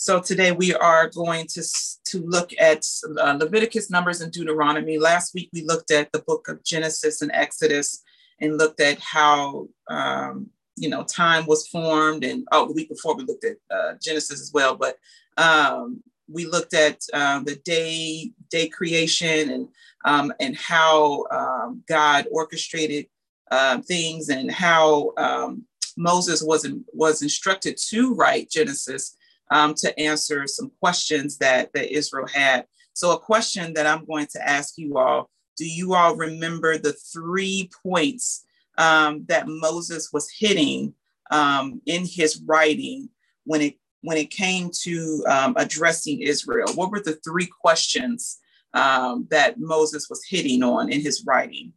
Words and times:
So 0.00 0.18
today 0.18 0.50
we 0.50 0.74
are 0.74 1.10
going 1.10 1.46
to, 1.48 1.62
to 2.06 2.22
look 2.24 2.52
at 2.58 2.86
uh, 3.20 3.36
Leviticus, 3.38 3.90
Numbers, 3.90 4.22
and 4.22 4.32
Deuteronomy. 4.32 4.96
Last 4.96 5.34
week 5.34 5.50
we 5.52 5.62
looked 5.62 5.90
at 5.90 6.10
the 6.10 6.20
book 6.20 6.48
of 6.48 6.64
Genesis 6.64 7.20
and 7.20 7.30
Exodus 7.34 8.02
and 8.40 8.56
looked 8.56 8.80
at 8.80 8.98
how, 8.98 9.68
um, 9.90 10.48
you 10.74 10.88
know, 10.88 11.04
time 11.04 11.44
was 11.44 11.68
formed. 11.68 12.24
And 12.24 12.48
oh, 12.50 12.66
the 12.66 12.72
week 12.72 12.88
before 12.88 13.14
we 13.14 13.24
looked 13.24 13.44
at 13.44 13.58
uh, 13.70 13.92
Genesis 14.02 14.40
as 14.40 14.50
well. 14.54 14.74
But 14.74 14.96
um, 15.36 16.02
we 16.32 16.46
looked 16.46 16.72
at 16.72 16.98
um, 17.12 17.44
the 17.44 17.56
day, 17.56 18.32
day 18.50 18.68
creation 18.70 19.50
and, 19.50 19.68
um, 20.06 20.32
and 20.40 20.56
how 20.56 21.26
um, 21.30 21.82
God 21.86 22.24
orchestrated 22.32 23.04
uh, 23.50 23.82
things 23.82 24.30
and 24.30 24.50
how 24.50 25.12
um, 25.18 25.66
Moses 25.98 26.42
was, 26.42 26.64
in, 26.64 26.86
was 26.94 27.20
instructed 27.20 27.76
to 27.90 28.14
write 28.14 28.48
Genesis 28.48 29.18
um, 29.50 29.74
to 29.74 29.98
answer 29.98 30.46
some 30.46 30.70
questions 30.80 31.38
that, 31.38 31.72
that 31.74 31.94
Israel 31.94 32.26
had. 32.32 32.66
So, 32.92 33.12
a 33.12 33.18
question 33.18 33.74
that 33.74 33.86
I'm 33.86 34.04
going 34.04 34.26
to 34.32 34.48
ask 34.48 34.74
you 34.76 34.98
all 34.98 35.30
do 35.60 35.68
you 35.68 35.92
all 35.92 36.16
remember 36.16 36.78
the 36.78 36.94
three 36.94 37.68
points 37.82 38.46
um, 38.78 39.26
that 39.28 39.44
Moses 39.46 40.10
was 40.10 40.32
hitting 40.38 40.94
um, 41.30 41.82
in 41.84 42.06
his 42.06 42.42
writing 42.46 43.10
when 43.44 43.60
it 43.60 43.74
when 44.00 44.16
it 44.16 44.30
came 44.30 44.70
to 44.84 45.22
um, 45.28 45.54
addressing 45.58 46.22
Israel? 46.22 46.68
What 46.74 46.90
were 46.90 47.00
the 47.00 47.18
three 47.22 47.46
questions 47.60 48.38
um, 48.72 49.26
that 49.30 49.60
Moses 49.60 50.08
was 50.08 50.24
hitting 50.26 50.62
on 50.62 50.90
in 50.90 51.02
his 51.02 51.24
writing? 51.26 51.74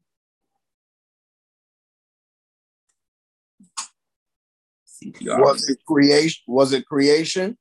Was 5.21 5.69
it 5.69 5.79
creation? 5.85 6.43
Was 6.47 6.73
it 6.73 6.85
creation? 6.85 7.57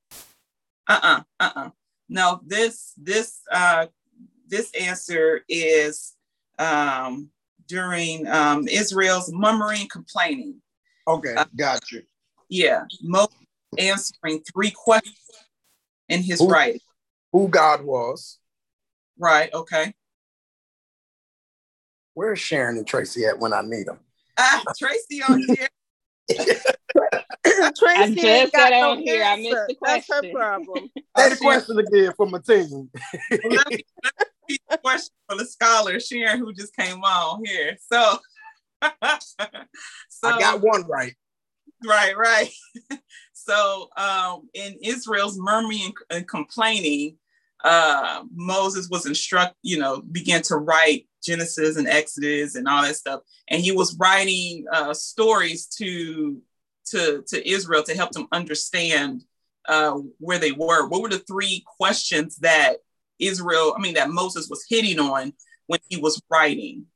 Uh-uh, 0.89 1.23
uh-uh. 1.41 1.71
No, 2.09 2.41
this 2.45 2.93
this 2.97 3.41
uh 3.51 3.87
this 4.49 4.71
answer 4.79 5.43
is 5.49 6.15
um 6.59 7.31
during 7.67 8.27
um 8.29 8.69
Israel's 8.69 9.33
murmuring 9.33 9.89
complaining. 9.89 10.61
Okay, 11.09 11.35
uh, 11.35 11.45
got 11.57 11.91
you. 11.91 12.03
Yeah, 12.49 12.85
Moses 13.03 13.35
answering 13.79 14.43
three 14.53 14.71
questions 14.71 15.17
in 16.09 16.23
his 16.23 16.41
who, 16.41 16.49
writing. 16.49 16.81
Who 17.33 17.49
God 17.49 17.83
was. 17.83 18.39
Right, 19.19 19.53
okay. 19.55 19.95
Where's 22.15 22.39
Sharon 22.39 22.77
and 22.77 22.87
Tracy 22.87 23.25
at 23.25 23.39
when 23.39 23.53
I 23.55 23.63
need 23.63 23.87
them? 23.87 23.99
Ah, 24.39 24.63
Tracy 24.77 25.23
on 25.23 25.43
here. 25.43 25.69
Tracy 27.77 28.21
I 28.21 28.43
just 28.43 28.53
got 28.53 28.73
on 28.73 28.99
no 28.99 29.05
here. 29.05 29.23
Answer. 29.23 29.33
I 29.33 29.37
missed 29.37 29.69
the 29.69 29.75
question. 29.75 30.05
That's 30.09 30.25
her 30.25 30.33
problem. 30.33 30.91
That's 31.17 31.39
the 31.39 31.45
question 31.45 31.79
again 31.79 32.13
for 32.17 32.27
my 32.27 32.39
team. 32.39 32.91
let 33.31 33.71
me, 33.71 33.85
let 34.05 34.29
me 34.49 34.59
question 34.83 35.15
for 35.29 35.37
the 35.37 35.47
scholar 35.47 36.01
Sharon 36.01 36.39
who 36.39 36.53
just 36.53 36.75
came 36.77 37.03
on 37.03 37.43
here. 37.45 37.77
So, 37.91 38.19
so 38.83 40.29
I 40.29 40.39
got 40.39 40.63
one 40.63 40.87
right. 40.89 41.15
Right, 41.85 42.17
right. 42.17 42.51
so 43.33 43.89
um, 43.97 44.49
in 44.55 44.77
Israel's 44.83 45.39
murmuring 45.39 45.93
and 46.11 46.29
complaining, 46.29 47.17
uh, 47.65 48.25
Moses 48.35 48.89
was 48.89 49.07
instruct, 49.07 49.55
you 49.63 49.79
know, 49.79 50.01
began 50.01 50.43
to 50.43 50.57
write 50.57 51.07
Genesis 51.23 51.77
and 51.77 51.87
Exodus 51.87 52.57
and 52.57 52.67
all 52.67 52.83
that 52.83 52.97
stuff, 52.97 53.21
and 53.49 53.63
he 53.63 53.73
was 53.73 53.97
writing 53.97 54.65
uh, 54.73 54.93
stories 54.93 55.67
to 55.79 56.41
to, 56.87 57.23
to 57.29 57.49
Israel 57.49 57.83
to 57.85 57.95
help 57.95 58.13
them 58.13 58.29
understand 58.33 59.25
uh, 59.69 59.99
where 60.19 60.39
they 60.39 60.53
were? 60.53 60.89
What 60.89 61.03
were 61.03 61.09
the 61.09 61.19
three 61.19 61.65
questions 61.79 62.37
that 62.39 62.77
Israel, 63.19 63.75
I 63.77 63.81
mean, 63.81 63.95
that 63.95 64.11
Moses 64.11 64.49
was 64.49 64.65
hitting 64.69 64.99
on 64.99 65.33
when 65.67 65.81
he 65.89 65.97
was 65.97 66.21
writing? 66.31 66.87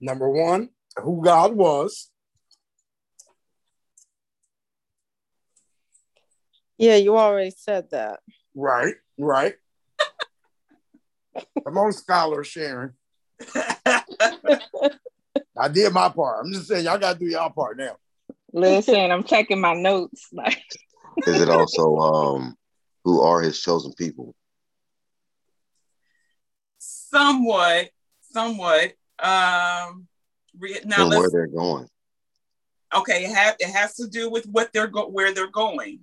Number 0.00 0.30
one, 0.30 0.70
who 0.96 1.22
God 1.24 1.54
was. 1.54 2.10
Yeah, 6.76 6.96
you 6.96 7.16
already 7.16 7.50
said 7.50 7.90
that. 7.90 8.20
Right, 8.54 8.94
right. 9.18 9.54
Come 11.64 11.78
on, 11.78 11.92
scholar 11.92 12.44
Sharon. 12.44 12.94
I 15.58 15.68
did 15.72 15.92
my 15.92 16.08
part. 16.08 16.44
I'm 16.44 16.52
just 16.52 16.68
saying, 16.68 16.84
y'all 16.84 16.98
got 16.98 17.14
to 17.14 17.18
do 17.18 17.26
y'all 17.26 17.50
part 17.50 17.76
now. 17.76 17.96
Listen, 18.52 19.10
I'm 19.10 19.24
checking 19.24 19.60
my 19.60 19.74
notes. 19.74 20.30
Is 21.26 21.40
it 21.40 21.48
also 21.48 21.96
um 21.96 22.56
who 23.04 23.20
are 23.20 23.40
his 23.40 23.60
chosen 23.60 23.92
people? 23.94 24.34
Somewhat, 26.78 27.90
somewhat. 28.32 28.92
Um 29.18 30.06
now 30.84 31.06
and 31.06 31.10
where 31.10 31.30
they're 31.30 31.46
going. 31.46 31.88
Okay, 32.94 33.24
it, 33.26 33.34
ha- 33.34 33.56
it 33.60 33.70
has 33.70 33.96
to 33.96 34.08
do 34.08 34.30
with 34.30 34.46
what 34.46 34.72
they're 34.72 34.86
go- 34.86 35.08
where 35.08 35.34
they're 35.34 35.50
going. 35.50 36.00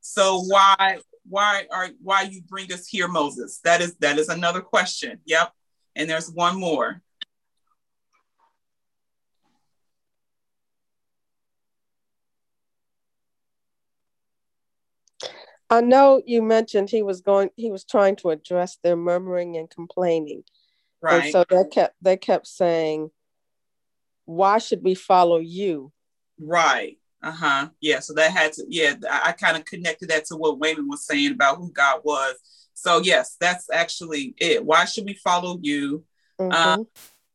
So 0.00 0.40
why 0.42 1.00
why 1.28 1.66
are 1.70 1.90
why 2.02 2.22
you 2.22 2.42
bring 2.42 2.72
us 2.72 2.86
here, 2.86 3.08
Moses? 3.08 3.60
That 3.64 3.80
is 3.80 3.96
that 3.96 4.18
is 4.18 4.28
another 4.28 4.60
question. 4.60 5.20
Yep. 5.26 5.52
And 5.96 6.08
there's 6.08 6.30
one 6.30 6.58
more. 6.58 7.02
I 15.70 15.80
know 15.82 16.22
you 16.24 16.42
mentioned 16.42 16.88
he 16.88 17.02
was 17.02 17.20
going 17.20 17.50
he 17.56 17.70
was 17.70 17.84
trying 17.84 18.16
to 18.16 18.30
address 18.30 18.78
their 18.82 18.96
murmuring 18.96 19.56
and 19.56 19.68
complaining. 19.68 20.44
Right. 21.00 21.24
And 21.24 21.32
so 21.32 21.44
they 21.48 21.64
kept 21.70 21.94
they 22.00 22.16
kept 22.16 22.46
saying, 22.46 23.10
Why 24.24 24.58
should 24.58 24.82
we 24.82 24.94
follow 24.94 25.38
you? 25.38 25.92
Right. 26.40 26.98
Uh-huh. 27.22 27.68
Yeah. 27.80 27.98
So 28.00 28.14
that 28.14 28.30
had 28.30 28.52
to, 28.54 28.64
yeah, 28.68 28.94
I, 29.10 29.30
I 29.30 29.32
kind 29.32 29.56
of 29.56 29.64
connected 29.64 30.10
that 30.10 30.26
to 30.26 30.36
what 30.36 30.58
Wayman 30.58 30.88
was 30.88 31.04
saying 31.04 31.32
about 31.32 31.58
who 31.58 31.72
God 31.72 32.00
was. 32.04 32.36
So 32.74 33.00
yes, 33.02 33.36
that's 33.40 33.68
actually 33.72 34.34
it. 34.38 34.64
Why 34.64 34.84
should 34.84 35.04
we 35.04 35.14
follow 35.14 35.58
you? 35.60 36.04
Mm-hmm. 36.40 36.52
Um, 36.52 36.86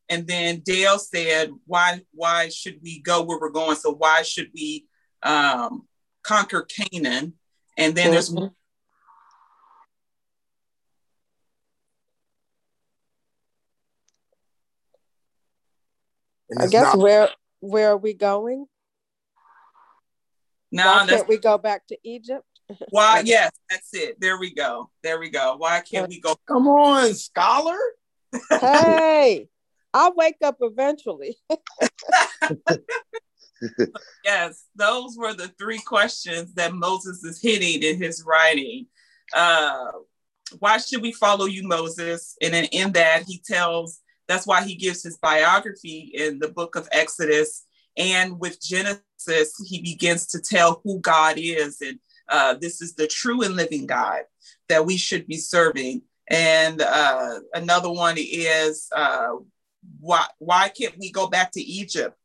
and 0.09 0.25
then 0.25 0.61
Dale 0.65 0.99
said, 0.99 1.51
Why 1.65 2.01
why 2.13 2.49
should 2.49 2.79
we 2.81 2.99
go 3.01 3.23
where 3.23 3.39
we're 3.39 3.49
going? 3.49 3.75
So 3.75 3.93
why 3.93 4.23
should 4.23 4.49
we 4.53 4.87
um 5.21 5.85
conquer 6.23 6.61
Canaan? 6.61 7.33
And 7.77 7.95
then 7.95 8.11
there's 8.11 8.29
mm-hmm. 8.29 8.47
I 16.59 16.67
guess 16.67 16.95
not- 16.95 16.99
where 16.99 17.29
where 17.59 17.91
are 17.91 17.97
we 17.97 18.13
going? 18.13 18.65
No, 20.71 20.85
Why 20.85 21.05
can't 21.07 21.27
we 21.27 21.37
go 21.37 21.59
back 21.59 21.85
to 21.87 21.97
Egypt? 22.03 22.45
Why? 22.89 23.21
yes, 23.23 23.51
that's 23.69 23.93
it. 23.93 24.19
There 24.19 24.39
we 24.39 24.53
go. 24.53 24.89
There 25.03 25.19
we 25.19 25.29
go. 25.29 25.55
Why 25.57 25.81
can't 25.81 26.09
we 26.09 26.19
go? 26.19 26.35
Come 26.47 26.67
on, 26.67 27.13
scholar. 27.13 27.77
hey, 28.49 29.47
I'll 29.93 30.15
wake 30.15 30.37
up 30.43 30.57
eventually. 30.61 31.37
Yes, 34.25 34.65
those 34.75 35.15
were 35.17 35.33
the 35.33 35.49
three 35.59 35.79
questions 35.79 36.53
that 36.55 36.73
Moses 36.73 37.23
is 37.23 37.41
hitting 37.41 37.83
in 37.83 38.01
his 38.01 38.23
writing. 38.25 38.87
Uh, 39.33 39.91
why 40.59 40.77
should 40.77 41.01
we 41.01 41.11
follow 41.11 41.45
you, 41.45 41.67
Moses? 41.67 42.35
And 42.41 42.53
in, 42.53 42.65
in 42.65 42.91
that, 42.93 43.23
he 43.27 43.41
tells 43.45 43.99
that's 44.27 44.47
why 44.47 44.63
he 44.63 44.75
gives 44.75 45.03
his 45.03 45.17
biography 45.17 46.11
in 46.13 46.39
the 46.39 46.49
book 46.49 46.75
of 46.75 46.87
Exodus. 46.91 47.65
And 47.97 48.39
with 48.39 48.61
Genesis, 48.61 49.53
he 49.67 49.81
begins 49.81 50.27
to 50.27 50.39
tell 50.39 50.81
who 50.83 50.99
God 50.99 51.35
is. 51.37 51.81
And 51.81 51.99
uh, 52.29 52.55
this 52.59 52.81
is 52.81 52.95
the 52.95 53.07
true 53.07 53.43
and 53.43 53.55
living 53.55 53.85
God 53.85 54.21
that 54.69 54.85
we 54.85 54.97
should 54.97 55.27
be 55.27 55.37
serving. 55.37 56.03
And 56.29 56.81
uh, 56.81 57.39
another 57.53 57.91
one 57.91 58.15
is 58.17 58.87
uh, 58.95 59.33
why, 59.99 60.25
why 60.39 60.69
can't 60.69 60.97
we 60.97 61.11
go 61.11 61.27
back 61.27 61.51
to 61.51 61.61
Egypt? 61.61 62.17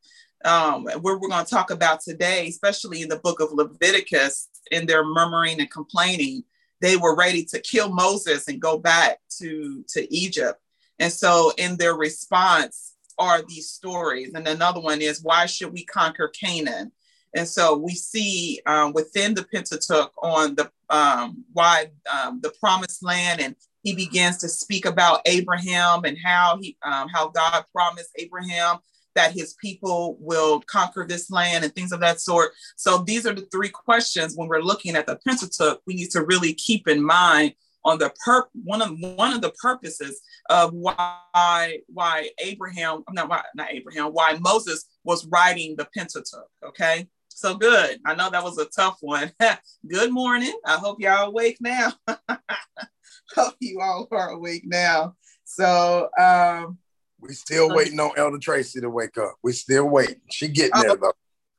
Um, 0.45 0.85
where 0.85 1.19
we're 1.19 1.29
going 1.29 1.45
to 1.45 1.51
talk 1.51 1.71
about 1.71 2.01
today, 2.01 2.49
especially 2.49 3.03
in 3.03 3.09
the 3.09 3.19
book 3.19 3.41
of 3.41 3.53
Leviticus, 3.53 4.49
in 4.71 4.87
their 4.87 5.05
murmuring 5.05 5.61
and 5.61 5.71
complaining, 5.71 6.45
they 6.81 6.97
were 6.97 7.17
ready 7.17 7.45
to 7.47 7.61
kill 7.61 7.93
Moses 7.93 8.49
and 8.49 8.61
go 8.61 8.79
back 8.79 9.19
to, 9.39 9.85
to 9.89 10.15
Egypt. 10.15 10.61
And 10.99 11.13
so, 11.13 11.53
in 11.59 11.77
their 11.77 11.95
response, 11.95 12.95
are 13.19 13.43
these 13.43 13.69
stories. 13.69 14.33
And 14.35 14.47
another 14.47 14.81
one 14.81 15.03
is, 15.03 15.23
why 15.23 15.47
should 15.47 15.73
we 15.73 15.85
conquer 15.85 16.29
Canaan? 16.29 16.93
And 17.35 17.47
so 17.47 17.77
we 17.77 17.95
see 17.95 18.61
um, 18.67 18.93
within 18.93 19.35
the 19.35 19.45
Pentateuch 19.45 20.13
on 20.23 20.55
the 20.55 20.71
um, 20.89 21.45
why 21.53 21.91
um, 22.11 22.41
the 22.41 22.53
promised 22.59 23.05
land, 23.05 23.41
and 23.41 23.55
he 23.83 23.95
begins 23.95 24.39
to 24.39 24.49
speak 24.49 24.87
about 24.87 25.21
Abraham 25.27 26.05
and 26.05 26.17
how 26.23 26.59
he 26.61 26.77
um, 26.83 27.09
how 27.09 27.29
God 27.29 27.65
promised 27.73 28.11
Abraham 28.17 28.79
that 29.19 29.33
his 29.33 29.55
people 29.55 30.17
will 30.21 30.61
conquer 30.61 31.05
this 31.05 31.29
land 31.29 31.65
and 31.65 31.75
things 31.75 31.91
of 31.91 31.99
that 31.99 32.21
sort. 32.21 32.53
So 32.77 32.99
these 32.99 33.27
are 33.27 33.35
the 33.35 33.49
three 33.51 33.69
questions 33.69 34.37
when 34.37 34.47
we're 34.47 34.63
looking 34.63 34.95
at 34.95 35.09
the 35.09 35.19
Pentateuch, 35.27 35.81
we 35.89 35.95
need 35.95 36.11
to 36.13 36.23
really 36.23 36.55
keep 36.55 36.87
in 36.87 37.03
mind 37.03 37.55
on 37.85 37.99
the 37.99 38.13
per 38.25 38.45
one 38.65 38.81
of 38.81 38.97
one 39.17 39.33
of 39.33 39.41
the 39.41 39.51
purposes 39.61 40.21
of 40.51 40.73
why 40.73 41.81
why 41.89 42.31
Abraham, 42.39 43.03
not 43.11 43.29
why, 43.29 43.43
not 43.57 43.73
Abraham, 43.73 44.13
why 44.13 44.39
Moses 44.41 44.85
was 45.03 45.27
writing 45.27 45.75
the 45.77 45.89
Pentateuch. 45.93 46.49
Okay. 46.65 47.09
So 47.29 47.57
good. 47.57 47.99
I 48.07 48.15
know 48.15 48.31
that 48.31 48.45
was 48.45 48.59
a 48.59 48.67
tough 48.67 48.99
one. 49.01 49.33
good 49.89 50.13
morning. 50.13 50.55
I 50.65 50.77
hope 50.77 51.01
y'all 51.01 51.27
awake 51.27 51.59
now. 51.61 51.93
hope 53.35 53.55
you 53.59 53.81
all 53.81 54.07
are 54.13 54.31
awake 54.31 54.63
now. 54.65 55.17
So 55.43 56.09
um 56.17 56.79
we 57.21 57.35
still 57.35 57.75
waiting 57.75 57.99
on 58.01 58.13
Elder 58.17 58.39
Tracy 58.39 58.81
to 58.81 58.91
wake 58.91 59.19
up. 59.19 59.37
We 59.43 59.53
still 59.53 59.89
waiting. 59.89 60.21
She 60.31 60.49
getting 60.49 60.81
there 60.81 60.97
though. 60.97 61.13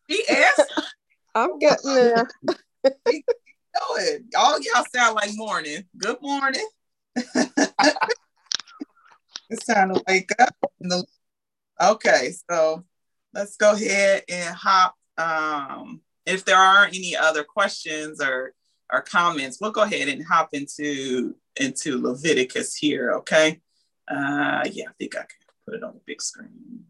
She 0.10 0.24
asked. 0.30 0.82
I'm 1.36 1.60
getting 1.60 1.94
there. 1.94 2.28
doing? 2.84 3.24
All 4.38 4.60
y'all 4.60 4.86
sound 4.94 5.16
like 5.16 5.32
morning. 5.36 5.86
Good 5.98 6.22
morning. 6.22 6.68
it's 7.16 7.56
time 9.66 9.94
to 9.94 10.04
wake 10.08 10.32
up. 10.40 10.56
Okay, 11.82 12.34
so 12.50 12.84
let's 13.34 13.58
go 13.58 13.74
ahead 13.74 14.24
and 14.30 14.56
hop. 14.56 14.96
Um, 15.18 16.02
if 16.26 16.46
there 16.46 16.58
aren't 16.58 16.96
any 16.96 17.16
other 17.16 17.44
questions 17.44 18.22
or 18.22 18.54
or 18.92 19.02
comments, 19.02 19.60
we'll 19.62 19.72
go 19.72 19.82
ahead 19.82 20.08
and 20.08 20.26
hop 20.26 20.50
into 20.54 21.36
into 21.58 22.02
Leviticus 22.02 22.76
here. 22.76 23.12
Okay. 23.12 23.62
Uh, 24.08 24.64
yeah, 24.72 24.86
I 24.90 24.94
think 24.98 25.16
I 25.16 25.20
can 25.20 25.39
put 25.70 25.78
it 25.78 25.84
on 25.84 25.94
the 25.94 26.02
big 26.06 26.22
screen. 26.22 26.86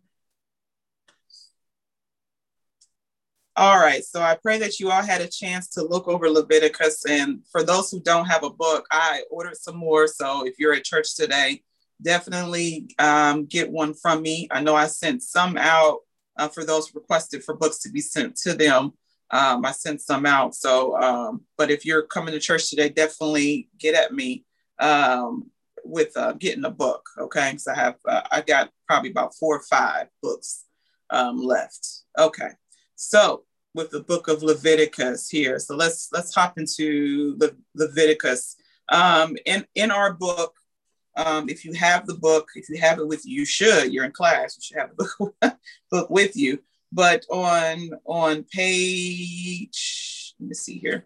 All 3.56 3.78
right, 3.78 4.06
so 4.06 4.22
I 4.22 4.38
pray 4.42 4.58
that 4.60 4.80
you 4.80 4.90
all 4.90 5.02
had 5.02 5.20
a 5.20 5.28
chance 5.28 5.68
to 5.72 5.84
look 5.84 6.08
over 6.08 6.30
Leviticus. 6.30 7.06
And 7.06 7.42
for 7.52 7.62
those 7.62 7.92
who 7.92 8.02
don't 8.02 8.26
have 8.26 8.44
a 8.44 8.50
book, 8.50 8.86
I 8.90 9.24
ordered 9.30 9.58
some 9.58 9.76
more. 9.76 10.08
So 10.08 10.48
if 10.48 10.58
you're 10.60 10.74
at 10.74 10.86
church 10.86 11.16
today, 11.16 11.62
definitely 12.02 12.96
um, 13.00 13.46
get 13.48 13.70
one 13.70 13.94
from 13.94 14.22
me. 14.22 14.48
I 14.50 14.62
know 14.62 14.76
I 14.76 14.88
sent 14.88 15.24
some 15.24 15.58
out 15.58 16.00
uh, 16.38 16.48
for 16.48 16.64
those 16.64 16.96
requested 16.96 17.44
for 17.44 17.54
books 17.54 17.80
to 17.80 17.90
be 17.90 18.00
sent 18.00 18.38
to 18.38 18.54
them. 18.54 18.94
Um, 19.32 19.66
I 19.66 19.72
sent 19.72 20.00
some 20.00 20.26
out. 20.26 20.56
So, 20.56 20.96
um, 20.98 21.42
but 21.58 21.70
if 21.70 21.86
you're 21.86 22.04
coming 22.04 22.34
to 22.34 22.40
church 22.40 22.70
today, 22.70 22.88
definitely 22.88 23.68
get 23.78 23.94
at 23.94 24.14
me 24.14 24.46
um, 24.80 25.52
with 25.84 26.16
uh, 26.16 26.34
getting 26.34 26.66
a 26.66 26.72
book. 26.72 27.10
Okay, 27.18 27.52
because 27.52 27.68
I 27.68 27.76
have 27.76 27.96
uh, 28.08 28.22
I 28.32 28.42
got 28.42 28.70
probably 28.88 29.12
about 29.12 29.36
four 29.36 29.58
or 29.58 29.64
five 29.64 30.08
books 30.22 30.66
um, 31.10 31.38
left. 31.38 32.04
Okay, 32.18 32.50
so 32.96 33.44
with 33.76 33.92
the 33.92 34.02
book 34.02 34.28
of 34.28 34.44
Leviticus 34.44 35.30
here. 35.30 35.60
So 35.60 35.76
let's 35.76 36.10
let's 36.12 36.34
hop 36.34 36.58
into 36.58 37.36
the 37.38 37.56
Leviticus. 37.76 38.56
Um, 38.90 39.38
in 39.46 39.66
in 39.76 39.92
our 39.92 40.14
book, 40.14 40.56
um, 41.16 41.50
if 41.50 41.66
you 41.66 41.74
have 41.74 42.08
the 42.08 42.16
book, 42.16 42.50
if 42.56 42.70
you 42.70 42.80
have 42.80 43.00
it 43.00 43.08
with 43.08 43.26
you, 43.26 43.42
you 43.42 43.46
should. 43.46 43.94
You're 43.94 44.06
in 44.06 44.12
class. 44.12 44.58
You 44.58 44.62
should 44.64 44.78
have 44.78 44.96
the 44.96 45.10
book 45.20 45.58
book 45.92 46.10
with 46.10 46.36
you. 46.36 46.60
But 46.92 47.26
on 47.30 47.92
on 48.06 48.44
page, 48.44 50.34
let 50.40 50.50
me 50.50 50.56
see 50.56 50.80
here. 50.80 51.06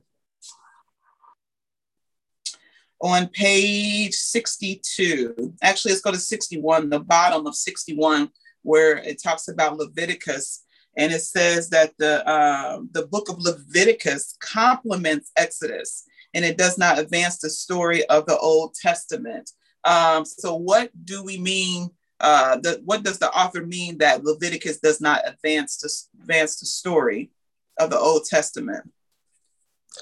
On 3.03 3.27
page 3.27 4.15
62, 4.15 5.53
actually, 5.61 5.91
let's 5.91 6.01
go 6.01 6.11
to 6.11 6.17
61, 6.17 6.89
the 6.89 6.99
bottom 6.99 7.45
of 7.45 7.53
61, 7.53 8.29
where 8.61 8.97
it 8.97 9.21
talks 9.21 9.49
about 9.49 9.77
Leviticus 9.77 10.63
and 10.95 11.11
it 11.11 11.21
says 11.21 11.69
that 11.69 11.93
the 11.97 12.27
uh, 12.27 12.81
the 12.91 13.07
book 13.07 13.29
of 13.29 13.39
Leviticus 13.39 14.35
complements 14.39 15.31
Exodus, 15.35 16.05
and 16.33 16.45
it 16.45 16.57
does 16.57 16.77
not 16.77 16.99
advance 16.99 17.37
the 17.39 17.49
story 17.49 18.05
of 18.05 18.25
the 18.25 18.37
Old 18.37 18.75
Testament. 18.75 19.51
Um, 19.83 20.23
so, 20.25 20.55
what 20.55 20.91
do 21.03 21.23
we 21.23 21.37
mean? 21.37 21.89
Uh, 22.19 22.57
the, 22.57 22.81
what 22.85 23.03
does 23.03 23.19
the 23.19 23.29
author 23.31 23.65
mean 23.65 23.97
that 23.97 24.23
Leviticus 24.23 24.79
does 24.79 25.01
not 25.01 25.27
advance 25.27 25.77
to 25.77 25.89
advance 26.21 26.59
the 26.59 26.65
story 26.65 27.31
of 27.79 27.89
the 27.89 27.99
Old 27.99 28.25
Testament? 28.25 28.89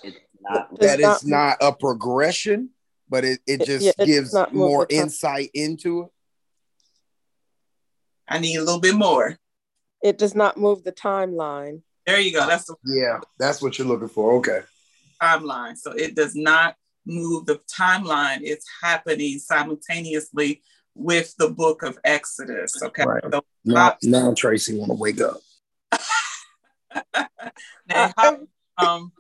It's 0.04 0.18
not, 0.42 0.80
that 0.80 1.00
it's 1.00 1.26
not 1.26 1.58
a 1.62 1.74
progression, 1.74 2.70
but 3.12 3.26
it, 3.26 3.42
it 3.46 3.66
just 3.66 3.86
yeah, 3.86 4.06
gives 4.06 4.34
more 4.54 4.88
insight 4.90 5.52
into 5.54 6.04
it. 6.04 6.10
I 8.28 8.40
need 8.40 8.56
a 8.56 8.64
little 8.64 8.80
bit 8.80 8.96
more. 8.96 9.38
It 10.02 10.18
does 10.18 10.34
not 10.34 10.58
move 10.58 10.86
the 10.86 10.94
timeline. 10.94 11.82
There 12.08 12.20
you 12.20 12.32
go. 12.32 12.48
That's 12.48 12.66
the 12.66 12.76
yeah. 12.86 13.20
That's 13.38 13.62
what 13.62 13.78
you're 13.78 13.88
looking 13.88 14.08
for. 14.08 14.36
Okay. 14.38 14.62
Timeline. 15.22 15.78
So 15.78 15.92
it 15.92 16.16
does 16.16 16.34
not 16.34 16.76
move 17.06 17.46
the 17.46 17.60
timeline. 17.78 18.40
It's 18.42 18.66
happening 18.82 19.38
simultaneously 19.38 20.64
with 20.96 21.36
the 21.38 21.50
book 21.50 21.84
of 21.84 22.00
Exodus. 22.06 22.82
Okay. 22.82 23.04
Right. 23.04 23.24
So 23.30 23.44
now, 23.66 23.98
now 24.02 24.34
Tracy 24.34 24.78
want 24.78 24.92
to 24.92 24.96
wake 24.96 25.20
up. 25.20 25.38
now, 27.88 28.14
how, 28.18 28.40
um, 28.78 29.12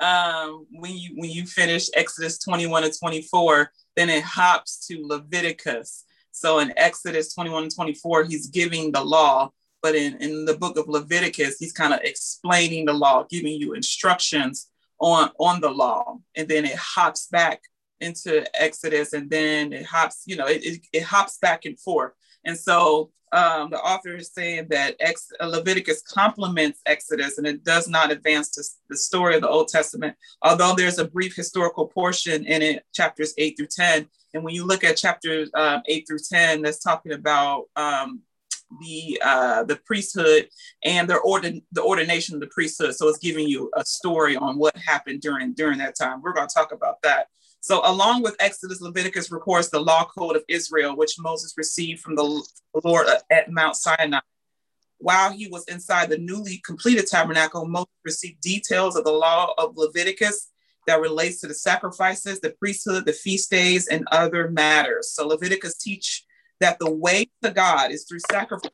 um, 0.00 0.66
when 0.70 0.96
you 0.96 1.10
when 1.16 1.30
you 1.30 1.46
finish 1.46 1.88
Exodus 1.94 2.38
21 2.38 2.82
to 2.82 2.98
24, 2.98 3.70
then 3.96 4.10
it 4.10 4.22
hops 4.24 4.86
to 4.88 5.06
Leviticus. 5.06 6.04
So 6.32 6.58
in 6.58 6.72
Exodus 6.76 7.32
21 7.32 7.64
and 7.64 7.74
24, 7.74 8.24
he's 8.24 8.48
giving 8.48 8.90
the 8.90 9.04
law 9.04 9.52
but 9.84 9.94
in, 9.94 10.16
in 10.16 10.46
the 10.46 10.56
book 10.56 10.78
of 10.78 10.88
Leviticus, 10.88 11.58
he's 11.58 11.74
kind 11.74 11.92
of 11.92 12.00
explaining 12.04 12.86
the 12.86 12.94
law, 12.94 13.26
giving 13.28 13.52
you 13.52 13.74
instructions 13.74 14.70
on, 14.98 15.30
on 15.38 15.60
the 15.60 15.68
law. 15.68 16.16
And 16.34 16.48
then 16.48 16.64
it 16.64 16.74
hops 16.74 17.26
back 17.26 17.60
into 18.04 18.44
Exodus 18.60 19.12
and 19.12 19.28
then 19.28 19.72
it 19.72 19.86
hops, 19.86 20.22
you 20.26 20.36
know, 20.36 20.46
it, 20.46 20.64
it, 20.64 20.80
it 20.92 21.02
hops 21.02 21.38
back 21.38 21.64
and 21.64 21.78
forth. 21.78 22.12
And 22.44 22.56
so 22.56 23.10
um, 23.32 23.70
the 23.70 23.80
author 23.80 24.14
is 24.16 24.32
saying 24.32 24.68
that 24.70 24.94
Ex- 25.00 25.32
Leviticus 25.42 26.02
complements 26.02 26.80
Exodus 26.86 27.38
and 27.38 27.46
it 27.46 27.64
does 27.64 27.88
not 27.88 28.12
advance 28.12 28.50
to 28.50 28.62
the 28.88 28.96
story 28.96 29.34
of 29.34 29.42
the 29.42 29.48
Old 29.48 29.68
Testament, 29.68 30.16
although 30.42 30.74
there's 30.76 31.00
a 31.00 31.08
brief 31.08 31.34
historical 31.34 31.88
portion 31.88 32.46
in 32.46 32.62
it, 32.62 32.84
chapters 32.94 33.34
8 33.36 33.56
through 33.56 33.68
10. 33.74 34.08
And 34.34 34.44
when 34.44 34.54
you 34.54 34.64
look 34.64 34.84
at 34.84 34.96
chapters 34.96 35.50
um, 35.54 35.82
8 35.86 36.06
through 36.06 36.18
10, 36.30 36.62
that's 36.62 36.78
talking 36.78 37.12
about 37.12 37.64
um, 37.74 38.22
the 38.80 39.20
uh, 39.24 39.64
the 39.64 39.76
priesthood 39.76 40.48
and 40.84 41.08
their 41.08 41.22
ordin 41.22 41.62
the 41.72 41.82
ordination 41.82 42.34
of 42.34 42.40
the 42.40 42.48
priesthood. 42.48 42.94
So 42.94 43.08
it's 43.08 43.18
giving 43.18 43.48
you 43.48 43.70
a 43.76 43.84
story 43.84 44.36
on 44.36 44.58
what 44.58 44.76
happened 44.76 45.20
during 45.20 45.54
during 45.54 45.78
that 45.78 45.96
time. 45.96 46.22
We're 46.22 46.32
going 46.32 46.48
to 46.48 46.54
talk 46.54 46.72
about 46.72 47.02
that. 47.02 47.28
So 47.64 47.80
along 47.82 48.20
with 48.20 48.36
Exodus, 48.40 48.82
Leviticus 48.82 49.32
records 49.32 49.70
the 49.70 49.80
law 49.80 50.04
code 50.04 50.36
of 50.36 50.44
Israel, 50.48 50.94
which 50.96 51.18
Moses 51.18 51.54
received 51.56 52.02
from 52.02 52.14
the 52.14 52.44
Lord 52.84 53.06
at 53.30 53.50
Mount 53.50 53.74
Sinai. 53.74 54.20
While 54.98 55.32
he 55.32 55.48
was 55.48 55.64
inside 55.64 56.10
the 56.10 56.18
newly 56.18 56.60
completed 56.66 57.06
tabernacle, 57.06 57.64
Moses 57.64 57.88
received 58.04 58.42
details 58.42 58.96
of 58.96 59.04
the 59.04 59.12
law 59.12 59.54
of 59.56 59.78
Leviticus 59.78 60.50
that 60.86 61.00
relates 61.00 61.40
to 61.40 61.46
the 61.46 61.54
sacrifices, 61.54 62.38
the 62.38 62.50
priesthood, 62.50 63.06
the 63.06 63.14
feast 63.14 63.50
days, 63.50 63.88
and 63.88 64.06
other 64.12 64.50
matters. 64.50 65.12
So 65.12 65.26
Leviticus 65.26 65.78
teach 65.78 66.22
that 66.60 66.78
the 66.78 66.92
way 66.92 67.30
to 67.42 67.50
God 67.50 67.92
is 67.92 68.04
through 68.04 68.20
sacrifice 68.30 68.72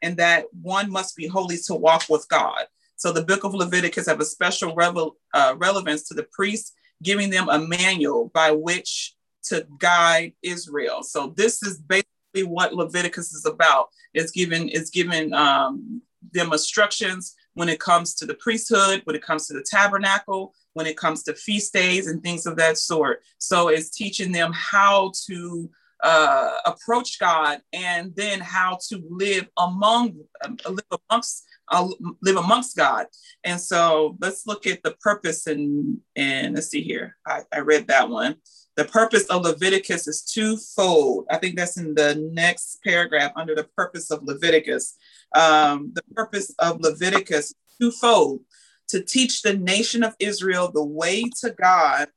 and 0.00 0.16
that 0.18 0.44
one 0.52 0.92
must 0.92 1.16
be 1.16 1.26
holy 1.26 1.56
to 1.66 1.74
walk 1.74 2.04
with 2.08 2.28
God. 2.28 2.66
So 2.94 3.10
the 3.10 3.24
book 3.24 3.42
of 3.42 3.52
Leviticus 3.52 4.06
have 4.06 4.20
a 4.20 4.24
special 4.24 4.76
revel, 4.76 5.16
uh, 5.34 5.56
relevance 5.58 6.04
to 6.04 6.14
the 6.14 6.28
priests, 6.32 6.72
giving 7.02 7.30
them 7.30 7.48
a 7.48 7.58
manual 7.58 8.30
by 8.34 8.50
which 8.50 9.14
to 9.44 9.66
guide 9.78 10.32
Israel. 10.42 11.02
So 11.02 11.34
this 11.36 11.62
is 11.62 11.78
basically 11.78 12.44
what 12.44 12.74
Leviticus 12.74 13.32
is 13.32 13.44
about. 13.44 13.88
It's 14.14 14.30
given 14.30 14.68
it's 14.68 14.90
given 14.90 15.32
um, 15.34 16.02
them 16.32 16.52
instructions 16.52 17.34
when 17.54 17.68
it 17.68 17.80
comes 17.80 18.14
to 18.14 18.26
the 18.26 18.34
priesthood, 18.34 19.02
when 19.04 19.16
it 19.16 19.22
comes 19.22 19.46
to 19.46 19.54
the 19.54 19.64
tabernacle, 19.68 20.54
when 20.74 20.86
it 20.86 20.96
comes 20.96 21.22
to 21.24 21.34
feast 21.34 21.72
days 21.72 22.06
and 22.06 22.22
things 22.22 22.46
of 22.46 22.56
that 22.56 22.78
sort. 22.78 23.22
So 23.38 23.68
it's 23.68 23.90
teaching 23.90 24.32
them 24.32 24.52
how 24.54 25.12
to 25.26 25.70
uh, 26.02 26.58
approach 26.66 27.18
God 27.18 27.60
and 27.72 28.14
then 28.16 28.40
how 28.40 28.78
to 28.88 29.02
live 29.08 29.48
among 29.56 30.16
um, 30.44 30.56
live 30.66 31.00
amongst 31.10 31.44
uh, 31.72 31.88
live 32.20 32.36
amongst 32.36 32.76
God. 32.76 33.06
And 33.42 33.60
so 33.60 34.16
let's 34.20 34.46
look 34.46 34.66
at 34.66 34.82
the 34.82 34.92
purpose 35.00 35.46
and 35.46 35.98
and 36.14 36.54
let's 36.54 36.68
see 36.68 36.82
here. 36.82 37.16
I, 37.26 37.40
I 37.52 37.60
read 37.60 37.88
that 37.88 38.08
one. 38.08 38.36
The 38.76 38.84
purpose 38.84 39.24
of 39.26 39.42
Leviticus 39.42 40.06
is 40.06 40.22
twofold. 40.22 41.26
I 41.30 41.38
think 41.38 41.56
that's 41.56 41.76
in 41.76 41.94
the 41.94 42.14
next 42.32 42.80
paragraph 42.84 43.32
under 43.36 43.54
the 43.54 43.68
purpose 43.76 44.10
of 44.10 44.22
Leviticus. 44.22 44.96
Um, 45.34 45.92
the 45.94 46.02
purpose 46.14 46.54
of 46.58 46.80
Leviticus 46.80 47.52
twofold 47.80 48.40
to 48.88 49.02
teach 49.02 49.42
the 49.42 49.54
nation 49.54 50.02
of 50.02 50.14
Israel 50.18 50.70
the 50.72 50.84
way 50.84 51.24
to 51.40 51.50
God 51.50 52.08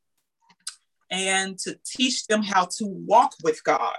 and 1.10 1.58
to 1.60 1.78
teach 1.86 2.28
them 2.28 2.42
how 2.42 2.66
to 2.78 2.86
walk 2.86 3.34
with 3.44 3.64
God. 3.64 3.98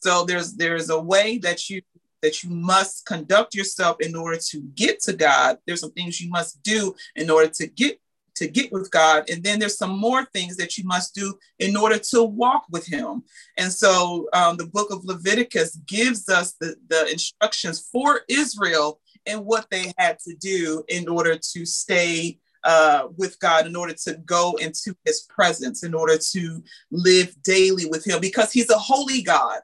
So 0.00 0.24
there's 0.24 0.54
there's 0.54 0.90
a 0.90 1.00
way 1.00 1.38
that 1.38 1.68
you 1.68 1.82
that 2.22 2.42
you 2.42 2.50
must 2.50 3.06
conduct 3.06 3.54
yourself 3.54 3.96
in 4.00 4.16
order 4.16 4.38
to 4.50 4.60
get 4.74 5.00
to 5.00 5.12
God. 5.12 5.58
There's 5.66 5.80
some 5.80 5.92
things 5.92 6.20
you 6.20 6.30
must 6.30 6.62
do 6.62 6.94
in 7.16 7.30
order 7.30 7.48
to 7.54 7.66
get 7.66 8.00
to 8.38 8.48
get 8.48 8.72
with 8.72 8.90
God. 8.90 9.28
And 9.28 9.42
then 9.42 9.58
there's 9.58 9.76
some 9.76 9.98
more 9.98 10.24
things 10.26 10.56
that 10.56 10.78
you 10.78 10.84
must 10.84 11.14
do 11.14 11.34
in 11.58 11.76
order 11.76 11.98
to 11.98 12.22
walk 12.22 12.64
with 12.70 12.86
Him. 12.86 13.24
And 13.56 13.72
so 13.72 14.28
um, 14.32 14.56
the 14.56 14.66
book 14.66 14.92
of 14.92 15.04
Leviticus 15.04 15.76
gives 15.86 16.28
us 16.28 16.54
the, 16.60 16.76
the 16.88 17.10
instructions 17.10 17.88
for 17.92 18.20
Israel 18.28 19.00
and 19.26 19.44
what 19.44 19.66
they 19.70 19.92
had 19.98 20.18
to 20.20 20.34
do 20.36 20.84
in 20.88 21.08
order 21.08 21.36
to 21.36 21.66
stay 21.66 22.38
uh, 22.64 23.08
with 23.16 23.38
God, 23.40 23.66
in 23.66 23.74
order 23.74 23.94
to 24.04 24.14
go 24.24 24.54
into 24.60 24.94
His 25.04 25.22
presence, 25.22 25.82
in 25.82 25.94
order 25.94 26.16
to 26.16 26.62
live 26.90 27.34
daily 27.42 27.86
with 27.86 28.06
Him, 28.06 28.20
because 28.20 28.52
He's 28.52 28.70
a 28.70 28.78
holy 28.78 29.22
God. 29.22 29.60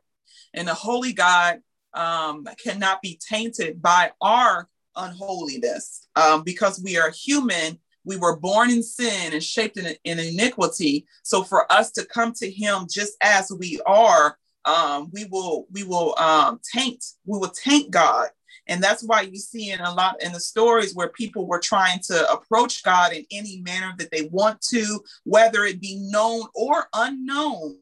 And 0.53 0.69
a 0.69 0.75
holy 0.75 1.13
God 1.13 1.61
um, 1.95 2.47
cannot 2.63 3.03
be 3.03 3.19
tainted 3.27 3.81
by 3.81 4.13
our 4.21 4.69
unholiness. 4.97 6.09
Um, 6.17 6.43
because 6.43 6.83
we 6.83 6.97
are 6.99 7.11
human 7.11 7.79
we 8.05 8.17
were 8.17 8.37
born 8.37 8.71
in 8.71 8.83
sin 8.83 9.33
and 9.33 9.43
shaped 9.43 9.77
in, 9.77 9.95
in 10.05 10.19
iniquity. 10.19 11.07
So 11.23 11.43
for 11.43 11.71
us 11.73 11.91
to 11.93 12.05
come 12.05 12.33
to 12.35 12.51
him 12.51 12.87
just 12.89 13.15
as 13.23 13.51
we 13.59 13.81
are, 13.87 14.37
um, 14.65 15.11
we 15.13 15.27
will 15.27 15.67
we 15.71 15.85
will 15.85 16.19
um, 16.19 16.61
taint 16.73 17.05
we 17.27 17.39
will 17.39 17.51
taint 17.51 17.91
God, 17.91 18.31
and 18.67 18.83
that's 18.83 19.03
why 19.05 19.21
you 19.23 19.37
see 19.37 19.71
in 19.71 19.81
a 19.81 19.93
lot 19.93 20.23
in 20.23 20.33
the 20.33 20.41
stories 20.41 20.95
where 20.95 21.09
people 21.09 21.47
were 21.47 21.59
trying 21.59 21.99
to 22.05 22.33
approach 22.33 22.83
God 22.83 23.13
in 23.13 23.27
any 23.31 23.61
manner 23.61 23.93
that 23.99 24.11
they 24.11 24.29
want 24.33 24.63
to, 24.71 25.01
whether 25.25 25.65
it 25.65 25.83
be 25.83 25.99
known 26.11 26.47
or 26.55 26.87
unknown 26.95 27.77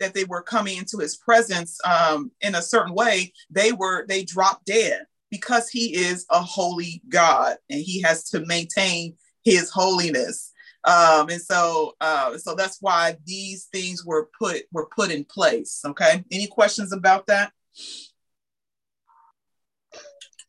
that 0.00 0.14
they 0.14 0.24
were 0.24 0.42
coming 0.42 0.78
into 0.78 0.98
His 0.98 1.16
presence 1.16 1.78
um, 1.84 2.30
in 2.40 2.54
a 2.54 2.62
certain 2.62 2.94
way. 2.94 3.32
They 3.50 3.72
were 3.72 4.06
they 4.06 4.24
dropped 4.24 4.66
dead 4.66 5.06
because 5.30 5.68
he 5.68 5.94
is 5.94 6.26
a 6.30 6.40
holy 6.40 7.02
God 7.08 7.56
and 7.70 7.80
he 7.80 8.02
has 8.02 8.24
to 8.30 8.44
maintain 8.46 9.14
his 9.44 9.70
holiness. 9.70 10.52
Um, 10.84 11.28
and 11.28 11.40
so 11.40 11.94
uh, 12.00 12.36
so 12.38 12.54
that's 12.54 12.78
why 12.80 13.16
these 13.24 13.66
things 13.66 14.04
were 14.04 14.28
put 14.38 14.62
were 14.72 14.88
put 14.94 15.10
in 15.10 15.24
place. 15.24 15.82
Okay. 15.84 16.24
Any 16.30 16.46
questions 16.46 16.92
about 16.92 17.26
that? 17.26 17.52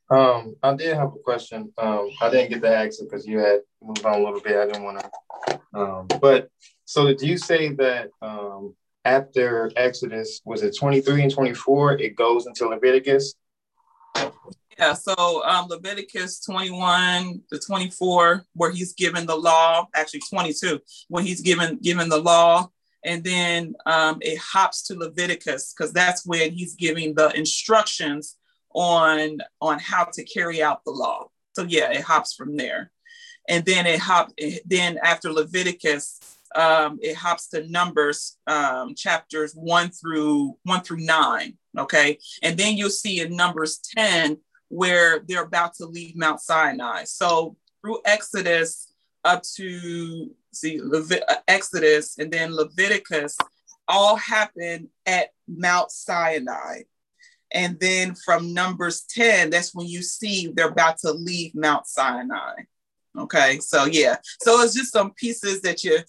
Um, 0.10 0.56
I 0.62 0.74
did 0.74 0.96
have 0.96 1.14
a 1.14 1.20
question. 1.24 1.72
Um, 1.78 2.10
I 2.22 2.30
didn't 2.30 2.50
get 2.50 2.62
to 2.64 2.76
ask 2.76 3.02
it 3.02 3.10
because 3.10 3.26
you 3.26 3.40
had 3.40 3.62
moved 3.82 4.06
on 4.06 4.20
a 4.20 4.24
little 4.24 4.42
bit. 4.42 4.58
I 4.58 4.66
didn't 4.66 4.84
want 4.84 5.00
to. 5.00 5.60
Um, 5.74 6.08
but 6.20 6.50
so 6.84 7.08
did 7.08 7.22
you 7.22 7.38
say 7.38 7.70
that 7.76 8.10
um, 8.22 8.76
after 9.06 9.72
Exodus 9.76 10.42
was 10.46 10.64
it 10.64 10.76
23 10.78 11.24
and 11.24 11.32
24, 11.32 12.00
it 12.00 12.16
goes 12.16 12.48
into 12.48 12.68
Leviticus? 12.68 13.36
Yeah, 14.78 14.94
so 14.94 15.44
um, 15.46 15.68
Leviticus 15.68 16.44
21 16.44 17.42
to 17.52 17.60
24, 17.60 18.46
where 18.54 18.72
he's 18.72 18.94
given 18.94 19.26
the 19.26 19.36
law, 19.36 19.88
actually 19.96 20.22
22, 20.30 20.80
when 21.08 21.26
he's 21.26 21.42
given 21.42 21.78
given 21.78 22.10
the 22.10 22.20
law, 22.20 22.70
and 23.04 23.24
then 23.24 23.76
um, 23.86 24.18
it 24.22 24.40
hops 24.40 24.84
to 24.84 24.98
Leviticus 24.98 25.74
because 25.74 25.94
that's 25.94 26.26
when 26.26 26.52
he's 26.52 26.76
giving 26.76 27.14
the 27.16 27.30
instructions 27.38 28.38
on 28.74 29.40
on 29.62 29.78
how 29.80 30.06
to 30.14 30.24
carry 30.24 30.64
out 30.64 30.84
the 30.86 30.92
law. 30.92 31.30
So 31.54 31.64
yeah, 31.64 31.92
it 31.92 32.02
hops 32.02 32.34
from 32.34 32.58
there, 32.58 32.92
and 33.48 33.66
then 33.66 33.86
it 33.86 34.00
hop. 34.00 34.32
Then 34.66 34.98
after 35.04 35.32
Leviticus, 35.32 36.20
um, 36.56 37.00
it 37.02 37.16
hops 37.16 37.48
to 37.50 37.68
Numbers 37.70 38.38
um, 38.48 38.96
chapters 38.96 39.54
one 39.54 39.90
through 39.90 40.58
one 40.64 40.82
through 40.82 41.06
nine. 41.06 41.58
Okay, 41.78 42.18
and 42.44 42.58
then 42.58 42.78
you'll 42.78 42.90
see 42.90 43.22
in 43.22 43.36
Numbers 43.36 43.80
ten 43.96 44.38
where 44.70 45.20
they're 45.28 45.44
about 45.44 45.74
to 45.76 45.86
leave 45.86 46.16
Mount 46.16 46.40
Sinai. 46.40 47.04
So 47.04 47.58
through 47.82 48.00
Exodus 48.06 48.94
up 49.24 49.44
to 49.56 50.32
see 50.54 50.80
uh, 50.82 51.36
Exodus 51.48 52.18
and 52.18 52.32
then 52.32 52.56
Leviticus 52.56 53.38
all 53.88 54.16
happen 54.16 54.90
at 55.06 55.30
Mount 55.48 55.92
Sinai. 55.92 56.84
And 57.54 57.78
then 57.80 58.16
from 58.16 58.54
Numbers 58.54 59.04
10, 59.10 59.50
that's 59.50 59.76
when 59.76 59.88
you 59.88 60.02
see 60.02 60.52
they're 60.54 60.70
about 60.70 61.00
to 61.00 61.12
leave 61.12 61.54
Mount 61.54 61.86
Sinai. 61.86 62.54
Okay, 63.18 63.60
so 63.60 63.84
yeah, 63.84 64.16
so 64.42 64.62
it's 64.62 64.74
just 64.74 64.94
some 64.94 65.12
pieces 65.12 65.60
that 65.62 65.84
you 65.84 66.00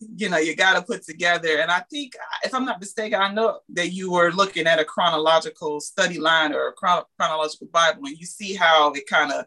you 0.00 0.28
know 0.28 0.38
you 0.38 0.56
got 0.56 0.74
to 0.74 0.82
put 0.82 1.04
together. 1.04 1.58
And 1.60 1.70
i 1.70 1.80
think 1.90 2.14
if 2.44 2.54
i'm 2.54 2.64
not 2.64 2.80
mistaken 2.80 3.20
i 3.20 3.32
know 3.32 3.60
that 3.70 3.92
you 3.92 4.10
were 4.10 4.32
looking 4.32 4.66
at 4.66 4.78
a 4.78 4.84
chronological 4.84 5.80
study 5.80 6.18
line 6.18 6.54
or 6.54 6.68
a 6.68 6.72
chron- 6.72 7.04
chronological 7.18 7.68
bible 7.68 8.06
and 8.06 8.16
you 8.16 8.26
see 8.26 8.54
how 8.54 8.92
it 8.92 9.06
kind 9.06 9.32
of 9.32 9.44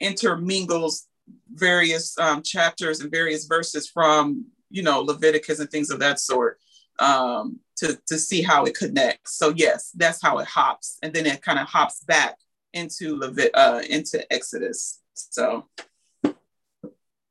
intermingles 0.00 1.06
various 1.52 2.18
um, 2.18 2.42
chapters 2.42 3.00
and 3.00 3.10
various 3.10 3.46
verses 3.46 3.88
from 3.88 4.46
you 4.70 4.82
know 4.82 5.00
leviticus 5.00 5.60
and 5.60 5.70
things 5.70 5.90
of 5.90 6.00
that 6.00 6.18
sort 6.18 6.58
um, 7.00 7.58
to, 7.76 7.98
to 8.06 8.16
see 8.18 8.40
how 8.40 8.64
it 8.64 8.76
connects. 8.76 9.36
So 9.36 9.52
yes 9.56 9.90
that's 9.94 10.20
how 10.22 10.38
it 10.38 10.46
hops 10.46 10.98
and 11.02 11.12
then 11.12 11.26
it 11.26 11.42
kind 11.42 11.58
of 11.58 11.66
hops 11.66 12.00
back 12.00 12.38
into 12.72 13.16
Levit- 13.16 13.54
uh, 13.54 13.82
into 13.88 14.32
exodus. 14.32 15.00
So 15.14 15.66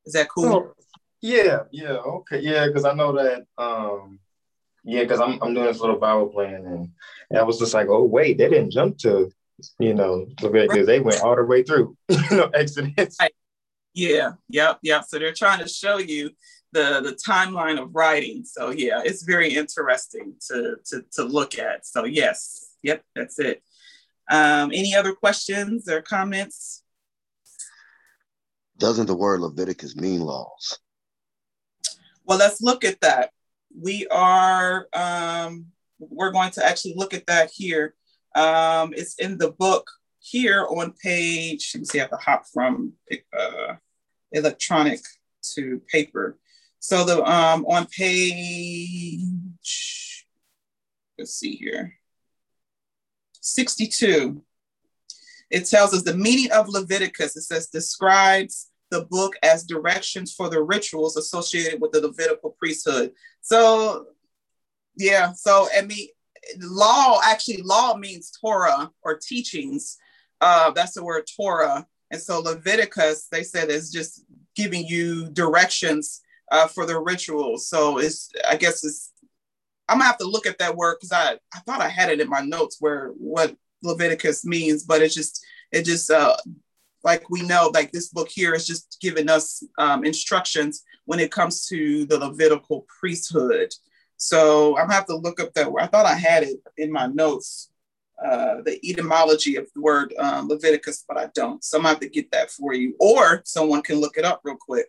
is 0.06 0.14
that 0.14 0.30
cool 0.30 0.74
yeah, 1.24 1.60
yeah, 1.72 1.94
okay, 1.94 2.42
yeah, 2.42 2.68
because 2.68 2.84
I 2.84 2.94
know 2.94 3.14
that. 3.14 3.46
um 3.58 4.20
Yeah, 4.84 5.04
because 5.04 5.22
I'm 5.22 5.42
I'm 5.42 5.54
doing 5.54 5.68
this 5.68 5.80
little 5.80 5.96
Bible 5.96 6.28
plan, 6.28 6.66
and, 6.66 6.90
and 7.30 7.40
I 7.40 7.44
was 7.44 7.58
just 7.58 7.74
like, 7.74 7.88
oh 7.88 8.04
wait, 8.04 8.38
they 8.38 8.50
didn't 8.50 8.72
jump 8.72 8.98
to, 9.00 9.32
you 9.80 9.94
know, 9.94 10.28
Leviticus. 10.42 10.76
Right. 10.76 10.86
They 10.86 11.00
went 11.00 11.22
all 11.22 11.38
the 11.38 11.46
way 11.46 11.64
through, 11.64 11.96
you 12.10 12.38
know, 12.38 12.50
Exodus. 12.54 13.16
Right. 13.22 13.34
Yeah, 13.94 14.34
yep, 14.50 14.80
yep. 14.82 15.06
So 15.08 15.18
they're 15.18 15.34
trying 15.34 15.60
to 15.60 15.70
show 15.70 15.98
you 15.98 16.32
the 16.74 17.00
the 17.02 17.18
timeline 17.26 17.82
of 17.82 17.96
writing. 17.96 18.44
So 18.44 18.72
yeah, 18.72 19.02
it's 19.06 19.24
very 19.24 19.54
interesting 19.54 20.36
to 20.50 20.76
to 20.88 21.06
to 21.14 21.24
look 21.24 21.58
at. 21.58 21.88
So 21.88 22.04
yes, 22.04 22.76
yep, 22.82 23.02
that's 23.16 23.40
it. 23.40 23.64
Um, 24.30 24.72
any 24.74 24.94
other 24.94 25.14
questions 25.14 25.88
or 25.88 26.02
comments? 26.02 26.84
Doesn't 28.78 29.06
the 29.06 29.16
word 29.16 29.40
Leviticus 29.40 29.96
mean 29.96 30.20
laws? 30.20 30.80
Well, 32.26 32.38
let's 32.38 32.62
look 32.62 32.84
at 32.84 33.02
that. 33.02 33.32
We 33.78 34.08
are, 34.08 34.88
um, 34.94 35.68
we're 36.00 36.32
going 36.32 36.52
to 36.52 36.66
actually 36.66 36.94
look 36.96 37.14
at 37.14 37.26
that 37.28 37.52
here. 37.54 37.96
Um, 38.36 38.94
it's 38.96 39.16
in 39.16 39.38
the 39.38 39.52
book 39.52 39.90
here 40.20 40.66
on 40.70 40.94
page, 40.94 41.72
let 41.74 41.80
me 41.82 41.86
see, 41.86 42.00
I 42.00 42.04
have 42.04 42.12
to 42.12 42.18
hop 42.18 42.46
from 42.52 42.94
uh, 43.38 43.76
electronic 44.32 45.02
to 45.56 45.82
paper. 45.92 46.38
So 46.80 47.04
the 47.04 47.24
um, 47.24 47.66
on 47.66 47.88
page, 47.88 49.26
let's 51.18 51.34
see 51.34 51.56
here, 51.56 51.96
62, 53.42 54.42
it 55.50 55.66
tells 55.66 55.94
us 55.94 56.04
the 56.04 56.16
meaning 56.16 56.52
of 56.52 56.70
Leviticus. 56.70 57.36
It 57.38 57.42
says 57.42 57.68
describes 57.68 58.72
the 58.94 59.06
book 59.06 59.34
as 59.42 59.66
directions 59.66 60.34
for 60.38 60.48
the 60.50 60.62
rituals 60.62 61.18
associated 61.18 61.82
with 61.82 61.92
the 61.92 62.02
Levitical 62.02 62.52
priesthood. 62.60 63.12
So, 63.42 64.06
yeah, 64.96 65.34
so 65.34 65.68
I 65.76 65.82
mean, 65.82 66.08
law 66.62 67.20
actually, 67.26 67.62
law 67.64 67.98
means 67.98 68.32
Torah 68.40 68.92
or 69.02 69.18
teachings. 69.18 69.98
Uh, 70.40 70.70
that's 70.72 70.94
the 70.94 71.04
word 71.04 71.24
Torah. 71.36 71.88
And 72.12 72.22
so 72.22 72.40
Leviticus, 72.40 73.28
they 73.32 73.44
said, 73.44 73.70
is 73.70 73.92
just 73.92 74.24
giving 74.56 74.86
you 74.86 75.30
directions 75.32 76.22
uh, 76.52 76.68
for 76.68 76.86
the 76.86 77.00
rituals. 77.00 77.68
So 77.68 77.98
it's, 77.98 78.30
I 78.48 78.56
guess 78.56 78.84
it's, 78.84 79.12
I'm 79.90 79.98
gonna 79.98 80.06
have 80.12 80.20
to 80.20 80.34
look 80.34 80.46
at 80.46 80.60
that 80.60 80.76
word 80.76 80.98
because 80.98 81.12
I, 81.12 81.40
I 81.56 81.60
thought 81.66 81.82
I 81.82 81.90
had 81.90 82.10
it 82.12 82.22
in 82.22 82.30
my 82.30 82.42
notes 82.42 82.78
where 82.80 83.08
what 83.18 83.56
Leviticus 83.82 84.46
means, 84.46 84.84
but 84.84 85.02
it's 85.02 85.16
just, 85.16 85.44
it 85.72 85.84
just 85.86 86.12
uh, 86.12 86.38
like 87.04 87.30
we 87.30 87.42
know, 87.42 87.70
like 87.74 87.92
this 87.92 88.10
book 88.10 88.30
here 88.30 88.54
is 88.54 88.66
just 88.66 88.98
giving 89.02 89.30
us 89.30 89.64
um, 89.78 90.06
instructions 90.06 90.84
when 91.06 91.20
it 91.20 91.32
comes 91.32 91.68
to 91.68 92.06
the 92.06 92.18
Levitical 92.18 92.86
priesthood. 93.00 93.74
So 94.18 94.78
I'm 94.78 94.90
have 94.90 95.06
to 95.08 95.16
look 95.16 95.40
up 95.42 95.54
that 95.54 95.72
word. 95.72 95.82
I 95.82 95.88
thought 95.88 96.06
I 96.06 96.16
had 96.16 96.44
it 96.44 96.62
in 96.78 96.92
my 96.92 97.08
notes, 97.08 97.72
uh, 98.24 98.62
the 98.64 98.80
etymology 98.90 99.58
of 99.58 99.68
the 99.76 99.82
word 99.82 100.14
um, 100.18 100.48
Leviticus, 100.48 101.04
but 101.08 101.18
I 101.18 101.28
don't. 101.34 101.64
So 101.64 101.78
I'm 101.78 101.84
have 101.84 102.00
to 102.00 102.10
get 102.10 102.32
that 102.32 102.50
for 102.50 102.74
you, 102.74 102.96
or 103.00 103.42
someone 103.46 103.82
can 103.82 104.00
look 104.00 104.18
it 104.18 104.24
up 104.24 104.42
real 104.44 104.56
quick 104.56 104.88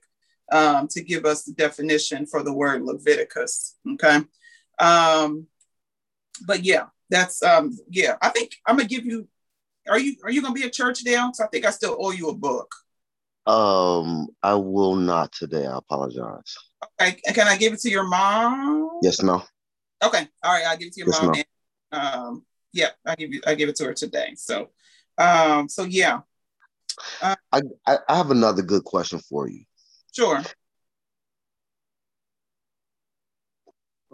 um, 0.53 0.87
to 0.89 1.03
give 1.03 1.25
us 1.25 1.43
the 1.43 1.53
definition 1.53 2.27
for 2.27 2.43
the 2.43 2.53
word 2.53 2.83
Leviticus. 2.83 3.77
Okay. 3.95 4.21
Um, 4.79 5.47
but 6.47 6.65
yeah, 6.65 6.87
that's 7.11 7.43
um, 7.43 7.77
yeah. 7.91 8.17
I 8.23 8.29
think 8.29 8.57
I'm 8.67 8.77
gonna 8.77 8.89
give 8.89 9.05
you 9.05 9.29
are 9.89 9.99
you 9.99 10.17
are 10.25 10.31
you 10.31 10.43
gonna 10.43 10.55
be 10.55 10.65
at 10.65 10.73
church 10.73 11.01
now? 11.05 11.33
So 11.33 11.45
I 11.45 11.49
think 11.49 11.65
I 11.65 11.71
still 11.71 11.97
owe 11.99 12.11
you 12.11 12.29
a 12.29 12.35
book. 12.35 12.75
Um, 13.47 14.29
I 14.43 14.55
will 14.55 14.97
not 14.97 15.33
today. 15.33 15.67
I 15.67 15.77
apologize. 15.77 16.57
Okay, 17.01 17.21
can 17.33 17.49
I 17.49 17.57
give 17.57 17.73
it 17.73 17.81
to 17.81 17.91
your 17.91 18.07
mom? 18.07 19.01
Yes, 19.03 19.23
no. 19.23 19.43
Okay, 20.03 20.27
all 20.43 20.53
right, 20.53 20.65
I'll 20.67 20.77
give 20.77 20.89
it 20.89 20.95
to 20.95 21.01
your 21.01 21.09
yes, 21.09 21.23
mom. 21.23 21.33
No. 21.93 21.99
Um, 21.99 22.45
yeah, 22.73 22.91
I 23.07 23.15
give 23.15 23.33
you 23.33 23.41
I 23.47 23.55
give 23.55 23.69
it 23.69 23.77
to 23.77 23.85
her 23.85 23.95
today. 23.95 24.35
So 24.37 24.71
um, 25.19 25.69
so 25.69 25.85
yeah. 25.85 26.21
Uh, 27.21 27.35
I, 27.53 27.63
I 27.87 28.17
have 28.17 28.31
another 28.31 28.63
good 28.63 28.85
question 28.85 29.19
for 29.19 29.49
you. 29.49 29.65
Sure. 30.15 30.43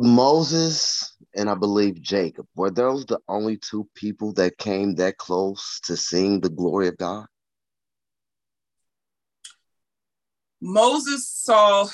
Moses 0.01 1.15
and 1.37 1.51
I 1.51 1.55
believe 1.55 2.01
Jacob, 2.01 2.47
were 2.55 2.71
those 2.71 3.05
the 3.05 3.19
only 3.29 3.59
two 3.59 3.87
people 3.95 4.33
that 4.35 4.57
came 4.57 4.95
that 4.95 5.19
close 5.19 5.79
to 5.85 5.97
seeing 5.97 6.41
the 6.41 6.49
glory 6.49 6.89
of 6.89 6.97
God? 6.97 7.27
Moses 10.63 11.29
saw 11.29 11.87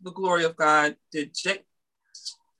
the 0.00 0.10
glory 0.10 0.44
of 0.44 0.56
God. 0.56 0.96
Did 1.12 1.34
Jacob? 1.34 1.64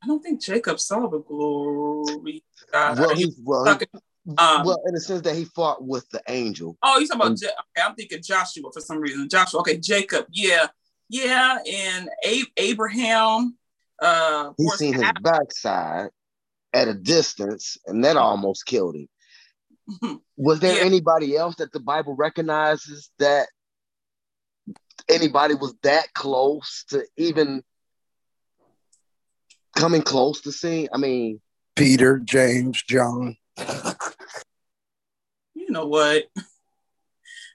I 0.03 0.07
don't 0.07 0.23
think 0.23 0.43
Jacob 0.43 0.79
saw 0.79 1.09
the 1.09 1.21
glory. 1.21 2.45
God. 2.71 2.99
Well, 2.99 3.17
he, 3.17 3.33
well, 3.43 3.79
he, 3.79 4.35
um, 4.37 4.65
well, 4.65 4.83
in 4.87 4.95
the 4.95 5.01
sense 5.01 5.23
that 5.23 5.35
he 5.35 5.47
fought 5.47 5.83
with 5.83 6.09
the 6.11 6.23
angel. 6.29 6.77
Oh, 6.83 6.99
you 6.99 7.07
talking 7.07 7.21
about? 7.21 7.31
And, 7.31 7.43
okay, 7.43 7.87
I'm 7.87 7.95
thinking 7.95 8.23
Joshua 8.23 8.71
for 8.73 8.81
some 8.81 8.99
reason. 8.99 9.29
Joshua. 9.31 9.61
Okay, 9.61 9.79
Jacob. 9.79 10.27
Yeah, 10.31 10.67
yeah, 11.09 11.59
and 11.67 12.11
A- 12.25 12.53
Abraham. 12.59 13.57
Uh, 14.01 14.53
he 14.57 14.69
seen 14.71 14.95
his 14.95 15.13
backside 15.21 16.11
at 16.73 16.89
a 16.89 16.95
distance, 16.95 17.77
and 17.87 18.05
that 18.05 18.17
almost 18.17 18.67
killed 18.67 18.97
him. 18.97 20.21
Was 20.37 20.61
there 20.61 20.79
yeah. 20.79 20.85
anybody 20.85 21.37
else 21.37 21.57
that 21.57 21.73
the 21.73 21.81
Bible 21.81 22.15
recognizes 22.15 23.11
that 23.19 23.49
anybody 25.09 25.55
was 25.55 25.75
that 25.83 26.13
close 26.15 26.85
to 26.89 27.05
even 27.17 27.63
coming 29.77 30.03
close 30.03 30.41
to 30.43 30.53
seeing? 30.53 30.89
I 30.93 30.99
mean, 30.99 31.41
Peter, 31.77 32.19
James, 32.19 32.83
John. 32.83 33.37
you 35.55 35.71
know 35.71 35.87
what? 35.87 36.25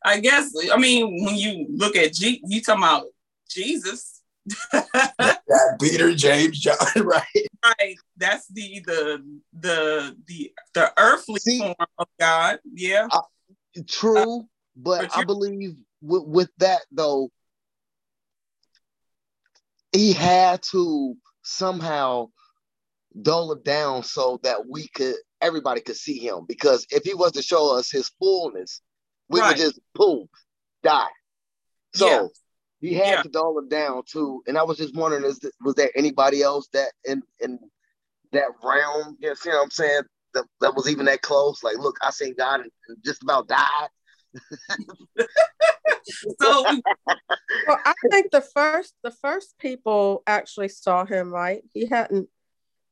I 0.03 0.19
guess 0.19 0.53
I 0.71 0.77
mean 0.77 1.25
when 1.25 1.35
you 1.35 1.67
look 1.69 1.95
at 1.95 2.13
G, 2.13 2.41
you 2.45 2.61
talking 2.61 2.83
about 2.83 3.05
Jesus. 3.49 4.14
yeah, 4.73 5.75
Peter, 5.81 6.13
James, 6.13 6.59
John, 6.59 6.77
right? 6.97 7.47
Right. 7.63 7.95
That's 8.17 8.47
the 8.47 8.81
the 8.85 9.41
the 9.53 10.17
the 10.27 10.53
the 10.73 10.93
earthly 10.97 11.39
See, 11.39 11.59
form 11.59 11.75
of 11.97 12.07
God. 12.19 12.59
Yeah. 12.73 13.07
Uh, 13.11 13.21
true, 13.87 14.39
uh, 14.39 14.43
but, 14.75 15.01
but 15.01 15.17
I 15.17 15.23
believe 15.23 15.75
with, 16.01 16.23
with 16.25 16.49
that 16.59 16.81
though, 16.91 17.29
he 19.91 20.13
had 20.13 20.61
to 20.71 21.15
somehow 21.43 22.29
dull 23.21 23.53
it 23.53 23.63
down 23.63 24.03
so 24.03 24.39
that 24.43 24.67
we 24.67 24.87
could 24.89 25.15
everybody 25.41 25.79
could 25.79 25.95
see 25.95 26.17
him 26.17 26.45
because 26.47 26.85
if 26.89 27.03
he 27.03 27.13
was 27.13 27.31
to 27.33 27.41
show 27.41 27.77
us 27.77 27.89
his 27.89 28.09
fullness 28.19 28.81
we 29.29 29.39
right. 29.39 29.49
would 29.49 29.57
just 29.57 29.79
boom 29.93 30.27
die 30.83 31.07
so. 31.93 32.29
He 32.89 32.96
had 32.96 33.08
yeah. 33.08 33.22
to 33.22 33.30
dull 33.30 33.58
it 33.60 33.70
down 33.70 34.01
too 34.06 34.42
and 34.48 34.58
i 34.58 34.63
was 34.63 34.77
just 34.77 34.96
wondering 34.96 35.24
is 35.24 35.39
was 35.62 35.75
there 35.75 35.92
anybody 35.96 36.42
else 36.42 36.68
that 36.74 36.92
in 37.06 37.22
in 37.39 37.60
that 38.32 38.50
realm 38.63 39.18
you 39.20 39.30
know 39.30 39.36
what 39.44 39.63
i'm 39.63 39.72
saying 39.72 40.01
that, 40.34 40.46
that 40.60 40.75
was 40.75 40.89
even 40.89 41.06
that 41.06 41.22
close 41.22 41.63
like 41.63 41.77
look 41.77 41.98
i 42.01 42.10
seen 42.10 42.34
god 42.38 42.62
and, 42.62 42.72
and 42.88 42.98
just 43.04 43.24
about 43.24 43.48
died 43.48 43.89
so 46.42 46.65
well, 47.68 47.80
I 47.86 47.94
think 48.12 48.32
the 48.32 48.42
first 48.42 48.94
the 49.04 49.12
first 49.12 49.58
people 49.60 50.24
actually 50.27 50.68
saw 50.70 51.06
him, 51.06 51.34
right? 51.34 51.63
He 51.74 51.86
hadn't 51.86 52.30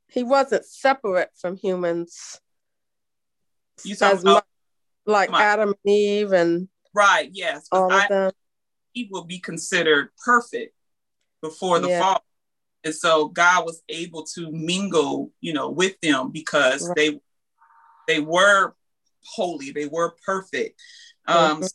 he 0.07 0.23
wasn't 0.23 0.65
separate 0.65 1.29
from 1.35 1.57
humans 1.57 2.39
you 3.83 3.95
talking 3.95 4.21
about 4.21 4.45
like 5.05 5.31
Adam 5.31 5.69
and 5.69 5.93
Eve 5.93 6.31
and 6.31 6.67
right, 6.93 7.29
yes. 7.33 7.67
All 7.71 7.91
of 7.91 8.07
them. 8.07 8.31
He 8.93 9.09
will 9.11 9.25
be 9.25 9.39
considered 9.39 10.09
perfect 10.23 10.73
before 11.41 11.79
the 11.79 11.89
yeah. 11.89 11.99
fall. 11.99 12.23
And 12.83 12.93
so 12.93 13.27
God 13.27 13.65
was 13.65 13.81
able 13.89 14.23
to 14.35 14.51
mingle, 14.51 15.31
you 15.41 15.53
know, 15.53 15.69
with 15.69 15.99
them 16.01 16.31
because 16.31 16.87
right. 16.87 16.95
they 16.95 17.19
they 18.07 18.19
were 18.19 18.73
holy, 19.25 19.71
they 19.71 19.85
were 19.85 20.15
perfect. 20.25 20.81
Um, 21.27 21.57
mm-hmm. 21.57 21.65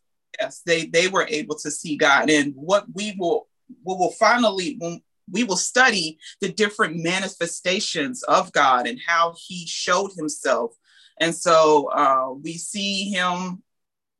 yes, 0.40 0.62
they 0.66 0.86
they 0.86 1.08
were 1.08 1.26
able 1.28 1.56
to 1.56 1.70
see 1.70 1.96
God, 1.96 2.28
and 2.30 2.52
what 2.54 2.84
we 2.92 3.14
will 3.18 3.48
we 3.84 3.94
will 3.94 4.12
finally 4.12 4.76
when 4.78 5.00
we 5.30 5.44
will 5.44 5.56
study 5.56 6.18
the 6.40 6.50
different 6.52 7.02
manifestations 7.02 8.22
of 8.24 8.52
God 8.52 8.86
and 8.86 9.00
how 9.06 9.34
He 9.46 9.66
showed 9.66 10.10
Himself, 10.16 10.74
and 11.18 11.34
so 11.34 11.86
uh, 11.86 12.32
we 12.32 12.54
see 12.54 13.10
Him 13.10 13.62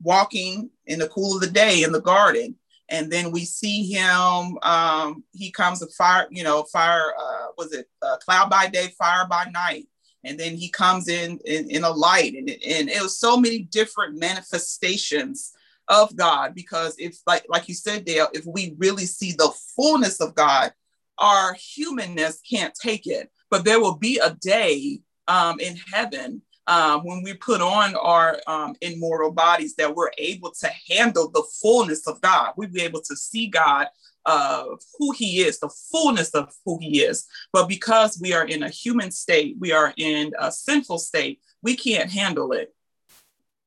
walking 0.03 0.71
in 0.87 0.99
the 0.99 1.09
cool 1.09 1.35
of 1.35 1.41
the 1.43 1.51
day 1.51 1.83
in 1.83 1.93
the 1.93 2.01
garden 2.01 2.55
and 2.91 3.11
then 3.11 3.31
we 3.31 3.45
see 3.45 3.91
him 3.91 4.59
um, 4.63 5.23
he 5.33 5.51
comes 5.51 5.83
a 5.83 5.89
fire 5.89 6.27
you 6.31 6.43
know 6.43 6.63
fire 6.65 7.13
uh, 7.19 7.47
was 7.57 7.73
it 7.73 7.89
uh, 8.03 8.17
cloud 8.19 8.51
by 8.51 8.67
day 8.67 8.89
fire 8.99 9.27
by 9.29 9.45
night. 9.53 9.89
And 10.25 10.39
then 10.39 10.57
he 10.57 10.69
comes 10.69 11.09
in 11.09 11.39
in, 11.47 11.71
in 11.71 11.85
a 11.85 11.91
light. 11.91 12.35
And, 12.35 12.51
and 12.51 12.91
it 12.91 13.01
was 13.01 13.19
so 13.19 13.37
many 13.37 13.61
different 13.61 14.19
manifestations 14.19 15.53
of 15.91 16.15
god 16.17 16.55
because 16.55 16.95
if 16.99 17.17
like 17.27 17.47
like 17.49 17.67
you 17.67 17.75
said 17.75 18.05
dale 18.05 18.29
if 18.35 18.45
we 18.45 18.75
really 18.77 19.07
see 19.07 19.33
the 19.33 19.51
fullness 19.75 20.21
of 20.21 20.35
god 20.35 20.71
our 21.19 21.55
humanness 21.55 22.41
can't 22.49 22.75
take 22.75 23.07
it. 23.07 23.31
But 23.51 23.65
there 23.65 23.81
will 23.81 23.97
be 23.97 24.19
a 24.19 24.37
day 24.41 25.01
um, 25.27 25.61
in 25.61 25.77
heaven 25.93 26.43
um, 26.69 27.01
when 27.01 27.23
we 27.23 27.35
put 27.35 27.61
on 27.61 27.97
our 27.97 28.39
um, 28.47 28.77
immortal 28.81 29.33
bodies 29.33 29.75
that 29.77 29.95
we're 29.95 30.11
able 30.19 30.53
to 30.53 30.71
handle 30.89 31.29
the 31.31 31.43
fullness 31.61 32.07
of 32.07 32.21
god 32.21 32.53
we'll 32.57 32.69
be 32.69 32.83
able 32.83 33.01
to 33.01 33.17
see 33.17 33.49
god 33.49 33.89
of 34.29 34.83
who 34.99 35.13
he 35.13 35.41
is, 35.41 35.59
the 35.59 35.71
fullness 35.91 36.31
of 36.31 36.53
who 36.65 36.79
he 36.81 37.01
is. 37.01 37.27
But 37.53 37.67
because 37.67 38.21
we 38.21 38.35
are 38.35 38.45
in 38.45 38.63
a 38.63 38.69
human 38.69 39.11
state, 39.11 39.57
we 39.59 39.73
are 39.73 39.95
in 39.97 40.33
a 40.39 40.53
sinful 40.53 40.99
state, 40.99 41.41
we 41.63 41.75
can't 41.77 42.11
handle 42.11 42.53
it. 42.53 42.75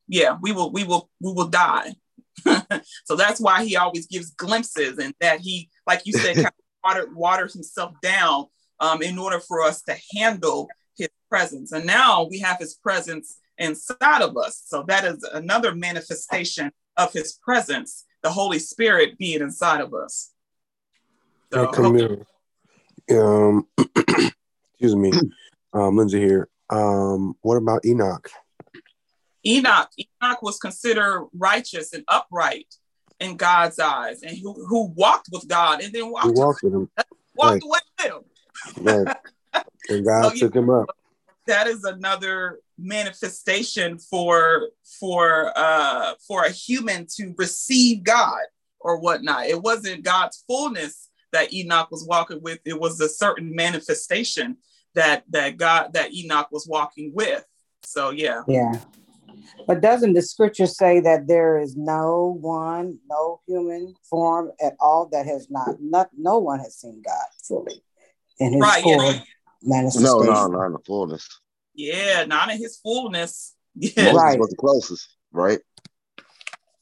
Yeah, 0.07 0.37
we 0.39 0.51
will, 0.51 0.71
we 0.71 0.83
will, 0.83 1.09
we 1.19 1.33
will 1.33 1.47
die. 1.47 1.95
so 3.05 3.15
that's 3.15 3.39
why 3.39 3.65
he 3.65 3.75
always 3.75 4.05
gives 4.05 4.31
glimpses 4.31 4.99
and 4.99 5.15
that 5.19 5.39
he, 5.39 5.69
like 5.87 6.01
you 6.05 6.13
said, 6.13 6.35
kind 6.35 6.47
of 6.47 6.53
water, 6.83 7.07
waters 7.13 7.53
himself 7.53 7.93
down 8.01 8.45
um, 8.79 9.01
in 9.01 9.17
order 9.17 9.39
for 9.39 9.63
us 9.63 9.81
to 9.83 9.97
handle 10.15 10.69
his 10.97 11.09
presence. 11.29 11.71
And 11.71 11.85
now 11.85 12.27
we 12.29 12.39
have 12.39 12.57
his 12.59 12.75
presence 12.75 13.37
inside 13.57 14.21
of 14.21 14.37
us. 14.37 14.63
So 14.65 14.83
that 14.87 15.05
is 15.05 15.23
another 15.33 15.73
manifestation 15.73 16.71
of 16.97 17.13
his 17.13 17.33
presence, 17.43 18.05
the 18.21 18.31
Holy 18.31 18.59
Spirit 18.59 19.17
being 19.17 19.41
inside 19.41 19.81
of 19.81 19.93
us. 19.93 20.31
So, 21.53 21.67
Camille. 21.67 22.25
Um, 23.11 23.67
excuse 23.77 24.95
me, 24.95 25.11
um, 25.73 25.97
Lindsay 25.97 26.19
here. 26.19 26.47
Um, 26.69 27.35
what 27.41 27.57
about 27.57 27.85
Enoch? 27.85 28.29
Enoch. 29.45 29.89
Enoch 29.99 30.41
was 30.41 30.57
considered 30.59 31.27
righteous 31.33 31.93
and 31.93 32.03
upright 32.07 32.73
in 33.19 33.35
God's 33.35 33.79
eyes, 33.79 34.23
and 34.23 34.37
who, 34.37 34.65
who 34.65 34.87
walked 34.95 35.29
with 35.31 35.47
God, 35.47 35.81
and 35.81 35.93
then 35.93 36.09
walked, 36.09 36.37
walked 36.37 36.63
with 36.63 36.73
him, 36.73 36.89
walked 37.35 37.51
right. 37.53 37.63
away 37.63 37.79
with 37.99 38.05
him. 38.07 38.85
right. 39.05 39.17
And 39.89 40.05
God 40.05 40.31
so, 40.31 40.37
took 40.37 40.55
him 40.55 40.69
up. 40.69 40.95
That 41.47 41.67
is 41.67 41.83
another 41.83 42.59
manifestation 42.77 43.97
for 43.97 44.69
for 44.99 45.51
uh 45.55 46.13
for 46.27 46.43
a 46.43 46.51
human 46.51 47.05
to 47.15 47.33
receive 47.37 48.03
God 48.03 48.41
or 48.79 48.99
whatnot. 48.99 49.47
It 49.47 49.61
wasn't 49.61 50.03
God's 50.03 50.43
fullness 50.47 51.09
that 51.31 51.53
Enoch 51.53 51.91
was 51.91 52.05
walking 52.07 52.41
with. 52.41 52.59
It 52.65 52.79
was 52.79 52.99
a 52.99 53.09
certain 53.09 53.55
manifestation 53.55 54.57
that 54.95 55.23
that 55.29 55.57
God 55.57 55.93
that 55.93 56.13
Enoch 56.13 56.49
was 56.51 56.67
walking 56.67 57.11
with. 57.13 57.43
So 57.83 58.11
yeah. 58.11 58.43
Yeah. 58.47 58.79
But 59.67 59.81
doesn't 59.81 60.13
the 60.13 60.21
scripture 60.21 60.67
say 60.67 60.99
that 61.01 61.27
there 61.27 61.59
is 61.59 61.75
no 61.75 62.37
one, 62.41 62.99
no 63.09 63.41
human 63.47 63.93
form 64.09 64.51
at 64.63 64.75
all 64.79 65.07
that 65.11 65.25
has 65.25 65.49
not, 65.49 65.75
not 65.79 66.09
no 66.17 66.39
one 66.39 66.59
has 66.59 66.75
seen 66.75 67.01
God 67.05 67.27
fully 67.47 67.83
in 68.39 68.53
his 68.53 68.61
right, 68.61 68.83
full 68.83 69.01
yeah. 69.13 69.19
Manifestation? 69.63 70.05
No, 70.05 70.19
no, 70.19 70.47
not 70.47 70.65
in 70.67 70.73
the 70.73 70.79
fullness. 70.85 71.27
Yeah, 71.73 72.25
not 72.25 72.51
in 72.51 72.57
his 72.57 72.77
fullness. 72.77 73.55
Yeah. 73.73 74.11
Moses 74.11 74.21
right. 74.21 74.37
was 74.37 74.49
the 74.49 74.57
closest, 74.57 75.15
right? 75.31 75.59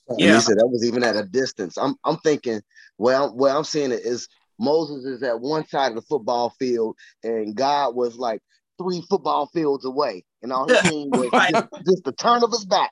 And 0.08 0.20
yeah. 0.20 0.34
he 0.34 0.42
said 0.42 0.58
that 0.58 0.68
was 0.68 0.84
even 0.84 1.04
at 1.04 1.16
a 1.16 1.24
distance. 1.24 1.78
I'm 1.78 1.94
I'm 2.04 2.18
thinking, 2.18 2.64
well, 2.98 3.32
well, 3.36 3.56
I'm 3.56 3.64
seeing 3.64 3.92
it 3.92 4.02
is 4.04 4.28
Moses 4.60 5.06
is 5.06 5.24
at 5.24 5.40
one 5.40 5.68
side 5.68 5.90
of 5.90 5.96
the 5.96 6.02
football 6.02 6.50
field, 6.60 6.98
and 7.24 7.56
God 7.56 7.96
was 7.96 8.18
like 8.18 8.42
three 8.82 9.04
football 9.10 9.48
fields 9.54 9.86
away, 9.86 10.26
and 10.42 10.52
all 10.52 10.68
he 10.68 10.76
seen 10.90 11.10
was 11.12 11.30
right. 11.32 11.54
just, 11.54 11.68
just, 11.86 12.04
the 12.04 12.12
turn 12.12 12.44
of 12.44 12.52
his 12.52 12.66
back. 12.66 12.92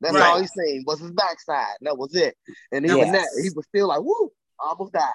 That's 0.00 0.14
right. 0.14 0.22
all 0.22 0.40
he's 0.40 0.52
seen 0.52 0.84
was 0.86 1.00
his 1.00 1.12
backside. 1.12 1.76
That 1.82 1.98
was 1.98 2.14
it. 2.14 2.36
And 2.72 2.84
even 2.84 2.98
yes. 2.98 3.12
that, 3.12 3.42
he 3.42 3.50
was 3.54 3.66
still 3.66 3.88
like, 3.88 4.00
"Woo, 4.00 4.30
almost 4.58 4.92
died." 4.92 5.10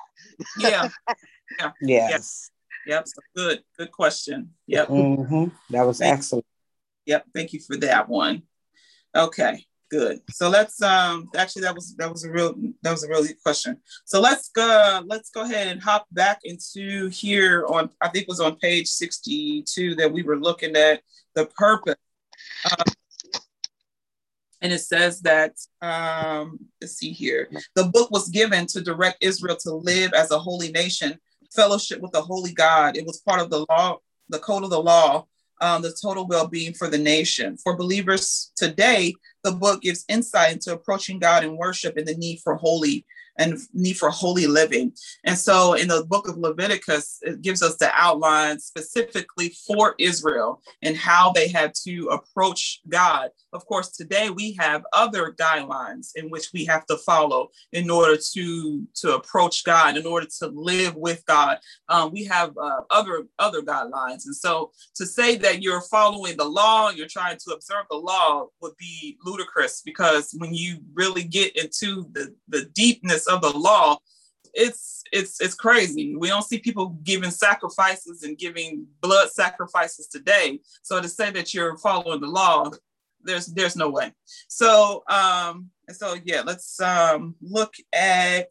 yeah. 0.60 0.90
Yeah. 1.62 1.72
Yes. 1.82 2.52
Yep. 2.88 3.06
Good. 3.36 3.64
Good 3.78 3.92
question. 3.92 4.52
Yep. 4.68 4.88
Mm-hmm. 4.88 5.46
That 5.70 5.86
was 5.86 6.02
excellent. 6.02 6.46
Yep, 7.08 7.26
thank 7.34 7.54
you 7.54 7.62
for 7.62 7.78
that 7.78 8.10
one. 8.10 8.44
Okay, 9.16 9.66
good. 9.90 10.20
So 10.30 10.50
let's 10.50 10.82
um 10.82 11.30
actually 11.36 11.64
that 11.64 11.74
was 11.74 11.96
that 11.96 12.12
was 12.12 12.26
a 12.26 12.32
real 12.32 12.54
that 12.84 12.92
was 12.92 13.04
a 13.04 13.08
really 13.08 13.34
question. 13.42 13.78
So 14.06 14.20
let's 14.20 14.50
go 14.50 15.02
let's 15.08 15.30
go 15.30 15.44
ahead 15.44 15.68
and 15.68 15.82
hop 15.82 16.06
back 16.12 16.40
into 16.44 17.08
here 17.08 17.66
on 17.70 17.90
I 18.02 18.10
think 18.10 18.24
it 18.24 18.30
was 18.30 18.42
on 18.42 18.58
page 18.58 18.88
62 18.88 19.96
that 19.96 20.12
we 20.12 20.24
were 20.24 20.38
looking 20.38 20.76
at 20.76 21.02
the 21.34 21.46
purpose. 21.46 21.96
Uh, 22.66 22.84
and 24.62 24.74
it 24.74 24.80
says 24.80 25.22
that 25.22 25.54
um 25.82 26.60
let's 26.82 26.96
see 26.96 27.12
here 27.12 27.50
the 27.76 27.86
book 27.86 28.12
was 28.12 28.28
given 28.30 28.66
to 28.66 28.82
direct 28.82 29.18
israel 29.22 29.56
to 29.56 29.72
live 29.72 30.14
as 30.14 30.32
a 30.32 30.40
holy 30.40 30.72
nation 30.72 31.18
fellowship 31.54 32.02
with 32.02 32.12
the 32.12 32.22
holy 32.22 32.54
god. 32.54 32.98
It 32.98 33.06
was 33.06 33.22
part 33.22 33.42
of 33.42 33.50
the 33.50 33.66
law 33.70 34.00
the 34.30 34.40
code 34.40 34.64
of 34.64 34.70
the 34.70 34.82
law 34.82 35.26
um, 35.60 35.82
the 35.82 35.96
total 36.00 36.28
well-being 36.28 36.74
for 36.74 36.88
the 36.88 36.98
nation. 36.98 37.58
For 37.58 37.76
believers 37.76 38.52
today 38.56 39.16
the 39.44 39.52
book 39.52 39.82
gives 39.82 40.06
insight 40.08 40.54
into 40.54 40.74
approaching 40.74 41.20
god 41.20 41.44
in 41.44 41.58
worship 41.58 41.98
and 41.98 42.08
the 42.08 42.16
need 42.16 42.40
for 42.44 42.56
holy 42.56 43.06
and 43.38 43.58
need 43.74 43.98
for 43.98 44.10
holy 44.10 44.48
living. 44.48 44.94
And 45.24 45.38
so 45.38 45.74
in 45.74 45.88
the 45.88 46.06
book 46.06 46.28
of 46.28 46.38
Leviticus, 46.38 47.20
it 47.22 47.42
gives 47.42 47.62
us 47.62 47.78
the 47.78 47.92
outline 47.94 48.60
specifically 48.60 49.56
for 49.66 49.96
Israel 50.00 50.62
and 50.82 50.96
how 50.96 51.32
they 51.32 51.48
had 51.48 51.74
to 51.86 52.08
approach 52.08 52.82
God. 52.90 53.30
Of 53.54 53.66
course, 53.66 53.92
today 53.92 54.30
we 54.30 54.54
have 54.60 54.84
other 54.94 55.32
guidelines 55.32 56.12
in 56.16 56.30
which 56.30 56.50
we 56.54 56.66
have 56.66 56.86
to 56.88 56.98
follow 56.98 57.50
in 57.72 57.90
order 57.90 58.18
to, 58.34 58.88
to 58.96 59.16
approach 59.16 59.64
God, 59.64 59.98
in 59.98 60.06
order 60.06 60.28
to 60.40 60.48
live 60.48 60.96
with 60.96 61.26
God. 61.26 61.60
Um, 61.90 62.12
we 62.12 62.26
have 62.26 62.58
uh, 62.58 62.82
other, 62.90 63.26
other 63.40 63.62
guidelines. 63.62 64.26
And 64.26 64.36
so 64.36 64.72
to 64.96 65.06
say 65.06 65.38
that 65.38 65.62
you're 65.62 65.82
following 65.82 66.38
the 66.38 66.46
law, 66.46 66.90
you're 66.90 67.08
trying 67.08 67.38
to 67.38 67.54
observe 67.54 67.86
the 67.90 67.98
law 67.98 68.48
would 68.62 68.76
be 68.78 69.18
ludicrous 69.24 69.82
because 69.84 70.34
when 70.38 70.54
you 70.54 70.80
really 70.94 71.24
get 71.24 71.56
into 71.56 72.08
the, 72.14 72.34
the 72.48 72.66
deepness 72.74 73.27
of 73.28 73.42
the 73.42 73.58
law, 73.58 73.98
it's 74.54 75.04
it's 75.12 75.40
it's 75.40 75.54
crazy. 75.54 76.16
We 76.16 76.28
don't 76.28 76.44
see 76.44 76.60
people 76.60 76.98
giving 77.04 77.32
sacrifices 77.32 78.24
and 78.24 78.38
giving 78.38 78.88
blood 79.02 79.30
sacrifices 79.30 80.08
today. 80.08 80.60
So 80.82 81.02
to 81.02 81.08
say 81.08 81.32
that 81.32 81.54
you're 81.54 81.78
following 81.78 82.22
the 82.22 82.28
law, 82.28 82.72
there's 83.22 83.48
there's 83.48 83.76
no 83.76 83.90
way. 83.90 84.14
So 84.48 85.04
um 85.10 85.70
so 85.90 86.16
yeah, 86.24 86.42
let's 86.46 86.80
um 86.82 87.36
look 87.42 87.74
at 87.94 88.50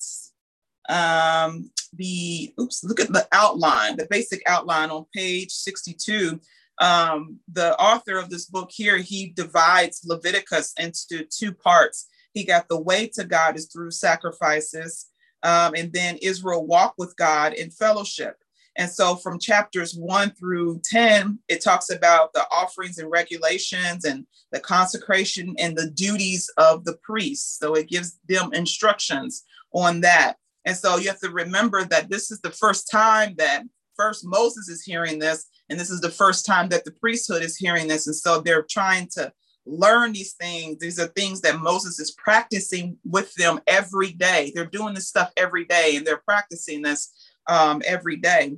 um 0.89 1.71
the 1.93 2.55
oops, 2.61 2.85
look 2.85 3.01
at 3.01 3.13
the 3.13 3.27
outline, 3.33 3.97
the 3.97 4.07
basic 4.09 4.43
outline 4.47 4.91
on 4.91 5.07
page 5.15 5.51
62. 5.51 6.41
Um, 6.79 7.39
the 7.51 7.79
author 7.81 8.19
of 8.19 8.29
this 8.29 8.45
book 8.47 8.71
here, 8.71 8.99
he 8.99 9.29
divides 9.29 10.03
Leviticus 10.05 10.75
into 10.79 11.25
two 11.25 11.53
parts. 11.53 12.07
He 12.37 12.45
got 12.45 12.69
the 12.69 12.79
way 12.79 13.09
to 13.15 13.25
God 13.25 13.57
is 13.57 13.65
through 13.65 13.93
sacrifices. 13.93 15.07
Um, 15.43 15.73
and 15.75 15.91
then 15.91 16.19
Israel 16.21 16.67
walked 16.67 16.99
with 16.99 17.17
God 17.17 17.55
in 17.55 17.71
fellowship. 17.71 18.37
And 18.77 18.91
so 18.91 19.17
from 19.17 19.39
chapters 19.39 19.95
one 19.95 20.33
through 20.33 20.83
10, 20.85 21.39
it 21.49 21.63
talks 21.63 21.89
about 21.89 22.35
the 22.35 22.45
offerings 22.53 22.99
and 22.99 23.11
regulations 23.11 24.05
and 24.05 24.27
the 24.53 24.61
consecration 24.61 25.55
and 25.59 25.75
the 25.75 25.89
duties 25.89 26.51
of 26.59 26.85
the 26.85 26.99
priests. 27.03 27.59
So 27.59 27.73
it 27.73 27.89
gives 27.89 28.19
them 28.29 28.53
instructions 28.53 29.45
on 29.73 30.03
that. 30.03 30.35
And 30.67 30.77
so 30.77 30.99
you 30.99 31.09
have 31.09 31.21
to 31.21 31.31
remember 31.31 31.85
that 31.85 32.11
this 32.11 32.31
is 32.31 32.43
the 32.43 32.51
first 32.51 32.91
time 32.91 33.35
that 33.39 33.63
first 33.97 34.27
Moses 34.27 34.69
is 34.69 34.85
hearing 34.85 35.19
this, 35.19 35.47
and 35.71 35.81
this 35.81 35.89
is 35.89 36.03
the 36.03 36.11
first 36.11 36.45
time 36.45 36.69
that 36.69 36.85
the 36.85 36.93
priesthood 36.93 37.43
is 37.43 37.57
hearing 37.57 37.89
this. 37.89 38.07
And 38.07 38.17
so 38.17 38.43
they're 38.43 38.67
trying 38.69 39.09
to 39.13 39.33
learn 39.67 40.13
these 40.13 40.35
things. 40.35 40.79
These 40.79 40.99
are 40.99 41.09
things 41.09 41.41
that 41.43 41.61
Moses 41.61 41.99
is 41.99 42.13
practicing 42.13 42.97
with 43.05 43.35
them 43.35 43.61
every 43.67 44.13
day. 44.13 44.53
They're 44.55 44.65
doing 44.65 44.95
this 44.95 45.09
stuff 45.09 45.33
every 45.37 45.65
day 45.65 45.97
and 45.97 46.07
they're 46.07 46.23
practicing 46.25 46.83
this 46.83 47.13
um, 47.49 47.83
every 47.85 48.17
day. 48.17 48.57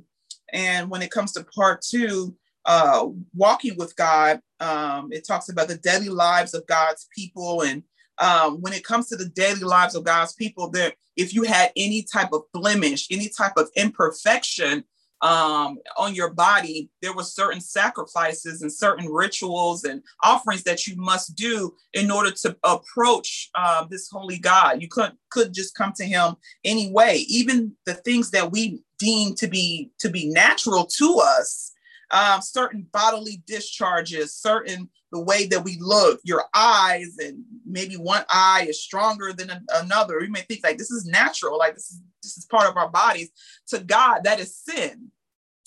And 0.53 0.89
when 0.89 1.01
it 1.01 1.11
comes 1.11 1.31
to 1.33 1.43
part 1.43 1.81
two, 1.81 2.35
uh, 2.65 3.07
walking 3.33 3.75
with 3.77 3.95
God, 3.95 4.41
um, 4.59 5.11
it 5.11 5.25
talks 5.25 5.49
about 5.49 5.67
the 5.67 5.77
daily 5.77 6.09
lives 6.09 6.53
of 6.53 6.67
God's 6.67 7.07
people. 7.15 7.61
And 7.61 7.83
um, 8.19 8.61
when 8.61 8.73
it 8.73 8.83
comes 8.83 9.07
to 9.09 9.15
the 9.15 9.29
daily 9.29 9.61
lives 9.61 9.95
of 9.95 10.03
God's 10.03 10.33
people, 10.33 10.69
there, 10.69 10.93
if 11.15 11.33
you 11.33 11.43
had 11.43 11.71
any 11.75 12.03
type 12.03 12.33
of 12.33 12.43
blemish, 12.53 13.07
any 13.11 13.29
type 13.29 13.53
of 13.57 13.69
imperfection, 13.75 14.83
um, 15.21 15.79
on 15.97 16.15
your 16.15 16.33
body, 16.33 16.89
there 17.01 17.13
were 17.13 17.23
certain 17.23 17.61
sacrifices 17.61 18.61
and 18.61 18.71
certain 18.71 19.07
rituals 19.07 19.83
and 19.83 20.01
offerings 20.23 20.63
that 20.63 20.87
you 20.87 20.95
must 20.95 21.35
do 21.35 21.75
in 21.93 22.09
order 22.09 22.31
to 22.31 22.55
approach 22.63 23.49
uh, 23.55 23.85
this 23.89 24.09
holy 24.09 24.39
God. 24.39 24.81
You 24.81 24.87
couldn't 24.87 25.17
could 25.29 25.53
just 25.53 25.75
come 25.75 25.93
to 25.93 26.05
Him 26.05 26.35
anyway. 26.63 27.25
Even 27.27 27.73
the 27.85 27.95
things 27.95 28.31
that 28.31 28.51
we 28.51 28.81
deem 28.97 29.35
to 29.35 29.47
be 29.47 29.91
to 29.99 30.09
be 30.09 30.27
natural 30.29 30.85
to 30.85 31.21
us, 31.21 31.73
um, 32.11 32.41
certain 32.41 32.87
bodily 32.91 33.43
discharges, 33.45 34.33
certain 34.33 34.89
the 35.11 35.19
way 35.19 35.47
that 35.47 35.63
we 35.63 35.77
look, 35.79 36.19
your 36.23 36.45
eyes, 36.53 37.17
and 37.19 37.43
maybe 37.65 37.95
one 37.95 38.23
eye 38.29 38.65
is 38.69 38.81
stronger 38.81 39.33
than 39.33 39.51
another. 39.73 40.21
You 40.21 40.31
may 40.31 40.41
think 40.41 40.63
like 40.63 40.77
this 40.77 40.91
is 40.91 41.05
natural, 41.05 41.57
like 41.57 41.75
this 41.75 41.89
is 41.91 42.01
this 42.21 42.37
is 42.37 42.45
part 42.45 42.69
of 42.69 42.77
our 42.77 42.89
bodies. 42.89 43.29
To 43.69 43.79
God, 43.79 44.21
that 44.23 44.39
is 44.39 44.55
sin. 44.55 45.11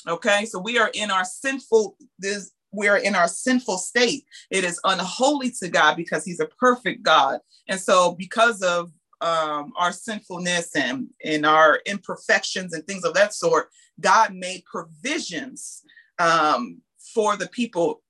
Okay, 0.06 0.44
so 0.46 0.58
we 0.58 0.78
are 0.78 0.90
in 0.94 1.10
our 1.10 1.24
sinful 1.24 1.96
this 2.18 2.52
we 2.72 2.88
are 2.88 2.98
in 2.98 3.14
our 3.14 3.28
sinful 3.28 3.78
state. 3.78 4.24
It 4.50 4.64
is 4.64 4.80
unholy 4.84 5.50
to 5.60 5.68
God 5.68 5.96
because 5.96 6.24
He's 6.24 6.40
a 6.40 6.46
perfect 6.46 7.02
God, 7.02 7.40
and 7.68 7.80
so 7.80 8.12
because 8.12 8.62
of 8.62 8.92
um, 9.20 9.72
our 9.76 9.92
sinfulness 9.92 10.74
and 10.76 11.08
and 11.24 11.46
our 11.46 11.80
imperfections 11.86 12.72
and 12.72 12.86
things 12.86 13.04
of 13.04 13.14
that 13.14 13.34
sort, 13.34 13.70
God 14.00 14.34
made 14.34 14.64
provisions 14.64 15.82
um, 16.18 16.80
for 17.14 17.36
the 17.36 17.48
people 17.48 18.02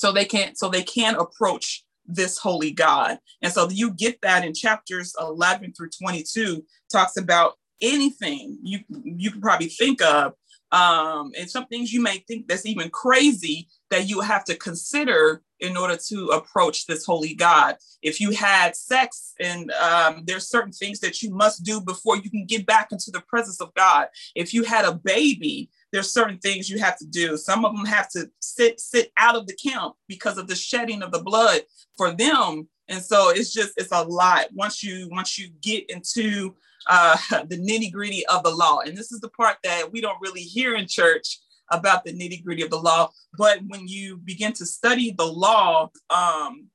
so 0.00 0.12
they 0.12 0.24
can 0.24 0.54
so 0.54 0.68
they 0.68 0.82
can 0.82 1.14
approach 1.16 1.84
this 2.06 2.38
holy 2.38 2.70
God. 2.70 3.18
And 3.42 3.52
so 3.52 3.68
you 3.68 3.92
get 3.92 4.20
that 4.22 4.44
in 4.44 4.54
chapters 4.54 5.14
11 5.20 5.74
through 5.74 5.90
22 5.90 6.64
talks 6.90 7.16
about 7.16 7.54
anything 7.82 8.58
you 8.62 8.80
you 9.04 9.30
can 9.30 9.40
probably 9.40 9.68
think 9.68 10.02
of 10.02 10.34
um, 10.72 11.32
and 11.36 11.50
some 11.50 11.66
things 11.66 11.92
you 11.92 12.00
may 12.00 12.18
think 12.28 12.46
that's 12.46 12.66
even 12.66 12.90
crazy 12.90 13.68
that 13.90 14.08
you 14.08 14.20
have 14.20 14.44
to 14.44 14.54
consider 14.54 15.42
in 15.58 15.76
order 15.76 15.96
to 16.08 16.26
approach 16.26 16.86
this 16.86 17.04
holy 17.04 17.34
God. 17.34 17.76
If 18.02 18.20
you 18.20 18.30
had 18.30 18.76
sex 18.76 19.34
and 19.40 19.70
um, 19.72 20.22
there's 20.26 20.48
certain 20.48 20.72
things 20.72 21.00
that 21.00 21.22
you 21.22 21.34
must 21.34 21.64
do 21.64 21.80
before 21.80 22.16
you 22.16 22.30
can 22.30 22.46
get 22.46 22.66
back 22.66 22.92
into 22.92 23.10
the 23.10 23.20
presence 23.22 23.60
of 23.60 23.74
God. 23.74 24.08
If 24.36 24.54
you 24.54 24.62
had 24.62 24.84
a 24.84 24.94
baby, 24.94 25.70
there's 25.92 26.12
certain 26.12 26.38
things 26.38 26.70
you 26.70 26.78
have 26.78 26.96
to 26.98 27.06
do. 27.06 27.36
Some 27.36 27.64
of 27.64 27.74
them 27.74 27.84
have 27.84 28.08
to 28.10 28.30
sit 28.40 28.80
sit 28.80 29.12
out 29.16 29.36
of 29.36 29.46
the 29.46 29.54
camp 29.54 29.94
because 30.08 30.38
of 30.38 30.46
the 30.46 30.54
shedding 30.54 31.02
of 31.02 31.12
the 31.12 31.22
blood 31.22 31.62
for 31.96 32.12
them. 32.12 32.68
And 32.88 33.02
so 33.02 33.30
it's 33.30 33.52
just 33.52 33.72
it's 33.76 33.92
a 33.92 34.02
lot 34.02 34.46
once 34.52 34.82
you 34.82 35.08
once 35.10 35.38
you 35.38 35.50
get 35.60 35.88
into 35.90 36.54
uh, 36.88 37.16
the 37.48 37.58
nitty 37.58 37.92
gritty 37.92 38.26
of 38.26 38.42
the 38.42 38.50
law. 38.50 38.80
And 38.80 38.96
this 38.96 39.12
is 39.12 39.20
the 39.20 39.30
part 39.30 39.56
that 39.64 39.90
we 39.92 40.00
don't 40.00 40.20
really 40.20 40.42
hear 40.42 40.74
in 40.74 40.86
church 40.86 41.38
about 41.70 42.04
the 42.04 42.12
nitty 42.12 42.44
gritty 42.44 42.62
of 42.62 42.70
the 42.70 42.80
law. 42.80 43.10
But 43.36 43.60
when 43.68 43.86
you 43.86 44.16
begin 44.18 44.52
to 44.54 44.66
study 44.66 45.14
the 45.16 45.26
law, 45.26 45.90
um, 46.10 46.66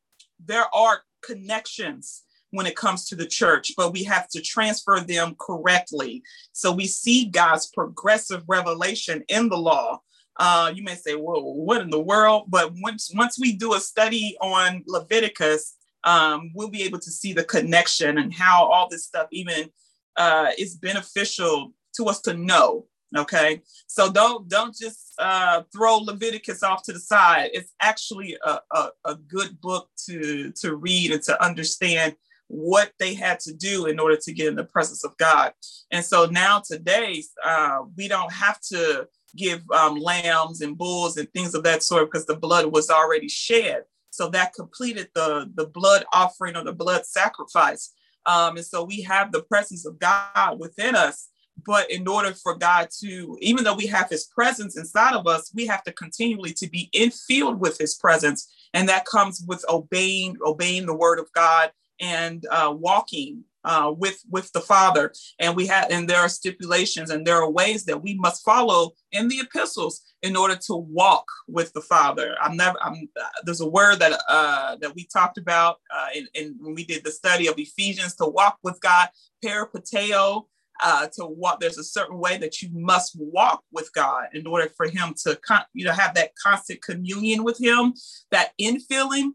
there 0.44 0.74
are 0.74 1.02
connections 1.22 2.24
when 2.52 2.66
it 2.66 2.76
comes 2.76 3.06
to 3.08 3.16
the 3.16 3.26
church, 3.26 3.74
but 3.76 3.92
we 3.92 4.04
have 4.04 4.28
to 4.30 4.42
transfer 4.42 5.00
them 5.00 5.36
correctly. 5.40 6.24
So 6.54 6.72
we 6.72 6.88
see 6.88 7.26
God's 7.26 7.68
progressive 7.68 8.44
revelation 8.48 9.24
in 9.28 9.50
the 9.50 9.58
law. 9.58 10.02
Uh, 10.38 10.72
you 10.76 10.84
may 10.84 10.96
say, 10.96 11.16
"Well, 11.16 11.42
what 11.42 11.82
in 11.82 11.90
the 11.90 12.00
world?" 12.00 12.46
But 12.48 12.74
once 12.82 13.12
once 13.14 13.40
we 13.40 13.54
do 13.54 13.74
a 13.74 13.80
study 13.80 14.38
on 14.42 14.84
Leviticus, 14.86 15.76
um, 16.04 16.52
we'll 16.54 16.70
be 16.70 16.84
able 16.84 17.00
to 17.00 17.12
see 17.12 17.34
the 17.34 17.44
connection 17.44 18.18
and 18.18 18.34
how 18.34 18.66
all 18.66 18.88
this 18.90 19.06
stuff 19.06 19.28
even 19.32 19.70
uh, 20.18 20.52
is 20.58 20.76
beneficial 20.76 21.74
to 21.98 22.06
us 22.06 22.22
to 22.22 22.34
know. 22.34 22.88
Okay, 23.16 23.62
so 23.88 24.12
don't 24.12 24.50
don't 24.50 24.76
just 24.76 25.14
uh, 25.20 25.64
throw 25.72 25.98
Leviticus 25.98 26.64
off 26.64 26.84
to 26.84 26.94
the 26.94 27.00
side. 27.00 27.52
It's 27.54 27.72
actually 27.82 28.38
a, 28.44 28.60
a, 28.72 28.90
a 29.06 29.16
good 29.16 29.62
book 29.62 29.90
to 30.08 30.52
to 30.52 30.76
read 30.76 31.12
and 31.12 31.24
to 31.24 31.42
understand 31.44 32.16
what 32.48 32.92
they 33.00 33.14
had 33.14 33.40
to 33.42 33.54
do 33.54 33.86
in 33.86 34.00
order 34.00 34.18
to 34.18 34.34
get 34.34 34.48
in 34.48 34.56
the 34.56 34.64
presence 34.64 35.04
of 35.04 35.18
God. 35.18 35.54
And 35.92 36.04
so 36.04 36.26
now 36.26 36.62
today, 36.66 37.24
uh, 37.44 37.80
we 37.98 38.08
don't 38.08 38.32
have 38.32 38.60
to 38.72 39.08
give 39.36 39.64
um, 39.72 39.96
lambs 39.96 40.62
and 40.62 40.78
bulls 40.78 41.18
and 41.18 41.32
things 41.34 41.54
of 41.54 41.64
that 41.64 41.84
sort 41.84 42.12
because 42.12 42.26
the 42.26 42.38
blood 42.38 42.68
was 42.68 42.90
already 42.90 43.28
shed. 43.28 43.84
So 44.12 44.30
that 44.30 44.54
completed 44.54 45.10
the, 45.14 45.52
the 45.56 45.68
blood 45.68 46.06
offering 46.14 46.56
or 46.56 46.64
the 46.64 46.74
blood 46.74 47.06
sacrifice. 47.06 47.94
Um, 48.26 48.58
and 48.58 48.66
so 48.66 48.84
we 48.84 49.02
have 49.02 49.32
the 49.32 49.44
presence 49.44 49.86
of 49.86 50.00
God 50.00 50.60
within 50.60 50.96
us. 50.96 51.30
But 51.66 51.90
in 51.90 52.08
order 52.08 52.34
for 52.34 52.56
God 52.56 52.90
to, 53.02 53.38
even 53.42 53.64
though 53.64 53.76
we 53.76 53.88
have 53.88 54.10
his 54.10 54.26
presence 54.26 54.78
inside 54.78 55.16
of 55.16 55.26
us, 55.26 55.52
we 55.54 55.66
have 55.68 55.84
to 55.84 55.94
continually 55.94 56.54
to 56.54 56.70
be 56.70 56.90
infilled 56.94 57.60
with 57.60 57.78
his 57.78 57.96
presence 57.96 58.52
and 58.76 58.90
that 58.90 59.06
comes 59.06 59.44
with 59.48 59.64
obeying 59.70 60.38
obeying 60.46 60.86
the 60.86 60.94
word 60.94 61.18
of 61.18 61.32
God 61.34 61.72
and 62.00 62.46
uh, 62.52 62.74
walking 62.78 63.44
uh, 63.66 63.92
with 63.98 64.24
with 64.30 64.52
the 64.54 64.62
Father. 64.62 65.12
And 65.40 65.56
we 65.56 65.68
have 65.68 65.88
and 65.90 66.08
there 66.08 66.20
are 66.20 66.30
stipulations 66.30 67.10
and 67.10 67.26
there 67.26 67.38
are 67.38 67.50
ways 67.50 67.84
that 67.86 68.02
we 68.02 68.14
must 68.14 68.46
follow 68.46 68.92
in 69.12 69.28
the 69.28 69.40
epistles 69.40 70.02
in 70.22 70.36
order 70.36 70.56
to 70.56 70.76
walk 70.76 71.26
with 71.48 71.74
the 71.74 71.82
Father. 71.82 72.36
I'm 72.42 72.56
never. 72.56 72.78
I'm. 72.82 73.10
There's 73.44 73.62
a 73.62 73.70
word 73.70 73.98
that 74.00 74.20
uh, 74.30 74.78
that 74.82 74.96
we 74.96 75.08
talked 75.12 75.38
about 75.38 75.78
uh, 75.94 76.08
in, 76.16 76.28
in 76.36 76.56
when 76.60 76.76
we 76.76 76.86
did 76.86 77.04
the 77.04 77.12
study 77.12 77.48
of 77.48 77.56
Ephesians 77.58 78.16
to 78.16 78.26
walk 78.26 78.60
with 78.64 78.80
God, 78.80 79.10
peripateo. 79.44 80.46
Uh, 80.84 81.08
to 81.08 81.26
walk, 81.26 81.62
there's 81.62 81.78
a 81.78 81.84
certain 81.86 82.20
way 82.20 82.38
that 82.38 82.62
you 82.62 82.68
must 82.74 83.16
walk 83.18 83.64
with 83.72 83.90
God 83.94 84.26
in 84.34 84.46
order 84.46 84.70
for 84.76 84.90
Him 84.90 85.14
to, 85.24 85.38
con- 85.38 85.64
you 85.74 85.86
know, 85.86 85.94
have 85.94 86.14
that 86.16 86.32
constant 86.36 86.82
communion 86.84 87.46
with 87.46 87.58
Him, 87.58 87.94
that 88.32 88.52
infilling 88.60 89.30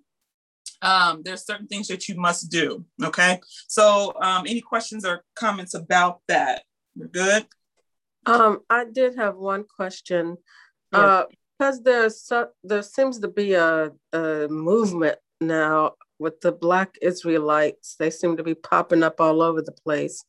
um, 0.82 1.22
there's 1.24 1.44
certain 1.44 1.66
things 1.66 1.88
that 1.88 2.08
you 2.08 2.16
must 2.16 2.50
do. 2.50 2.84
Okay. 3.02 3.40
So, 3.68 4.14
um, 4.20 4.46
any 4.46 4.60
questions 4.60 5.04
or 5.04 5.24
comments 5.34 5.74
about 5.74 6.20
that? 6.28 6.62
We're 6.96 7.08
good. 7.08 7.46
Um, 8.26 8.60
I 8.68 8.84
did 8.84 9.16
have 9.16 9.36
one 9.36 9.64
question. 9.64 10.36
Uh, 10.92 11.24
because 11.58 11.82
there's 11.82 12.22
so, 12.22 12.48
there 12.64 12.82
seems 12.82 13.18
to 13.20 13.28
be 13.28 13.52
a, 13.52 13.90
a 14.12 14.48
movement 14.48 15.18
now 15.40 15.92
with 16.18 16.40
the 16.40 16.52
Black 16.52 16.96
Israelites. 17.02 17.96
They 17.98 18.10
seem 18.10 18.36
to 18.38 18.42
be 18.42 18.54
popping 18.54 19.02
up 19.02 19.20
all 19.20 19.42
over 19.42 19.60
the 19.60 19.72
place, 19.84 20.24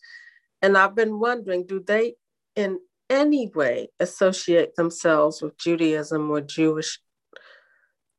and 0.61 0.77
I've 0.77 0.93
been 0.93 1.19
wondering, 1.19 1.65
do 1.65 1.79
they 1.79 2.15
in 2.55 2.79
any 3.09 3.47
way 3.55 3.89
associate 3.99 4.75
themselves 4.75 5.41
with 5.41 5.57
Judaism 5.57 6.29
or 6.29 6.41
Jewish 6.41 6.99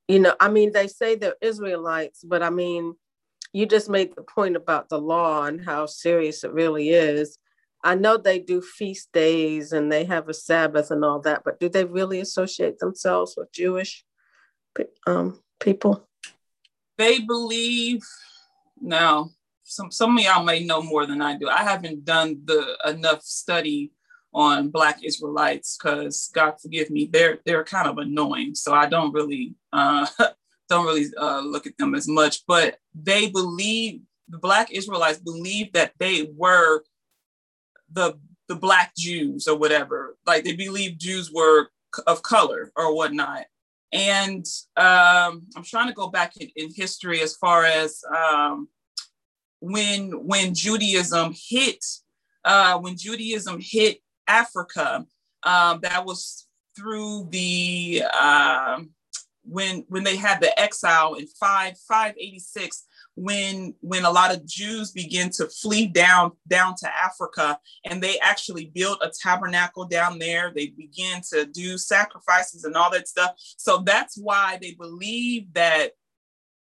you 0.09 0.19
know, 0.19 0.35
I 0.41 0.49
mean, 0.49 0.73
they 0.73 0.88
say 0.88 1.15
they're 1.15 1.37
Israelites, 1.41 2.23
but 2.25 2.43
I 2.43 2.51
mean, 2.51 2.95
you 3.53 3.67
just 3.67 3.88
made 3.88 4.15
the 4.15 4.23
point 4.23 4.57
about 4.57 4.88
the 4.88 4.99
law 4.99 5.45
and 5.45 5.65
how 5.65 5.87
serious 5.87 6.45
it 6.45 6.53
really 6.53 6.91
is. 6.91 7.38
I 7.85 7.95
know 7.97 8.17
they 8.17 8.38
do 8.38 8.61
feast 8.61 9.11
days 9.12 9.73
and 9.73 9.91
they 9.91 10.05
have 10.05 10.29
a 10.29 10.35
Sabbath 10.35 10.91
and 10.91 11.05
all 11.05 11.21
that, 11.21 11.43
but 11.45 11.59
do 11.59 11.69
they 11.69 11.85
really 11.85 12.21
associate 12.21 12.79
themselves 12.79 13.35
with 13.37 13.53
Jewish 13.53 14.05
um, 15.07 15.41
people? 15.61 16.09
They 16.97 17.19
believe. 17.19 18.03
Now, 18.81 19.31
some 19.65 19.91
some 19.91 20.17
of 20.17 20.25
y'all 20.25 20.45
may 20.45 20.65
know 20.65 20.83
more 20.83 21.07
than 21.07 21.21
I 21.23 21.37
do. 21.37 21.49
I 21.49 21.62
haven't 21.62 22.05
done 22.05 22.43
the 22.45 22.77
enough 22.87 23.23
study 23.23 23.93
on 24.35 24.71
Black 24.71 25.05
Israelites 25.05 25.77
because 25.77 26.31
God 26.35 26.55
forgive 26.61 26.90
me, 26.90 27.09
they're 27.12 27.38
they're 27.45 27.64
kind 27.64 27.88
of 27.88 27.99
annoying. 27.99 28.55
So 28.55 28.73
I 28.73 28.87
don't 28.87 29.12
really 29.12 29.55
uh, 29.73 30.07
don't 30.68 30.87
really 30.87 31.07
uh, 31.18 31.40
look 31.40 31.66
at 31.66 31.77
them 31.79 31.95
as 31.95 32.09
much. 32.09 32.45
But 32.47 32.79
they 32.95 33.29
believe 33.29 34.01
the 34.29 34.38
Black 34.38 34.73
Israelites 34.73 35.18
believe 35.18 35.73
that 35.73 35.92
they 35.99 36.29
were 36.35 36.83
the 37.92 38.18
the 38.49 38.57
Black 38.57 38.95
Jews 38.97 39.47
or 39.47 39.57
whatever. 39.57 40.16
Like 40.27 40.45
they 40.45 40.55
believe 40.55 40.99
Jews 40.99 41.31
were 41.33 41.68
of 42.07 42.23
color 42.23 42.73
or 42.77 42.95
whatnot. 42.95 43.45
And 43.92 44.47
um, 44.77 45.42
I'm 45.55 45.64
trying 45.64 45.88
to 45.88 45.95
go 45.95 46.09
back 46.09 46.37
in, 46.38 46.49
in 46.57 46.71
history 46.75 47.21
as 47.21 47.37
far 47.37 47.64
as 47.64 48.03
um, 48.16 48.68
when 49.61 50.12
when 50.27 50.55
Judaism 50.55 51.35
hit 51.37 51.85
uh, 52.45 52.79
when 52.79 52.97
Judaism 52.97 53.59
hit 53.61 54.02
Africa. 54.29 55.07
Um, 55.45 55.81
that 55.83 56.05
was 56.05 56.47
through 56.77 57.29
the 57.31 58.05
uh, 58.13 58.81
when 59.45 59.85
when 59.89 60.05
they 60.05 60.17
had 60.17 60.41
the 60.41 60.59
exile 60.61 61.15
in 61.15 61.27
five 61.27 61.75
five 61.89 62.15
eighty 62.19 62.39
six. 62.39 62.85
When 63.15 63.75
when 63.81 64.07
a 64.07 64.11
lot 64.11 64.35
of 64.35 64.47
Jews 64.47 64.91
began 64.91 65.29
to 65.33 65.47
flee 65.49 65.87
down 65.87 66.33
down 66.49 66.75
to 66.79 66.89
Africa, 66.89 67.59
and 67.85 68.03
they 68.03 68.19
actually 68.21 68.67
built 68.75 69.03
a 69.03 69.11
tabernacle 69.23 69.85
down 69.85 70.19
there. 70.19 70.51
They 70.55 70.69
began 70.69 71.21
to 71.33 71.45
do 71.45 71.77
sacrifices 71.77 72.65
and 72.65 72.75
all 72.75 72.91
that 72.93 73.09
stuff. 73.09 73.35
So 73.37 73.83
that's 73.85 74.17
why 74.17 74.59
they 74.63 74.73
believe 74.73 75.53
that 75.53 75.93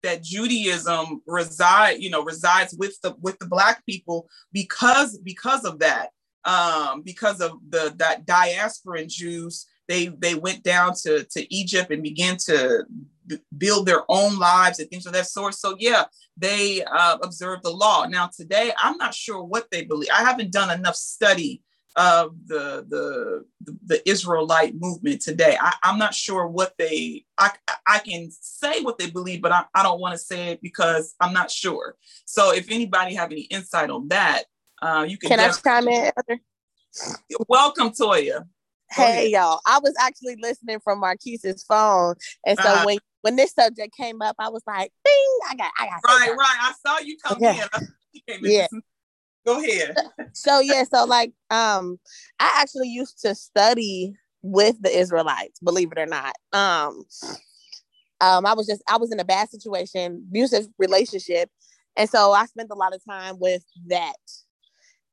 that 0.03 0.23
Judaism 0.23 1.23
reside, 1.27 2.03
you 2.03 2.11
know, 2.11 2.23
resides 2.23 2.77
with 2.79 3.01
the 3.01 3.17
with 3.23 3.39
the 3.39 3.47
black 3.47 3.85
people 3.87 4.29
because 4.53 5.19
because 5.19 5.65
of 5.65 5.79
that 5.79 6.11
um, 6.45 7.03
because 7.03 7.41
of 7.41 7.53
the 7.69 7.95
that 7.99 8.27
diasporan 8.27 9.09
Jews, 9.09 9.67
they 9.89 10.07
they 10.07 10.35
went 10.35 10.63
down 10.63 10.95
to 11.03 11.25
to 11.25 11.55
Egypt 11.55 11.91
and 11.91 12.03
began 12.03 12.37
to 12.47 12.85
b- 13.27 13.39
build 13.57 13.87
their 13.87 14.03
own 14.09 14.39
lives 14.39 14.79
and 14.79 14.89
things 14.91 15.07
of 15.07 15.13
that 15.13 15.27
sort. 15.27 15.55
So 15.55 15.77
yeah, 15.79 16.05
they 16.37 16.85
uh, 16.85 17.19
observe 17.23 17.63
the 17.63 17.71
law. 17.71 18.07
Now 18.07 18.29
today, 18.35 18.73
I'm 18.83 18.97
not 18.99 19.15
sure 19.15 19.43
what 19.43 19.71
they 19.71 19.85
believe. 19.85 20.11
I 20.13 20.23
haven't 20.23 20.53
done 20.53 20.71
enough 20.71 20.97
study 20.97 21.63
of 21.97 22.35
the 22.47 22.85
the 22.89 23.45
the, 23.87 24.09
Israelite 24.09 24.75
movement 24.75 25.23
today. 25.23 25.57
I, 25.61 25.75
am 25.85 25.99
not 25.99 26.15
sure 26.15 26.47
what 26.47 26.75
they. 26.77 27.25
I 27.39 27.53
I 27.87 28.01
can 28.01 28.31
say 28.31 28.81
what 28.83 28.99
they 28.99 29.11
believe, 29.11 29.41
but 29.43 29.53
I, 29.53 29.65
I 29.75 29.83
don't 29.83 30.01
want 30.01 30.13
to 30.13 30.19
say 30.19 30.49
it 30.49 30.61
because 30.61 31.15
I'm 31.21 31.33
not 31.33 31.51
sure. 31.51 31.97
So 32.25 32.53
if 32.53 32.71
anybody 32.71 33.15
have 33.15 33.31
any 33.31 33.43
insight 33.43 33.91
on 33.91 34.09
that, 34.09 34.45
uh, 34.85 35.03
you 35.03 35.19
can. 35.19 35.31
Can 35.31 35.41
I 35.41 35.51
chime 35.51 35.89
in? 35.89 36.13
Welcome, 37.49 37.91
Toya. 37.91 38.45
Hey 38.91 39.31
y'all! 39.31 39.61
I 39.67 39.79
was 39.83 39.95
actually 39.99 40.37
listening 40.41 40.79
from 40.85 41.01
Marquise's 41.01 41.65
phone, 41.65 42.15
and 42.47 42.59
so 42.59 42.69
uh-huh. 42.69 42.85
when 42.85 42.99
when 43.23 43.37
this 43.37 43.53
subject 43.53 43.97
came 43.97 44.21
up, 44.21 44.37
I 44.39 44.51
was 44.51 44.63
like, 44.67 44.93
"Bing! 45.05 45.39
I 45.51 45.55
got, 45.57 45.73
I 45.81 45.87
got." 45.87 46.01
Right, 46.05 46.31
right. 46.31 46.57
I 46.61 46.73
saw 46.87 46.99
you 46.99 47.17
come 47.25 47.39
yeah. 47.41 47.67
in. 48.29 48.39
yeah. 48.43 48.67
Go 49.47 49.63
ahead. 49.63 49.97
so 50.33 50.61
yeah, 50.61 50.85
so 50.85 51.05
like, 51.05 51.33
um, 51.51 51.99
I 52.39 52.59
actually 52.61 52.89
used 52.89 53.21
to 53.23 53.35
study 53.35 54.15
with 54.43 54.81
the 54.81 54.97
Israelites, 54.97 55.61
believe 55.61 55.93
it 55.93 55.99
or 55.99 56.07
not. 56.07 56.35
Um, 56.53 57.05
um, 58.21 58.47
I 58.47 58.55
was 58.55 58.67
just 58.67 58.83
I 58.89 58.97
was 58.97 59.13
in 59.13 59.21
a 59.21 59.25
bad 59.25 59.51
situation, 59.51 60.27
abusive 60.29 60.67
relationship, 60.79 61.51
and 61.97 62.09
so 62.09 62.33
I 62.33 62.47
spent 62.47 62.71
a 62.71 62.75
lot 62.75 62.95
of 62.95 63.03
time 63.09 63.37
with 63.39 63.65
that 63.89 64.17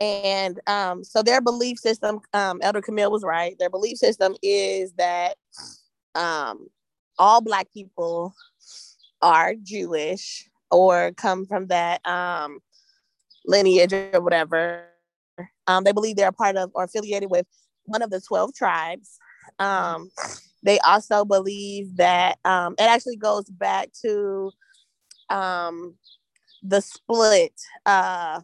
and 0.02 0.60
um, 0.66 1.04
so 1.04 1.22
their 1.22 1.42
belief 1.42 1.78
system, 1.78 2.22
um, 2.34 2.60
Elder 2.64 2.82
Camille 2.82 3.12
was 3.12 3.24
right. 3.24 3.56
Their 3.60 3.70
belief 3.70 4.00
system 4.00 4.36
is 4.42 4.94
that 4.94 5.36
um, 6.16 6.66
all 7.20 7.40
Black 7.40 7.72
people 7.72 8.34
are 9.22 9.54
Jewish 9.62 10.50
or 10.72 11.12
come 11.12 11.46
from 11.46 11.68
that 11.68 12.04
um, 12.08 12.62
lineage 13.46 13.94
or 13.94 14.22
whatever. 14.22 14.88
Um, 15.68 15.84
they 15.84 15.92
believe 15.92 16.16
they're 16.16 16.32
part 16.32 16.58
of 16.58 16.72
or 16.74 16.86
affiliated 16.86 17.30
with 17.30 17.46
one 17.86 18.02
of 18.02 18.10
the 18.10 18.22
12 18.22 18.56
tribes. 18.56 19.20
Um, 19.60 20.10
they 20.64 20.80
also 20.80 21.26
believe 21.26 21.98
that 21.98 22.40
um, 22.44 22.74
it 22.80 22.90
actually 22.90 23.18
goes 23.18 23.46
back 23.46 23.90
to 24.02 24.52
um, 25.30 25.94
the 26.64 26.82
split. 26.82 27.54
Uh, 27.86 28.42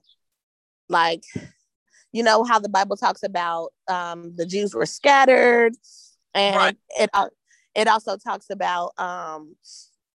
like 0.89 1.23
you 2.11 2.23
know 2.23 2.43
how 2.43 2.59
the 2.59 2.69
bible 2.69 2.95
talks 2.95 3.23
about 3.23 3.69
um, 3.89 4.33
the 4.35 4.45
jews 4.45 4.73
were 4.73 4.85
scattered 4.85 5.73
and 6.33 6.55
right. 6.55 6.77
it 6.99 7.09
uh, 7.13 7.29
it 7.75 7.87
also 7.87 8.17
talks 8.17 8.49
about 8.49 8.91
um, 8.97 9.55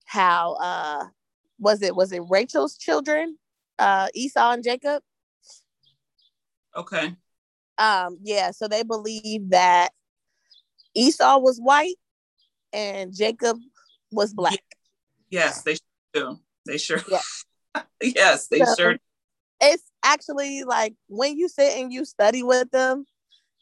how 0.06 0.54
uh, 0.56 1.06
was 1.60 1.82
it 1.82 1.96
was 1.96 2.12
it 2.12 2.22
rachel's 2.30 2.78
children 2.78 3.38
uh, 3.80 4.08
esau 4.14 4.52
and 4.52 4.64
jacob? 4.64 5.04
Okay. 6.76 7.16
Um 7.78 8.18
yeah 8.22 8.52
so 8.52 8.68
they 8.68 8.84
believe 8.84 9.50
that 9.50 9.90
esau 10.96 11.40
was 11.40 11.60
white 11.60 11.96
and 12.74 13.14
jacob 13.16 13.58
was 14.12 14.34
black. 14.34 14.60
Yes 15.30 15.64
they 15.64 15.78
do. 16.14 16.40
They 16.66 16.78
sure 16.78 17.02
yeah. 17.10 17.82
yes 18.02 18.48
they 18.48 18.60
so, 18.60 18.76
sure 18.76 18.98
it's 19.60 19.91
actually 20.04 20.64
like 20.64 20.94
when 21.08 21.38
you 21.38 21.50
sit 21.50 21.78
and 21.78 21.92
you 21.92 22.06
study 22.06 22.44
with 22.44 22.72
them, 22.72 23.06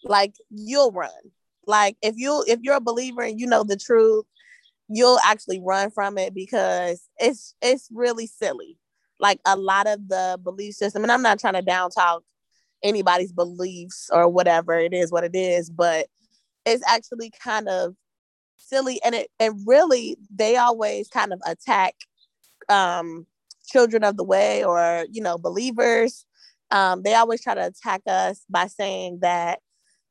like 0.03 0.33
you'll 0.49 0.91
run. 0.91 1.11
Like 1.65 1.97
if 2.01 2.15
you 2.17 2.43
if 2.47 2.59
you're 2.61 2.75
a 2.75 2.81
believer 2.81 3.21
and 3.21 3.39
you 3.39 3.47
know 3.47 3.63
the 3.63 3.77
truth, 3.77 4.25
you'll 4.87 5.19
actually 5.23 5.61
run 5.63 5.91
from 5.91 6.17
it 6.17 6.33
because 6.33 7.07
it's 7.17 7.55
it's 7.61 7.89
really 7.91 8.27
silly. 8.27 8.77
Like 9.19 9.39
a 9.45 9.57
lot 9.57 9.87
of 9.87 10.07
the 10.07 10.39
belief 10.43 10.75
system, 10.75 11.03
and 11.03 11.11
I'm 11.11 11.21
not 11.21 11.39
trying 11.39 11.53
to 11.53 11.61
down 11.61 11.91
talk 11.91 12.23
anybody's 12.81 13.33
beliefs 13.33 14.09
or 14.11 14.29
whatever 14.29 14.79
it 14.79 14.93
is 14.93 15.11
what 15.11 15.25
it 15.25 15.35
is, 15.35 15.69
but 15.69 16.07
it's 16.65 16.83
actually 16.87 17.31
kind 17.43 17.67
of 17.67 17.95
silly 18.57 18.99
and 19.03 19.15
it 19.15 19.29
and 19.39 19.59
really 19.65 20.17
they 20.33 20.57
always 20.57 21.07
kind 21.07 21.33
of 21.33 21.41
attack 21.45 21.95
um 22.67 23.25
children 23.65 24.03
of 24.03 24.17
the 24.17 24.23
way 24.23 24.63
or 24.63 25.05
you 25.11 25.21
know 25.21 25.37
believers 25.37 26.25
um, 26.71 27.01
they 27.03 27.15
always 27.15 27.41
try 27.41 27.55
to 27.55 27.65
attack 27.65 28.01
us 28.07 28.43
by 28.49 28.67
saying 28.67 29.19
that 29.21 29.59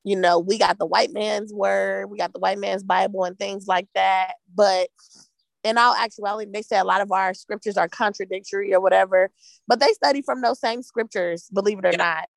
you 0.04 0.16
know 0.16 0.38
we 0.38 0.58
got 0.58 0.78
the 0.78 0.86
white 0.86 1.12
man's 1.12 1.52
word 1.52 2.10
we 2.10 2.18
got 2.18 2.32
the 2.32 2.38
white 2.38 2.58
man's 2.58 2.82
bible 2.82 3.24
and 3.24 3.38
things 3.38 3.66
like 3.66 3.88
that 3.94 4.34
but 4.54 4.88
in 5.64 5.78
all 5.78 5.94
actuality, 5.94 6.50
they 6.52 6.62
say 6.62 6.78
a 6.78 6.84
lot 6.84 7.00
of 7.00 7.12
our 7.12 7.34
scriptures 7.34 7.76
are 7.76 7.88
contradictory 7.88 8.72
or 8.72 8.80
whatever, 8.80 9.30
but 9.66 9.80
they 9.80 9.92
study 9.92 10.22
from 10.22 10.40
those 10.40 10.60
same 10.60 10.82
scriptures, 10.82 11.48
believe 11.52 11.78
it 11.78 11.84
or 11.84 11.90
yeah. 11.90 11.96
not. 11.96 12.28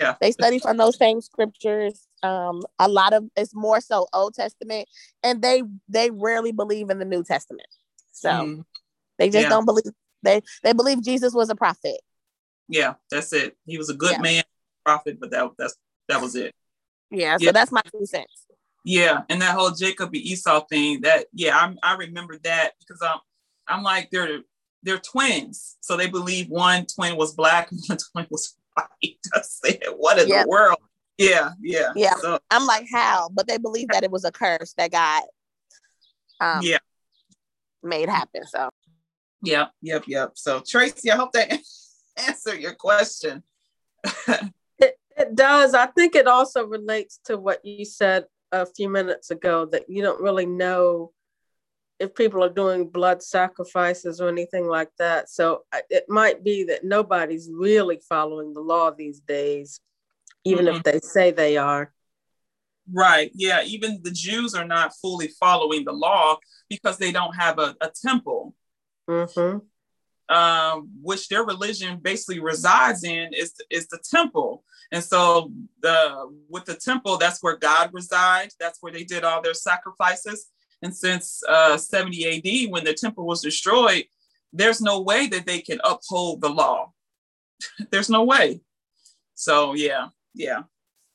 Yeah. 0.00 0.14
They 0.20 0.30
study 0.30 0.58
from 0.58 0.76
those 0.76 0.98
same 0.98 1.22
scriptures. 1.22 2.06
Um, 2.22 2.62
a 2.78 2.86
lot 2.86 3.14
of 3.14 3.24
it's 3.34 3.54
more 3.54 3.80
so 3.80 4.06
Old 4.12 4.34
Testament, 4.34 4.88
and 5.22 5.40
they 5.40 5.62
they 5.88 6.10
rarely 6.10 6.52
believe 6.52 6.90
in 6.90 6.98
the 6.98 7.06
New 7.06 7.24
Testament. 7.24 7.68
So 8.12 8.28
mm. 8.28 8.64
they 9.18 9.30
just 9.30 9.44
yeah. 9.44 9.48
don't 9.48 9.64
believe 9.64 9.84
they 10.22 10.42
they 10.62 10.74
believe 10.74 11.02
Jesus 11.02 11.32
was 11.32 11.48
a 11.48 11.54
prophet. 11.54 12.00
Yeah, 12.68 12.94
that's 13.10 13.32
it. 13.32 13.56
He 13.66 13.78
was 13.78 13.90
a 13.90 13.94
good 13.94 14.12
yeah. 14.12 14.20
man, 14.20 14.44
prophet, 14.84 15.18
but 15.20 15.30
that 15.30 15.50
that's 15.58 15.76
that 16.08 16.20
was 16.20 16.34
it. 16.36 16.54
Yeah, 17.10 17.36
so 17.38 17.52
that's 17.52 17.72
my 17.72 17.82
two 17.92 18.06
cents. 18.06 18.46
Yeah, 18.84 19.22
and 19.28 19.42
that 19.42 19.56
whole 19.56 19.70
Jacob 19.70 20.08
and 20.08 20.16
Esau 20.16 20.64
thing. 20.66 21.02
That 21.02 21.26
yeah, 21.32 21.56
I 21.56 21.74
I 21.82 21.96
remember 21.96 22.38
that 22.44 22.72
because 22.80 23.00
I'm 23.02 23.18
I'm 23.68 23.82
like 23.82 24.10
they're 24.10 24.40
they're 24.82 24.98
twins, 24.98 25.76
so 25.80 25.96
they 25.96 26.08
believe 26.08 26.48
one 26.48 26.86
twin 26.86 27.16
was 27.16 27.34
black 27.34 27.70
and 27.70 27.80
one 27.88 27.98
twin 27.98 28.26
was 28.30 28.56
white. 28.74 29.18
I 29.34 29.40
said, 29.42 29.80
what 29.96 30.18
in 30.18 30.28
the 30.28 30.44
world? 30.48 30.78
Yeah, 31.18 31.52
yeah, 31.60 31.92
yeah. 31.96 32.14
So, 32.20 32.38
I'm 32.50 32.66
like 32.66 32.86
how, 32.92 33.30
but 33.32 33.48
they 33.48 33.58
believe 33.58 33.88
that 33.88 34.04
it 34.04 34.10
was 34.10 34.24
a 34.24 34.32
curse 34.32 34.74
that 34.76 34.90
got 34.90 35.24
um 36.40 36.60
yeah 36.62 36.78
made 37.82 38.08
happen. 38.08 38.46
So 38.46 38.68
yep, 39.42 39.72
yep, 39.80 40.04
yep. 40.06 40.32
So 40.34 40.62
Tracy, 40.66 41.10
I 41.10 41.16
hope 41.16 41.32
that 41.32 41.60
answered 42.28 42.60
your 42.60 42.74
question. 42.74 43.42
it, 44.78 44.98
it 45.16 45.34
does. 45.34 45.74
I 45.74 45.86
think 45.86 46.14
it 46.14 46.26
also 46.26 46.66
relates 46.66 47.20
to 47.24 47.36
what 47.36 47.64
you 47.64 47.84
said 47.84 48.24
a 48.52 48.66
few 48.66 48.88
minutes 48.88 49.30
ago 49.30 49.66
that 49.66 49.88
you 49.88 50.02
don't 50.02 50.20
really 50.20 50.46
know 50.46 51.12
if 51.98 52.14
people 52.14 52.44
are 52.44 52.50
doing 52.50 52.88
blood 52.88 53.22
sacrifices 53.22 54.20
or 54.20 54.28
anything 54.28 54.66
like 54.66 54.90
that. 54.98 55.30
So 55.30 55.62
it 55.88 56.04
might 56.08 56.44
be 56.44 56.64
that 56.64 56.84
nobody's 56.84 57.50
really 57.52 58.00
following 58.06 58.52
the 58.52 58.60
law 58.60 58.90
these 58.90 59.20
days, 59.20 59.80
even 60.44 60.66
mm-hmm. 60.66 60.76
if 60.76 60.82
they 60.82 61.00
say 61.00 61.30
they 61.30 61.56
are. 61.56 61.92
Right. 62.92 63.32
Yeah. 63.34 63.62
Even 63.64 64.00
the 64.02 64.10
Jews 64.10 64.54
are 64.54 64.66
not 64.66 64.92
fully 65.00 65.28
following 65.40 65.84
the 65.84 65.92
law 65.92 66.36
because 66.68 66.98
they 66.98 67.12
don't 67.12 67.34
have 67.34 67.58
a, 67.58 67.74
a 67.80 67.90
temple. 68.04 68.54
Mm-hmm 69.08 69.58
um, 70.28 70.90
which 71.00 71.28
their 71.28 71.44
religion 71.44 71.98
basically 72.02 72.40
resides 72.40 73.04
in 73.04 73.32
is 73.32 73.54
is 73.70 73.86
the 73.88 73.98
temple. 73.98 74.64
And 74.92 75.02
so 75.02 75.52
the 75.82 76.30
with 76.48 76.64
the 76.64 76.74
temple, 76.74 77.16
that's 77.16 77.42
where 77.42 77.56
God 77.56 77.90
resides. 77.92 78.56
That's 78.58 78.78
where 78.80 78.92
they 78.92 79.04
did 79.04 79.24
all 79.24 79.42
their 79.42 79.54
sacrifices. 79.54 80.46
And 80.82 80.94
since 80.94 81.42
uh, 81.48 81.78
70 81.78 82.66
AD, 82.66 82.70
when 82.70 82.84
the 82.84 82.92
temple 82.92 83.26
was 83.26 83.40
destroyed, 83.40 84.04
there's 84.52 84.80
no 84.80 85.00
way 85.00 85.26
that 85.28 85.46
they 85.46 85.60
can 85.60 85.80
uphold 85.84 86.40
the 86.40 86.50
law. 86.50 86.92
there's 87.90 88.10
no 88.10 88.24
way. 88.24 88.60
So 89.34 89.74
yeah, 89.74 90.08
yeah. 90.34 90.62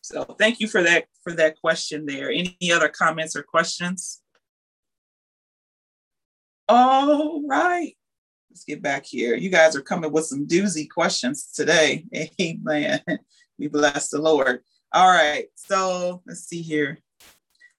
So 0.02 0.24
thank 0.24 0.60
you 0.60 0.68
for 0.68 0.82
that 0.84 1.06
for 1.24 1.34
that 1.34 1.60
question 1.60 2.06
there. 2.06 2.32
Any 2.32 2.58
other 2.74 2.90
comments 2.90 3.36
or 3.36 3.44
questions? 3.44 4.22
All 6.68 7.44
right. 7.48 7.96
Let's 8.52 8.66
get 8.66 8.82
back 8.82 9.06
here. 9.06 9.34
You 9.36 9.50
guys 9.50 9.78
are 9.78 9.82
coming 9.82 10.12
with 10.12 10.26
some 10.26 10.46
doozy 10.46 10.90
questions 10.90 11.54
today. 11.56 12.04
Amen. 12.42 13.00
We 13.58 13.70
bless 13.70 14.10
the 14.10 14.22
Lord. 14.22 14.60
All 14.92 15.08
right. 15.08 15.46
So 15.56 16.22
let's 16.28 16.50
see 16.50 16.62
here. 16.62 16.98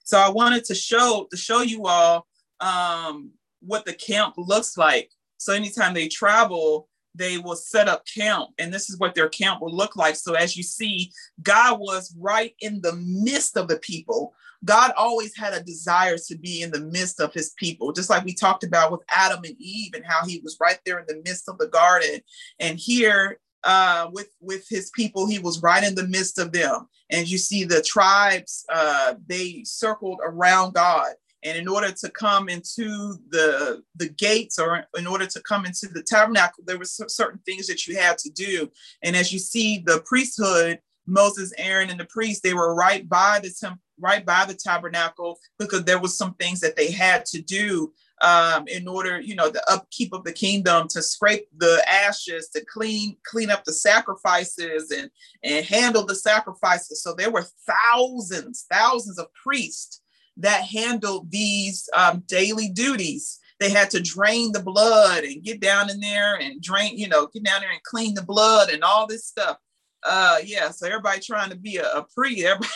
So 0.02 0.18
I 0.18 0.30
wanted 0.30 0.64
to 0.64 0.74
show 0.74 1.26
to 1.30 1.36
show 1.36 1.60
you 1.60 1.84
all 1.84 2.26
um, 2.60 3.32
what 3.60 3.84
the 3.84 3.92
camp 3.92 4.36
looks 4.38 4.78
like. 4.78 5.10
So 5.36 5.52
anytime 5.52 5.92
they 5.92 6.08
travel, 6.08 6.88
they 7.14 7.38
will 7.38 7.56
set 7.56 7.88
up 7.88 8.04
camp, 8.06 8.50
and 8.58 8.72
this 8.72 8.88
is 8.88 8.98
what 8.98 9.14
their 9.14 9.28
camp 9.28 9.60
will 9.60 9.74
look 9.74 9.96
like. 9.96 10.16
So 10.16 10.34
as 10.34 10.56
you 10.56 10.62
see, 10.62 11.12
God 11.42 11.78
was 11.78 12.14
right 12.18 12.54
in 12.60 12.80
the 12.80 12.94
midst 12.96 13.56
of 13.56 13.68
the 13.68 13.78
people. 13.78 14.34
God 14.64 14.92
always 14.96 15.36
had 15.36 15.54
a 15.54 15.62
desire 15.62 16.16
to 16.28 16.38
be 16.38 16.62
in 16.62 16.70
the 16.70 16.80
midst 16.80 17.20
of 17.20 17.34
his 17.34 17.50
people, 17.56 17.92
just 17.92 18.08
like 18.08 18.24
we 18.24 18.34
talked 18.34 18.64
about 18.64 18.92
with 18.92 19.02
Adam 19.08 19.40
and 19.44 19.56
Eve 19.58 19.92
and 19.94 20.04
how 20.06 20.24
he 20.24 20.40
was 20.44 20.56
right 20.60 20.78
there 20.86 21.00
in 21.00 21.06
the 21.08 21.20
midst 21.24 21.48
of 21.48 21.58
the 21.58 21.68
garden. 21.68 22.20
And 22.60 22.78
here 22.78 23.38
uh, 23.64 24.08
with 24.12 24.28
with 24.40 24.66
his 24.68 24.90
people, 24.90 25.26
he 25.26 25.38
was 25.38 25.62
right 25.62 25.84
in 25.84 25.94
the 25.94 26.08
midst 26.08 26.38
of 26.38 26.52
them. 26.52 26.88
And 27.10 27.28
you 27.28 27.38
see 27.38 27.64
the 27.64 27.82
tribes, 27.82 28.64
uh, 28.72 29.14
they 29.26 29.62
circled 29.64 30.20
around 30.24 30.74
God. 30.74 31.12
And 31.44 31.58
in 31.58 31.68
order 31.68 31.90
to 31.90 32.10
come 32.10 32.48
into 32.48 33.16
the 33.30 33.82
the 33.96 34.08
gates, 34.08 34.58
or 34.58 34.84
in 34.96 35.06
order 35.06 35.26
to 35.26 35.40
come 35.42 35.66
into 35.66 35.88
the 35.88 36.02
tabernacle, 36.02 36.64
there 36.66 36.78
were 36.78 36.84
certain 36.84 37.40
things 37.44 37.66
that 37.66 37.86
you 37.86 37.96
had 37.96 38.18
to 38.18 38.30
do. 38.30 38.70
And 39.02 39.16
as 39.16 39.32
you 39.32 39.38
see, 39.38 39.78
the 39.78 40.02
priesthood, 40.04 40.80
Moses, 41.06 41.52
Aaron, 41.58 41.90
and 41.90 41.98
the 41.98 42.06
priests, 42.06 42.42
they 42.42 42.54
were 42.54 42.74
right 42.74 43.08
by 43.08 43.40
the 43.42 43.50
temple 43.50 43.80
right 44.02 44.26
by 44.26 44.44
the 44.44 44.54
tabernacle 44.54 45.38
because 45.58 45.84
there 45.84 46.00
was 46.00 46.18
some 46.18 46.34
things 46.34 46.60
that 46.60 46.76
they 46.76 46.90
had 46.90 47.24
to 47.26 47.40
do 47.40 47.92
um, 48.20 48.68
in 48.68 48.86
order, 48.86 49.20
you 49.20 49.34
know, 49.34 49.48
the 49.48 49.64
upkeep 49.70 50.12
of 50.12 50.24
the 50.24 50.32
kingdom, 50.32 50.86
to 50.88 51.02
scrape 51.02 51.46
the 51.56 51.82
ashes, 51.88 52.48
to 52.54 52.64
clean 52.64 53.16
clean 53.26 53.50
up 53.50 53.64
the 53.64 53.72
sacrifices 53.72 54.90
and 54.90 55.10
and 55.42 55.64
handle 55.64 56.04
the 56.04 56.14
sacrifices. 56.14 57.02
So 57.02 57.14
there 57.14 57.30
were 57.30 57.46
thousands, 57.66 58.66
thousands 58.70 59.18
of 59.18 59.26
priests 59.34 60.01
that 60.38 60.64
handled 60.64 61.30
these 61.30 61.88
um, 61.94 62.22
daily 62.26 62.68
duties. 62.68 63.38
They 63.60 63.70
had 63.70 63.90
to 63.90 64.00
drain 64.00 64.52
the 64.52 64.62
blood 64.62 65.24
and 65.24 65.42
get 65.42 65.60
down 65.60 65.88
in 65.90 66.00
there 66.00 66.36
and 66.36 66.60
drain, 66.60 66.98
you 66.98 67.08
know, 67.08 67.28
get 67.32 67.44
down 67.44 67.60
there 67.60 67.70
and 67.70 67.82
clean 67.84 68.14
the 68.14 68.22
blood 68.22 68.70
and 68.70 68.82
all 68.82 69.06
this 69.06 69.26
stuff. 69.26 69.56
Uh, 70.04 70.38
yeah, 70.44 70.70
so 70.70 70.86
everybody 70.86 71.20
trying 71.20 71.50
to 71.50 71.56
be 71.56 71.76
a, 71.76 71.84
a 71.84 72.06
priest, 72.14 72.44
everybody 72.44 72.68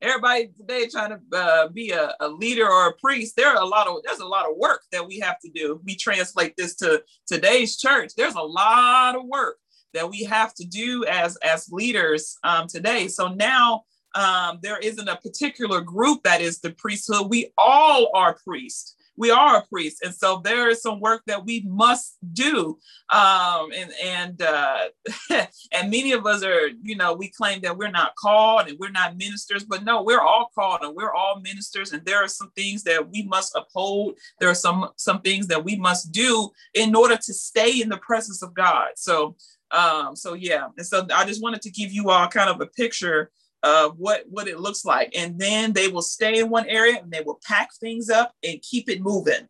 everybody 0.00 0.48
today 0.58 0.86
trying 0.88 1.10
to 1.10 1.36
uh, 1.36 1.68
be 1.68 1.90
a, 1.90 2.14
a, 2.20 2.28
leader 2.28 2.68
or 2.68 2.88
a 2.88 2.92
priest 2.94 3.34
there 3.36 3.48
are 3.48 3.60
a 3.60 3.66
lot 3.66 3.88
of 3.88 3.96
there's 4.04 4.20
a 4.20 4.26
lot 4.26 4.48
of 4.48 4.56
work 4.56 4.82
that 4.92 5.06
we 5.06 5.18
have 5.18 5.38
to 5.40 5.50
do 5.50 5.80
we 5.84 5.96
translate 5.96 6.54
this 6.56 6.76
to 6.76 7.02
today's 7.26 7.76
church 7.76 8.12
there's 8.16 8.34
a 8.34 8.40
lot 8.40 9.16
of 9.16 9.24
work 9.24 9.56
that 9.94 10.08
we 10.08 10.22
have 10.22 10.54
to 10.54 10.64
do 10.64 11.04
as 11.06 11.36
as 11.38 11.68
leaders 11.72 12.36
um, 12.44 12.68
today 12.68 13.08
so 13.08 13.28
now 13.28 13.82
um, 14.14 14.58
there 14.62 14.78
isn't 14.78 15.08
a 15.08 15.16
particular 15.16 15.80
group 15.80 16.22
that 16.24 16.40
is 16.40 16.60
the 16.60 16.70
priesthood. 16.70 17.28
We 17.28 17.52
all 17.56 18.10
are 18.14 18.38
priests. 18.44 18.94
We 19.18 19.32
are 19.32 19.56
a 19.56 19.66
priest. 19.66 20.04
And 20.04 20.14
so 20.14 20.40
there 20.44 20.70
is 20.70 20.80
some 20.80 21.00
work 21.00 21.22
that 21.26 21.44
we 21.44 21.64
must 21.66 22.16
do. 22.32 22.78
Um, 23.10 23.72
and 23.76 23.90
and 24.02 24.42
uh, 24.42 24.84
and 25.72 25.90
many 25.90 26.12
of 26.12 26.24
us 26.24 26.44
are 26.44 26.68
you 26.82 26.94
know 26.94 27.14
we 27.14 27.28
claim 27.28 27.60
that 27.62 27.76
we're 27.76 27.90
not 27.90 28.14
called 28.14 28.68
and 28.68 28.78
we're 28.78 28.90
not 28.90 29.16
ministers 29.16 29.64
but 29.64 29.82
no 29.82 30.02
we're 30.02 30.20
all 30.20 30.50
called 30.54 30.82
and 30.82 30.94
we're 30.94 31.12
all 31.12 31.40
ministers. 31.40 31.92
And 31.92 32.04
there 32.04 32.22
are 32.22 32.28
some 32.28 32.52
things 32.56 32.84
that 32.84 33.10
we 33.10 33.24
must 33.24 33.56
uphold. 33.56 34.14
There 34.38 34.48
are 34.48 34.54
some 34.54 34.90
some 34.96 35.20
things 35.20 35.48
that 35.48 35.64
we 35.64 35.74
must 35.74 36.12
do 36.12 36.50
in 36.74 36.94
order 36.94 37.16
to 37.16 37.34
stay 37.34 37.82
in 37.82 37.88
the 37.88 37.98
presence 37.98 38.40
of 38.40 38.54
god. 38.54 38.90
So 38.94 39.34
um 39.72 40.14
so 40.14 40.34
yeah. 40.34 40.68
And 40.76 40.86
so 40.86 41.06
i 41.12 41.24
just 41.24 41.42
wanted 41.42 41.62
to 41.62 41.70
give 41.70 41.92
you 41.92 42.10
all 42.10 42.28
kind 42.28 42.48
of 42.48 42.60
a 42.60 42.66
picture 42.66 43.32
of 43.62 43.98
what 43.98 44.24
what 44.28 44.48
it 44.48 44.60
looks 44.60 44.84
like. 44.84 45.12
And 45.16 45.38
then 45.38 45.72
they 45.72 45.88
will 45.88 46.02
stay 46.02 46.38
in 46.38 46.50
one 46.50 46.66
area 46.68 47.00
and 47.00 47.10
they 47.10 47.22
will 47.22 47.40
pack 47.46 47.70
things 47.80 48.10
up 48.10 48.32
and 48.44 48.62
keep 48.62 48.88
it 48.88 49.00
moving. 49.00 49.48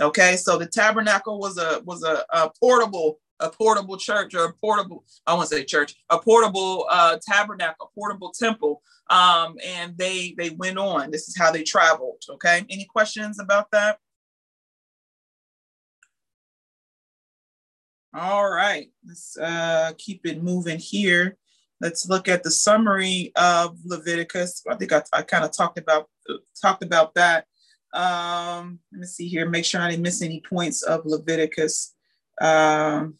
Okay 0.00 0.36
so 0.36 0.58
the 0.58 0.66
tabernacle 0.66 1.38
was 1.38 1.58
a 1.58 1.80
was 1.84 2.02
a, 2.02 2.24
a 2.30 2.50
portable 2.60 3.18
a 3.40 3.50
portable 3.50 3.98
church 3.98 4.34
or 4.34 4.46
a 4.46 4.52
portable 4.54 5.04
i 5.26 5.34
want 5.34 5.46
to 5.46 5.54
say 5.54 5.62
church 5.62 5.94
a 6.08 6.18
portable 6.18 6.86
uh, 6.90 7.18
tabernacle 7.26 7.90
a 7.90 7.94
portable 7.94 8.32
temple. 8.32 8.82
Um, 9.08 9.56
and 9.64 9.96
they 9.96 10.34
they 10.36 10.50
went 10.50 10.78
on. 10.78 11.12
This 11.12 11.28
is 11.28 11.36
how 11.36 11.52
they 11.52 11.62
traveled. 11.62 12.22
Okay 12.28 12.64
any 12.70 12.86
questions 12.86 13.38
about 13.38 13.70
that? 13.72 13.98
All 18.14 18.48
right 18.48 18.88
let's 19.06 19.36
uh, 19.36 19.92
keep 19.98 20.26
it 20.26 20.42
moving 20.42 20.78
here 20.78 21.36
Let's 21.80 22.08
look 22.08 22.28
at 22.28 22.42
the 22.42 22.50
summary 22.50 23.32
of 23.36 23.76
Leviticus. 23.84 24.62
I 24.68 24.76
think 24.76 24.92
I, 24.92 25.02
I 25.12 25.22
kind 25.22 25.44
of 25.44 25.54
talked 25.54 25.78
about 25.78 26.08
talked 26.60 26.82
about 26.82 27.14
that. 27.14 27.46
Um, 27.92 28.80
let 28.92 29.00
me 29.00 29.06
see 29.06 29.28
here, 29.28 29.48
make 29.48 29.64
sure 29.64 29.80
I 29.80 29.90
didn't 29.90 30.02
miss 30.02 30.22
any 30.22 30.42
points 30.48 30.82
of 30.82 31.04
Leviticus. 31.04 31.94
Um, 32.40 33.18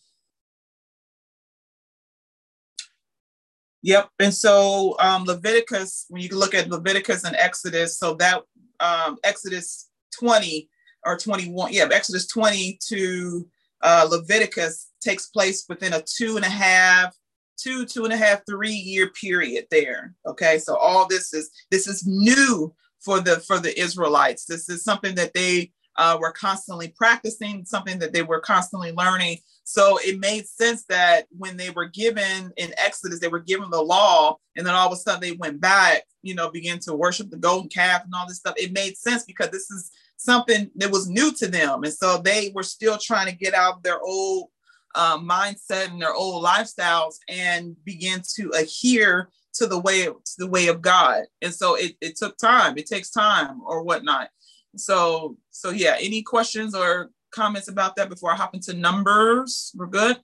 Yep. 3.87 4.09
And 4.19 4.35
so 4.35 4.97
um, 4.99 5.27
Leviticus, 5.27 6.07
when 6.09 6.21
you 6.21 6.31
look 6.31 6.55
at 6.55 6.69
Leviticus 6.69 7.23
and 7.23 7.37
Exodus, 7.37 7.97
so 7.97 8.15
that 8.15 8.43
um, 8.81 9.17
Exodus 9.23 9.89
20 10.19 10.69
or 11.05 11.17
21, 11.17 11.73
yeah, 11.73 11.87
Exodus 11.93 12.27
20 12.27 12.81
to 12.89 13.49
uh, 13.83 14.09
Leviticus 14.11 14.91
takes 15.01 15.29
place 15.29 15.67
within 15.69 15.93
a 15.93 16.03
two 16.03 16.35
and 16.35 16.45
a 16.45 16.49
half 16.49 17.15
two, 17.57 17.87
two 17.87 18.05
and 18.05 18.13
a 18.13 18.17
half, 18.17 18.41
three 18.49 18.75
year 18.75 19.11
period 19.11 19.67
there. 19.71 20.15
Okay, 20.27 20.59
so 20.59 20.77
all 20.77 21.07
this 21.07 21.33
is 21.35 21.51
this 21.71 21.87
is 21.87 22.07
new 22.07 22.75
for 23.01 23.21
the 23.21 23.41
for 23.41 23.59
the 23.59 23.79
Israelites. 23.79 24.45
This 24.45 24.69
is 24.69 24.85
something 24.85 25.15
that 25.17 25.35
they 25.35 25.73
uh, 25.97 26.19
were 26.21 26.33
constantly 26.33 26.89
practicing, 26.89 27.65
something 27.65 27.99
that 27.99 28.13
they 28.13 28.23
were 28.23 28.41
constantly 28.41 28.93
learning. 28.93 29.39
So 29.65 29.99
it 30.01 30.21
made 30.21 30.47
sense 30.47 30.85
that 30.89 31.27
when 31.31 31.57
they 31.57 31.71
were 31.71 31.89
given 31.89 32.53
in 32.57 32.75
Exodus, 32.79 33.19
they 33.19 33.29
were 33.29 33.41
given 33.41 33.71
the 33.71 33.83
law, 33.83 34.37
and 34.57 34.67
then 34.67 34.75
all 34.75 34.87
of 34.87 34.93
a 34.93 34.97
sudden 34.97 35.21
they 35.21 35.33
went 35.33 35.61
back, 35.61 36.03
you 36.23 36.35
know, 36.35 36.51
began 36.51 36.79
to 36.81 36.95
worship 36.95 37.31
the 37.31 37.37
golden 37.37 37.69
calf 37.69 38.05
and 38.05 38.13
all 38.15 38.29
this 38.29 38.37
stuff. 38.37 38.55
It 38.57 38.73
made 38.73 38.97
sense 38.97 39.25
because 39.25 39.51
this 39.51 39.71
is 39.71 39.91
something 40.17 40.71
that 40.77 40.91
was 40.91 41.09
new 41.09 41.33
to 41.33 41.49
them. 41.49 41.83
And 41.85 41.93
so 41.93 42.19
they 42.19 42.53
were 42.55 42.63
still 42.63 42.99
trying 42.99 43.27
to 43.27 43.37
get 43.37 43.55
out 43.55 43.77
of 43.77 43.83
their 43.83 44.01
old 44.01 44.49
um, 44.97 45.29
mindset 45.29 45.91
and 45.91 46.01
their 46.01 46.15
old 46.15 46.45
lifestyles 46.45 47.17
and 47.29 47.77
begin 47.85 48.23
to 48.35 48.51
adhere 48.51 49.31
to 49.55 49.67
the 49.67 49.79
way 49.79 50.05
to 50.05 50.35
the 50.39 50.49
way 50.49 50.69
of 50.69 50.83
God. 50.83 51.25
And 51.43 51.55
so 51.55 51.77
it, 51.77 51.97
it 52.01 52.17
took 52.17 52.37
time. 52.37 52.77
It 52.77 52.87
takes 52.87 53.11
time 53.11 53.61
or 53.65 53.83
whatnot. 53.83 54.31
So 54.77 55.37
so 55.51 55.71
yeah. 55.71 55.97
Any 56.01 56.23
questions 56.23 56.75
or 56.75 57.11
comments 57.31 57.69
about 57.69 57.97
that 57.97 58.09
before 58.09 58.33
I 58.33 58.37
hop 58.37 58.55
into 58.55 58.75
numbers? 58.75 59.73
We're 59.75 59.87
good. 59.87 60.19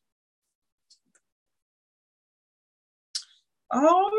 All 3.75 4.11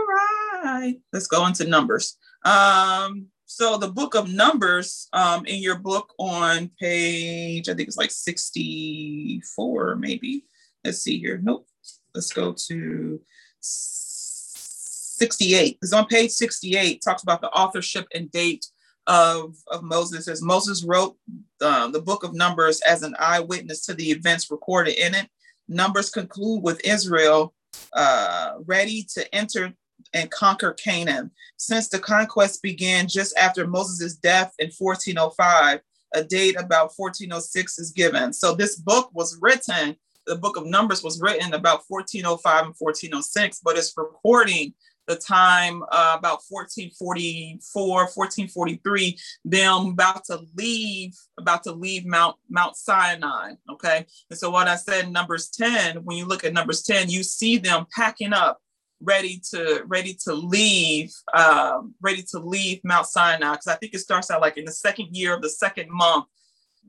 right, 0.63 0.95
let's 1.11 1.27
go 1.27 1.45
into 1.45 1.67
numbers. 1.67 2.17
Um, 2.43 3.27
so 3.55 3.77
the 3.77 3.87
book 3.87 4.15
of 4.15 4.33
Numbers 4.33 5.07
um, 5.13 5.45
in 5.45 5.61
your 5.61 5.77
book 5.77 6.11
on 6.17 6.71
page, 6.79 7.69
I 7.69 7.75
think 7.75 7.87
it's 7.87 7.97
like 7.97 8.09
64, 8.09 9.95
maybe. 9.97 10.45
Let's 10.83 11.01
see 11.01 11.19
here. 11.19 11.39
Nope. 11.41 11.67
Let's 12.15 12.33
go 12.33 12.55
to 12.69 13.21
68. 13.59 15.77
It's 15.83 15.93
on 15.93 16.07
page 16.07 16.31
68, 16.31 17.03
talks 17.03 17.21
about 17.21 17.41
the 17.41 17.51
authorship 17.51 18.07
and 18.15 18.31
date 18.31 18.65
of, 19.05 19.55
of 19.67 19.83
Moses. 19.83 20.27
As 20.27 20.41
Moses 20.41 20.83
wrote 20.83 21.15
uh, 21.61 21.89
the 21.89 22.01
book 22.01 22.23
of 22.23 22.33
Numbers 22.33 22.81
as 22.81 23.03
an 23.03 23.15
eyewitness 23.19 23.85
to 23.85 23.93
the 23.93 24.09
events 24.09 24.49
recorded 24.49 24.97
in 24.97 25.13
it. 25.13 25.27
Numbers 25.67 26.09
conclude 26.09 26.63
with 26.63 26.83
Israel 26.83 27.53
uh, 27.93 28.53
ready 28.65 29.05
to 29.13 29.35
enter 29.35 29.75
and 30.13 30.29
conquer 30.31 30.73
Canaan. 30.73 31.31
Since 31.57 31.89
the 31.89 31.99
conquest 31.99 32.61
began 32.61 33.07
just 33.07 33.37
after 33.37 33.67
Moses' 33.67 34.15
death 34.15 34.53
in 34.59 34.71
1405, 34.77 35.81
a 36.13 36.23
date 36.23 36.55
about 36.59 36.93
1406 36.95 37.79
is 37.79 37.91
given. 37.91 38.33
So 38.33 38.53
this 38.53 38.75
book 38.75 39.09
was 39.13 39.37
written, 39.41 39.95
the 40.27 40.35
book 40.35 40.57
of 40.57 40.65
Numbers 40.65 41.03
was 41.03 41.21
written 41.21 41.53
about 41.53 41.83
1405 41.87 42.65
and 42.65 42.75
1406, 42.77 43.59
but 43.63 43.77
it's 43.77 43.93
recording 43.97 44.73
the 45.07 45.15
time 45.15 45.83
uh, 45.91 46.15
about 46.17 46.39
1444 46.47 47.87
1443 47.87 49.19
them 49.45 49.87
about 49.87 50.23
to 50.25 50.39
leave 50.55 51.13
about 51.37 51.63
to 51.63 51.71
leave 51.71 52.05
mount 52.05 52.35
mount 52.49 52.75
sinai 52.75 53.51
okay 53.69 54.05
and 54.29 54.39
so 54.39 54.49
what 54.49 54.67
i 54.67 54.75
said 54.75 55.05
in 55.05 55.11
numbers 55.11 55.49
10 55.49 55.97
when 56.05 56.17
you 56.17 56.25
look 56.25 56.43
at 56.43 56.53
numbers 56.53 56.83
10 56.83 57.09
you 57.09 57.23
see 57.23 57.57
them 57.57 57.85
packing 57.93 58.33
up 58.33 58.61
ready 59.03 59.41
to 59.51 59.83
ready 59.85 60.17
to 60.23 60.33
leave 60.33 61.13
um, 61.33 61.93
ready 62.01 62.23
to 62.31 62.39
leave 62.39 62.79
Mount 62.83 63.05
Sinai 63.07 63.51
because 63.51 63.67
I 63.67 63.75
think 63.75 63.93
it 63.93 63.99
starts 63.99 64.31
out 64.31 64.41
like 64.41 64.57
in 64.57 64.65
the 64.65 64.71
second 64.71 65.15
year 65.15 65.35
of 65.35 65.41
the 65.41 65.49
second 65.49 65.89
month 65.91 66.25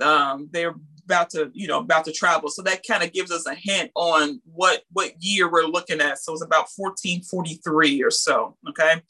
um, 0.01 0.49
they're 0.53 0.75
about 1.05 1.31
to 1.31 1.51
you 1.53 1.67
know 1.67 1.81
about 1.81 2.05
to 2.07 2.13
travel. 2.13 2.49
So 2.49 2.63
that 2.63 2.83
kind 2.87 3.03
of 3.03 3.13
gives 3.13 3.31
us 3.31 3.47
a 3.47 3.55
hint 3.55 3.91
on 3.95 4.41
what 4.45 4.83
what 4.93 5.13
year 5.19 5.51
we're 5.51 5.67
looking 5.67 6.01
at. 6.01 6.19
So 6.19 6.33
it's 6.33 6.43
about 6.43 6.69
1443 6.77 8.03
or 8.03 8.11
so 8.11 8.57
okay? 8.69 9.03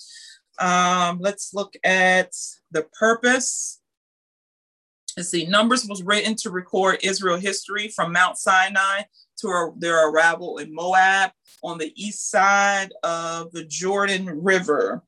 Um, 0.58 1.18
let's 1.20 1.52
look 1.52 1.74
at 1.84 2.32
the 2.70 2.86
purpose. 2.98 3.80
Let's 5.16 5.30
see. 5.30 5.46
Numbers 5.46 5.86
was 5.86 6.02
written 6.02 6.34
to 6.36 6.50
record 6.50 6.98
israel 7.02 7.38
history 7.38 7.88
from 7.88 8.12
mount 8.12 8.36
sinai 8.36 9.02
to 9.40 9.74
their 9.78 10.08
arrival 10.08 10.58
in 10.58 10.74
moab 10.74 11.30
on 11.62 11.78
the 11.78 11.92
east 11.96 12.30
side 12.30 12.90
of 13.02 13.52
the 13.52 13.64
Jordan 13.64 14.26
River. 14.42 15.02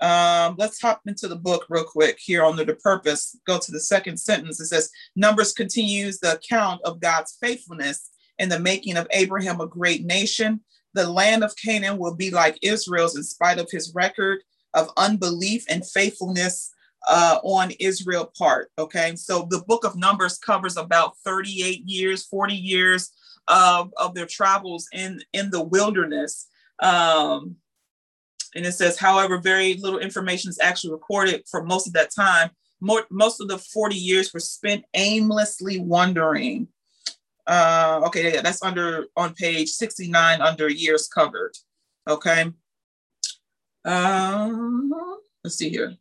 Um, 0.00 0.54
let's 0.58 0.80
hop 0.80 1.00
into 1.06 1.26
the 1.26 1.36
book 1.36 1.66
real 1.68 1.84
quick 1.84 2.18
here 2.20 2.44
under 2.44 2.64
the 2.64 2.74
purpose. 2.74 3.36
Go 3.46 3.58
to 3.58 3.72
the 3.72 3.80
second 3.80 4.16
sentence. 4.18 4.60
It 4.60 4.66
says, 4.66 4.90
Numbers 5.16 5.52
continues 5.52 6.18
the 6.18 6.34
account 6.34 6.80
of 6.84 7.00
God's 7.00 7.36
faithfulness 7.40 8.10
in 8.38 8.48
the 8.48 8.60
making 8.60 8.96
of 8.96 9.08
Abraham 9.10 9.60
a 9.60 9.66
great 9.66 10.04
nation. 10.04 10.60
The 10.94 11.10
land 11.10 11.42
of 11.42 11.56
Canaan 11.56 11.98
will 11.98 12.14
be 12.14 12.30
like 12.30 12.58
Israel's 12.62 13.16
in 13.16 13.24
spite 13.24 13.58
of 13.58 13.68
his 13.70 13.92
record 13.94 14.40
of 14.74 14.90
unbelief 14.96 15.64
and 15.68 15.84
faithfulness 15.84 16.70
uh, 17.08 17.38
on 17.42 17.72
Israel 17.80 18.32
part. 18.38 18.70
Okay, 18.78 19.14
so 19.16 19.46
the 19.50 19.62
book 19.66 19.84
of 19.84 19.96
Numbers 19.96 20.38
covers 20.38 20.76
about 20.76 21.16
38 21.24 21.84
years, 21.84 22.24
40 22.26 22.54
years 22.54 23.10
of, 23.48 23.92
of 23.96 24.14
their 24.14 24.26
travels 24.26 24.88
in, 24.92 25.20
in 25.32 25.50
the 25.50 25.62
wilderness. 25.62 26.46
Um, 26.80 27.56
and 28.54 28.64
it 28.64 28.72
says, 28.72 28.98
however, 28.98 29.38
very 29.38 29.74
little 29.74 29.98
information 29.98 30.48
is 30.48 30.58
actually 30.60 30.92
recorded 30.92 31.44
for 31.50 31.64
most 31.64 31.86
of 31.86 31.92
that 31.94 32.14
time. 32.14 32.50
More, 32.80 33.04
most 33.10 33.40
of 33.40 33.48
the 33.48 33.58
40 33.58 33.96
years 33.96 34.32
were 34.32 34.40
spent 34.40 34.84
aimlessly 34.94 35.80
wandering. 35.80 36.68
Uh, 37.46 38.02
okay, 38.06 38.34
yeah, 38.34 38.42
that's 38.42 38.62
under 38.62 39.06
on 39.16 39.34
page 39.34 39.70
69 39.70 40.40
under 40.40 40.68
years 40.68 41.08
covered. 41.08 41.56
Okay. 42.06 42.52
Um, 43.84 44.92
let's 45.42 45.56
see 45.56 45.70
here 45.70 45.96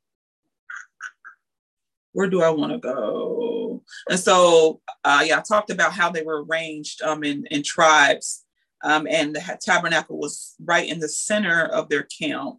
where 2.18 2.28
do 2.28 2.42
I 2.42 2.50
want 2.50 2.72
to 2.72 2.80
go? 2.80 3.84
And 4.10 4.20
so, 4.20 4.82
uh, 5.04 5.24
yeah, 5.24 5.38
I 5.38 5.42
talked 5.42 5.70
about 5.70 5.94
how 5.94 6.10
they 6.10 6.24
were 6.24 6.44
arranged 6.44 7.04
um, 7.04 7.24
in, 7.24 7.46
in 7.52 7.62
tribes, 7.62 8.44
um, 8.84 9.06
and 9.08 9.36
the 9.36 9.60
tabernacle 9.62 10.18
was 10.18 10.56
right 10.60 10.90
in 10.90 11.00
the 11.00 11.10
center 11.10 11.66
of 11.66 11.90
their 11.90 12.08
camp. 12.20 12.58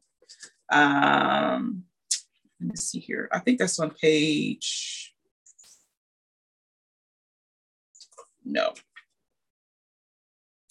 Um, 0.71 1.83
let 2.61 2.71
me 2.71 2.77
see 2.77 3.01
here. 3.01 3.29
I 3.33 3.41
think 3.41 3.59
that's 3.59 3.81
on 3.81 3.91
page. 3.91 5.13
No. 8.45 8.75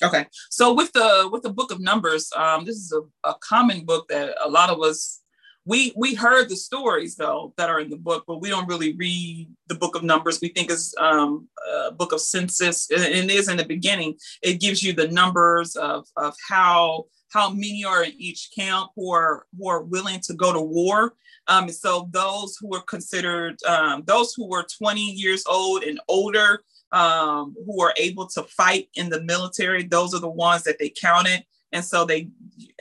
Okay, 0.02 0.28
so 0.50 0.74
with 0.74 0.94
the 0.94 1.28
with 1.30 1.44
the 1.44 1.52
book 1.52 1.74
of 1.74 1.82
Numbers, 1.82 2.32
um, 2.38 2.64
this 2.64 2.78
is 2.78 2.94
a, 2.94 3.30
a 3.30 3.36
common 3.42 3.84
book 3.84 4.08
that 4.08 4.34
a 4.42 4.50
lot 4.50 4.70
of 4.70 4.80
us 4.80 5.24
we 5.68 5.92
we 5.98 6.16
heard 6.16 6.48
the 6.48 6.56
stories 6.56 7.18
though 7.18 7.54
that 7.58 7.70
are 7.70 7.82
in 7.82 7.90
the 7.90 7.98
book, 7.98 8.24
but 8.26 8.40
we 8.40 8.50
don't 8.50 8.68
really 8.68 8.96
read 8.96 9.50
the 9.68 9.76
book 9.76 9.96
of 9.96 10.04
Numbers. 10.04 10.40
We 10.42 10.48
think 10.48 10.72
it's 10.72 10.96
um, 10.98 11.50
a 11.86 11.92
book 11.92 12.14
of 12.14 12.22
census, 12.22 12.90
and 12.90 13.04
it 13.04 13.30
is 13.30 13.50
in 13.50 13.58
the 13.58 13.66
beginning. 13.66 14.16
It 14.42 14.62
gives 14.62 14.82
you 14.82 14.94
the 14.94 15.10
numbers 15.10 15.76
of 15.76 16.08
of 16.16 16.34
how 16.48 17.06
how 17.34 17.50
many 17.50 17.84
are 17.84 18.06
in 18.06 18.14
each 18.18 18.50
camp 18.58 18.92
who 18.96 19.14
are 19.14 19.46
who 19.60 19.68
are 19.68 19.84
willing 19.84 20.22
to 20.22 20.34
go 20.34 20.54
to 20.54 20.62
war. 20.62 21.16
Um, 21.50 21.70
so 21.70 22.08
those 22.12 22.58
who 22.60 22.70
were 22.70 22.82
considered 22.82 23.58
um, 23.68 24.04
those 24.06 24.34
who 24.34 24.48
were 24.48 24.66
20 24.78 25.02
years 25.02 25.44
old 25.48 25.84
and 25.84 26.00
older 26.08 26.64
um, 26.94 27.56
who 27.66 27.82
are 27.82 27.94
able 27.98 28.28
to 28.28 28.44
fight 28.44 28.88
in 28.96 29.10
the 29.10 29.22
military, 29.24 29.84
those 29.84 30.14
are 30.14 30.22
the 30.22 30.30
ones 30.30 30.64
that 30.64 30.80
they 30.80 30.90
counted. 30.90 31.44
And 31.72 31.84
so 31.84 32.06
they, 32.06 32.30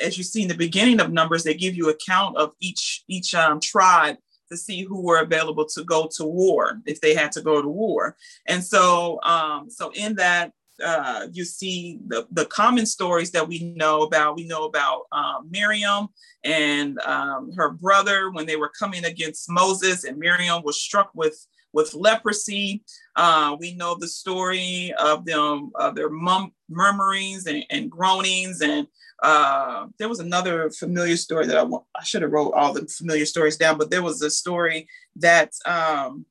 as 0.02 0.16
you 0.16 0.24
see 0.24 0.42
in 0.42 0.48
the 0.48 0.54
beginning 0.54 1.00
of 1.00 1.12
Numbers, 1.12 1.44
they 1.44 1.54
give 1.54 1.74
you 1.74 1.88
a 1.88 1.94
count 1.94 2.36
of 2.36 2.52
each 2.60 3.04
each 3.08 3.34
um, 3.34 3.60
tribe 3.60 4.16
to 4.50 4.56
see 4.56 4.82
who 4.82 5.02
were 5.02 5.20
available 5.20 5.66
to 5.66 5.84
go 5.84 6.08
to 6.16 6.24
war 6.24 6.80
if 6.86 7.00
they 7.00 7.14
had 7.14 7.32
to 7.32 7.42
go 7.42 7.60
to 7.60 7.68
war. 7.68 8.16
And 8.46 8.62
so, 8.62 9.20
um, 9.22 9.68
so 9.68 9.90
in 9.94 10.14
that, 10.16 10.52
uh, 10.84 11.26
you 11.32 11.44
see 11.44 11.98
the, 12.06 12.26
the 12.30 12.44
common 12.46 12.86
stories 12.86 13.30
that 13.32 13.48
we 13.48 13.74
know 13.76 14.02
about. 14.02 14.36
We 14.36 14.46
know 14.46 14.64
about 14.64 15.06
um, 15.10 15.48
Miriam 15.50 16.08
and 16.44 16.98
um, 17.00 17.50
her 17.56 17.70
brother 17.70 18.30
when 18.30 18.46
they 18.46 18.56
were 18.56 18.70
coming 18.78 19.04
against 19.06 19.50
Moses, 19.50 20.04
and 20.04 20.18
Miriam 20.18 20.62
was 20.62 20.80
struck 20.80 21.10
with 21.14 21.46
with 21.76 21.94
leprosy. 21.94 22.82
Uh, 23.16 23.54
we 23.60 23.74
know 23.74 23.94
the 23.94 24.08
story 24.08 24.92
of 24.98 25.26
them, 25.26 25.70
of 25.74 25.94
their 25.94 26.08
mum- 26.08 26.54
murmurings 26.70 27.46
and, 27.46 27.64
and, 27.68 27.90
groanings. 27.90 28.62
And 28.62 28.86
uh, 29.22 29.86
there 29.98 30.08
was 30.08 30.18
another 30.18 30.70
familiar 30.70 31.18
story 31.18 31.46
that 31.46 31.58
I, 31.58 31.68
I 31.94 32.02
should 32.02 32.22
have 32.22 32.32
wrote 32.32 32.52
all 32.52 32.72
the 32.72 32.86
familiar 32.86 33.26
stories 33.26 33.58
down, 33.58 33.76
but 33.76 33.90
there 33.90 34.02
was 34.02 34.22
a 34.22 34.30
story 34.30 34.88
that, 35.16 35.52
um, 35.66 36.24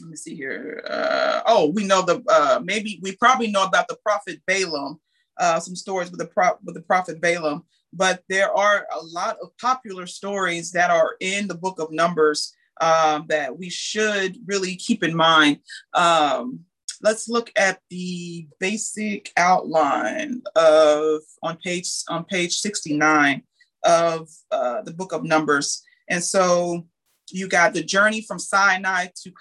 let 0.00 0.10
me 0.10 0.16
see 0.16 0.36
here. 0.36 0.84
Uh, 0.88 1.40
oh, 1.46 1.72
we 1.74 1.84
know 1.84 2.02
the, 2.02 2.22
uh, 2.28 2.60
maybe 2.62 3.00
we 3.02 3.16
probably 3.16 3.50
know 3.50 3.64
about 3.64 3.88
the 3.88 3.96
prophet 3.96 4.40
Balaam, 4.46 5.00
uh, 5.38 5.58
some 5.58 5.74
stories 5.74 6.10
with 6.10 6.20
the, 6.20 6.26
pro- 6.26 6.58
with 6.64 6.76
the 6.76 6.82
prophet 6.82 7.20
Balaam, 7.20 7.64
but 7.92 8.22
there 8.28 8.56
are 8.56 8.86
a 8.94 9.04
lot 9.06 9.38
of 9.42 9.56
popular 9.58 10.06
stories 10.06 10.70
that 10.70 10.90
are 10.90 11.16
in 11.20 11.48
the 11.48 11.54
book 11.54 11.80
of 11.80 11.90
Numbers 11.90 12.54
um, 12.80 13.26
that 13.28 13.58
we 13.58 13.70
should 13.70 14.36
really 14.46 14.76
keep 14.76 15.02
in 15.02 15.14
mind. 15.14 15.58
Um, 15.94 16.60
let's 17.02 17.28
look 17.28 17.50
at 17.56 17.80
the 17.90 18.46
basic 18.60 19.32
outline 19.36 20.42
of 20.54 21.22
on 21.42 21.56
page 21.58 21.90
on 22.08 22.24
page 22.24 22.56
69 22.58 23.42
of 23.84 24.28
uh, 24.50 24.82
the 24.82 24.92
book 24.92 25.12
of 25.12 25.24
Numbers. 25.24 25.82
And 26.08 26.22
so 26.22 26.86
you 27.30 27.48
got 27.48 27.74
the 27.74 27.82
journey 27.82 28.22
from 28.22 28.38
Sinai 28.38 29.08
to 29.22 29.32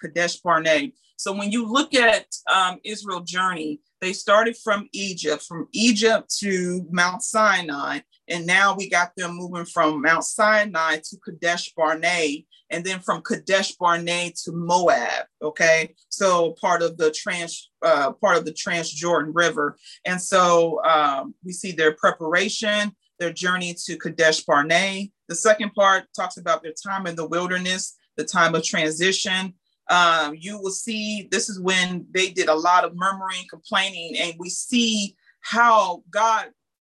Kadesh 0.00 0.36
Barnea. 0.36 0.90
So 1.16 1.32
when 1.32 1.50
you 1.50 1.66
look 1.66 1.94
at 1.94 2.26
um, 2.52 2.78
Israel 2.84 3.20
journey, 3.20 3.80
they 4.00 4.12
started 4.12 4.56
from 4.56 4.88
Egypt, 4.92 5.42
from 5.42 5.68
Egypt 5.72 6.32
to 6.38 6.86
Mount 6.90 7.22
Sinai, 7.22 8.00
and 8.28 8.46
now 8.46 8.76
we 8.76 8.88
got 8.88 9.12
them 9.16 9.34
moving 9.34 9.64
from 9.64 10.02
Mount 10.02 10.22
Sinai 10.24 10.98
to 10.98 11.16
Kadesh 11.24 11.72
Barnea, 11.76 12.44
and 12.70 12.84
then 12.84 13.00
from 13.00 13.22
Kadesh 13.22 13.72
Barnea 13.72 14.32
to 14.44 14.52
Moab. 14.52 15.26
Okay, 15.42 15.94
so 16.08 16.54
part 16.60 16.82
of 16.82 16.96
the 16.96 17.10
trans 17.10 17.70
uh, 17.82 18.12
part 18.12 18.36
of 18.36 18.44
the 18.44 18.52
Transjordan 18.52 19.30
River, 19.32 19.76
and 20.04 20.20
so 20.20 20.82
um, 20.84 21.34
we 21.44 21.52
see 21.52 21.72
their 21.72 21.92
preparation, 21.94 22.92
their 23.18 23.32
journey 23.32 23.74
to 23.86 23.96
Kadesh 23.96 24.44
Barnea. 24.44 25.06
The 25.28 25.34
second 25.34 25.74
part 25.74 26.04
talks 26.16 26.36
about 26.36 26.62
their 26.62 26.74
time 26.86 27.06
in 27.06 27.16
the 27.16 27.26
wilderness, 27.26 27.96
the 28.16 28.24
time 28.24 28.54
of 28.54 28.64
transition. 28.64 29.54
Um, 29.90 30.34
you 30.38 30.58
will 30.60 30.70
see 30.70 31.28
this 31.30 31.48
is 31.48 31.58
when 31.58 32.06
they 32.12 32.28
did 32.30 32.48
a 32.48 32.54
lot 32.54 32.84
of 32.84 32.94
murmuring, 32.94 33.44
complaining, 33.48 34.16
and 34.18 34.34
we 34.38 34.50
see 34.50 35.16
how 35.40 36.02
God 36.10 36.48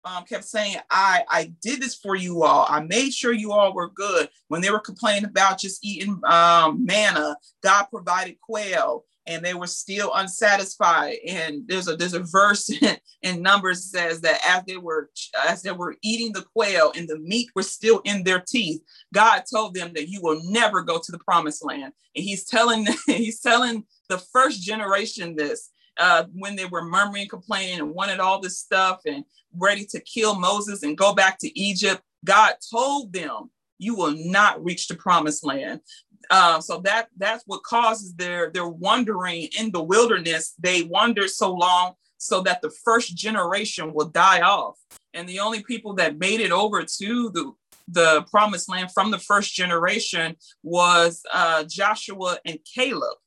um, 0.05 0.23
kept 0.23 0.45
saying, 0.45 0.77
I, 0.89 1.23
I 1.29 1.53
did 1.61 1.81
this 1.81 1.95
for 1.95 2.15
you 2.15 2.43
all. 2.43 2.65
I 2.69 2.81
made 2.81 3.13
sure 3.13 3.33
you 3.33 3.51
all 3.51 3.73
were 3.73 3.89
good. 3.89 4.29
When 4.47 4.61
they 4.61 4.71
were 4.71 4.79
complaining 4.79 5.25
about 5.25 5.59
just 5.59 5.83
eating 5.85 6.19
um, 6.25 6.85
manna, 6.85 7.37
God 7.61 7.85
provided 7.85 8.39
quail 8.39 9.05
and 9.29 9.45
they 9.45 9.53
were 9.53 9.67
still 9.67 10.11
unsatisfied. 10.15 11.17
And 11.27 11.61
there's 11.67 11.87
a 11.87 11.95
there's 11.95 12.15
a 12.15 12.23
verse 12.23 12.69
in, 13.21 13.41
Numbers 13.41 13.91
says 13.91 14.21
that 14.21 14.41
as 14.47 14.63
they 14.65 14.77
were 14.77 15.09
as 15.47 15.61
they 15.61 15.71
were 15.71 15.95
eating 16.01 16.33
the 16.33 16.45
quail 16.53 16.91
and 16.95 17.07
the 17.07 17.19
meat 17.19 17.49
was 17.55 17.71
still 17.71 18.01
in 18.05 18.23
their 18.23 18.39
teeth, 18.39 18.81
God 19.13 19.43
told 19.51 19.75
them 19.75 19.91
that 19.93 20.09
you 20.09 20.19
will 20.21 20.41
never 20.43 20.81
go 20.81 20.99
to 20.99 21.11
the 21.11 21.19
promised 21.19 21.63
land. 21.63 21.93
And 22.15 22.25
he's 22.25 22.45
telling 22.45 22.87
he's 23.05 23.39
telling 23.39 23.85
the 24.09 24.17
first 24.17 24.61
generation 24.61 25.35
this 25.35 25.69
uh, 25.99 26.25
when 26.33 26.55
they 26.55 26.65
were 26.65 26.83
murmuring, 26.83 27.27
complaining, 27.27 27.79
and 27.79 27.93
wanted 27.93 28.19
all 28.19 28.39
this 28.39 28.57
stuff 28.57 29.01
and 29.05 29.23
ready 29.55 29.85
to 29.85 29.99
kill 29.99 30.39
Moses 30.39 30.83
and 30.83 30.97
go 30.97 31.13
back 31.13 31.37
to 31.39 31.59
Egypt, 31.59 32.01
God 32.25 32.55
told 32.71 33.13
them, 33.13 33.51
"You 33.77 33.95
will 33.95 34.15
not 34.15 34.63
reach 34.63 34.87
the 34.87 34.95
promised 34.95 35.45
land." 35.45 35.81
Uh, 36.29 36.61
so 36.61 36.79
that 36.79 37.09
that's 37.17 37.43
what 37.45 37.63
causes 37.63 38.13
their 38.15 38.49
their 38.49 38.67
wandering 38.67 39.49
in 39.59 39.71
the 39.71 39.83
wilderness. 39.83 40.53
They 40.59 40.83
wandered 40.83 41.29
so 41.29 41.53
long 41.53 41.93
so 42.17 42.41
that 42.41 42.61
the 42.61 42.71
first 42.83 43.15
generation 43.15 43.93
will 43.93 44.07
die 44.07 44.41
off, 44.41 44.77
and 45.13 45.27
the 45.27 45.39
only 45.39 45.63
people 45.63 45.93
that 45.95 46.17
made 46.17 46.39
it 46.39 46.51
over 46.51 46.83
to 46.83 47.29
the 47.29 47.51
the 47.91 48.23
promised 48.29 48.69
land 48.69 48.91
from 48.91 49.11
the 49.11 49.17
first 49.17 49.53
generation 49.53 50.35
was 50.63 51.23
uh, 51.33 51.63
Joshua 51.63 52.37
and 52.45 52.59
Caleb 52.63 53.17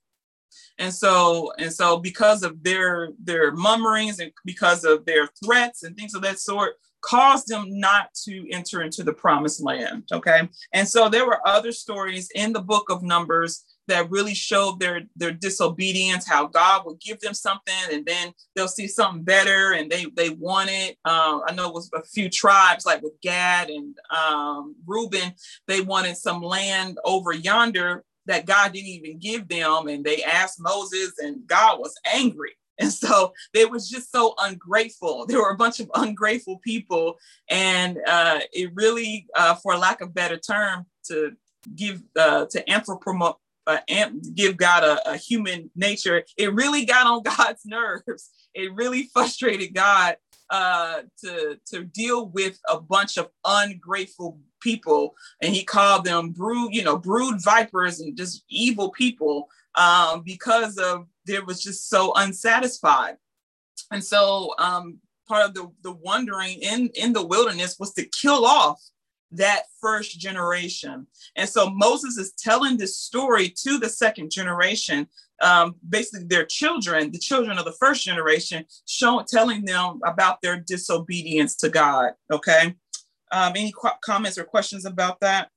and 0.78 0.92
so 0.92 1.52
and 1.58 1.72
so 1.72 1.98
because 1.98 2.42
of 2.42 2.62
their 2.62 3.10
their 3.22 3.52
murmurings 3.52 4.18
and 4.18 4.32
because 4.44 4.84
of 4.84 5.04
their 5.04 5.28
threats 5.44 5.82
and 5.82 5.96
things 5.96 6.14
of 6.14 6.22
that 6.22 6.38
sort 6.38 6.74
caused 7.02 7.48
them 7.48 7.64
not 7.68 8.14
to 8.14 8.48
enter 8.52 8.82
into 8.82 9.02
the 9.02 9.12
promised 9.12 9.60
land 9.60 10.04
okay? 10.12 10.48
And 10.72 10.86
so 10.86 11.08
there 11.08 11.26
were 11.26 11.46
other 11.46 11.72
stories 11.72 12.30
in 12.34 12.52
the 12.52 12.60
book 12.60 12.90
of 12.90 13.02
numbers 13.02 13.64
that 13.88 14.10
really 14.10 14.34
showed 14.34 14.78
their 14.78 15.02
their 15.16 15.32
disobedience 15.32 16.26
how 16.26 16.46
god 16.46 16.82
would 16.86 17.00
give 17.00 17.18
them 17.20 17.34
something 17.34 17.74
and 17.92 18.06
then 18.06 18.32
they'll 18.54 18.68
see 18.68 18.86
something 18.86 19.22
better 19.22 19.72
and 19.72 19.90
they 19.90 20.06
they 20.16 20.30
want 20.30 20.70
it. 20.70 20.96
Uh, 21.04 21.40
i 21.46 21.52
know 21.52 21.68
it 21.68 21.74
was 21.74 21.90
a 21.94 22.02
few 22.02 22.28
tribes 22.28 22.86
like 22.86 23.02
with 23.02 23.20
gad 23.22 23.68
and 23.68 23.96
um, 24.16 24.74
reuben 24.86 25.32
they 25.66 25.80
wanted 25.80 26.16
some 26.16 26.42
land 26.42 26.98
over 27.04 27.32
yonder 27.32 28.04
that 28.26 28.46
God 28.46 28.72
didn't 28.72 28.88
even 28.88 29.18
give 29.18 29.48
them. 29.48 29.88
And 29.88 30.04
they 30.04 30.22
asked 30.22 30.60
Moses, 30.60 31.12
and 31.18 31.46
God 31.46 31.78
was 31.78 31.94
angry. 32.12 32.52
And 32.78 32.90
so 32.90 33.32
they 33.52 33.66
was 33.66 33.88
just 33.88 34.10
so 34.10 34.34
ungrateful. 34.40 35.26
There 35.26 35.38
were 35.38 35.50
a 35.50 35.56
bunch 35.56 35.78
of 35.78 35.90
ungrateful 35.94 36.58
people. 36.64 37.16
And 37.48 37.98
uh, 38.08 38.40
it 38.52 38.72
really, 38.74 39.28
uh, 39.36 39.56
for 39.56 39.76
lack 39.76 40.00
of 40.00 40.14
better 40.14 40.38
term, 40.38 40.86
to 41.04 41.32
give 41.76 42.02
uh, 42.18 42.46
to 42.46 42.64
anthropomorph 42.64 43.36
uh, 43.66 43.78
give 44.34 44.56
God 44.56 44.84
a, 44.84 45.12
a, 45.12 45.16
human 45.16 45.70
nature, 45.76 46.24
it 46.36 46.52
really 46.52 46.84
got 46.84 47.06
on 47.06 47.22
God's 47.36 47.64
nerves. 47.64 48.30
It 48.54 48.74
really 48.74 49.08
frustrated 49.12 49.74
God 49.74 50.16
uh, 50.50 51.02
to 51.24 51.58
to 51.66 51.84
deal 51.84 52.28
with 52.28 52.58
a 52.68 52.80
bunch 52.80 53.16
of 53.16 53.28
ungrateful 53.44 54.38
people 54.62 55.14
and 55.40 55.54
he 55.54 55.64
called 55.64 56.04
them 56.04 56.30
brood 56.30 56.72
you 56.72 56.82
know 56.82 56.96
brood 56.96 57.42
vipers 57.42 58.00
and 58.00 58.16
just 58.16 58.44
evil 58.48 58.90
people 58.90 59.48
um, 59.74 60.22
because 60.22 60.78
of 60.78 61.06
there 61.26 61.44
was 61.44 61.62
just 61.62 61.88
so 61.88 62.12
unsatisfied. 62.16 63.16
And 63.90 64.02
so 64.02 64.54
um, 64.58 64.98
part 65.28 65.46
of 65.46 65.54
the, 65.54 65.70
the 65.82 65.92
wandering 65.92 66.58
in 66.60 66.90
in 66.94 67.12
the 67.12 67.26
wilderness 67.26 67.76
was 67.78 67.92
to 67.94 68.04
kill 68.04 68.44
off 68.44 68.82
that 69.30 69.62
first 69.80 70.18
generation. 70.18 71.06
And 71.36 71.48
so 71.48 71.70
moses 71.70 72.18
is 72.18 72.32
telling 72.32 72.76
this 72.76 72.96
story 72.96 73.48
to 73.62 73.78
the 73.78 73.88
second 73.88 74.30
generation 74.30 75.08
um, 75.40 75.74
basically 75.88 76.26
their 76.26 76.44
children 76.44 77.10
the 77.10 77.18
children 77.18 77.58
of 77.58 77.64
the 77.64 77.72
first 77.72 78.04
generation 78.04 78.64
showing 78.86 79.26
telling 79.26 79.64
them 79.64 80.00
about 80.04 80.40
their 80.42 80.56
disobedience 80.56 81.56
to 81.56 81.68
god 81.68 82.12
okay 82.30 82.74
um, 83.32 83.54
any 83.56 83.72
qu- 83.72 83.88
comments 84.04 84.38
or 84.38 84.44
questions 84.44 84.84
about 84.84 85.20
that? 85.20 85.48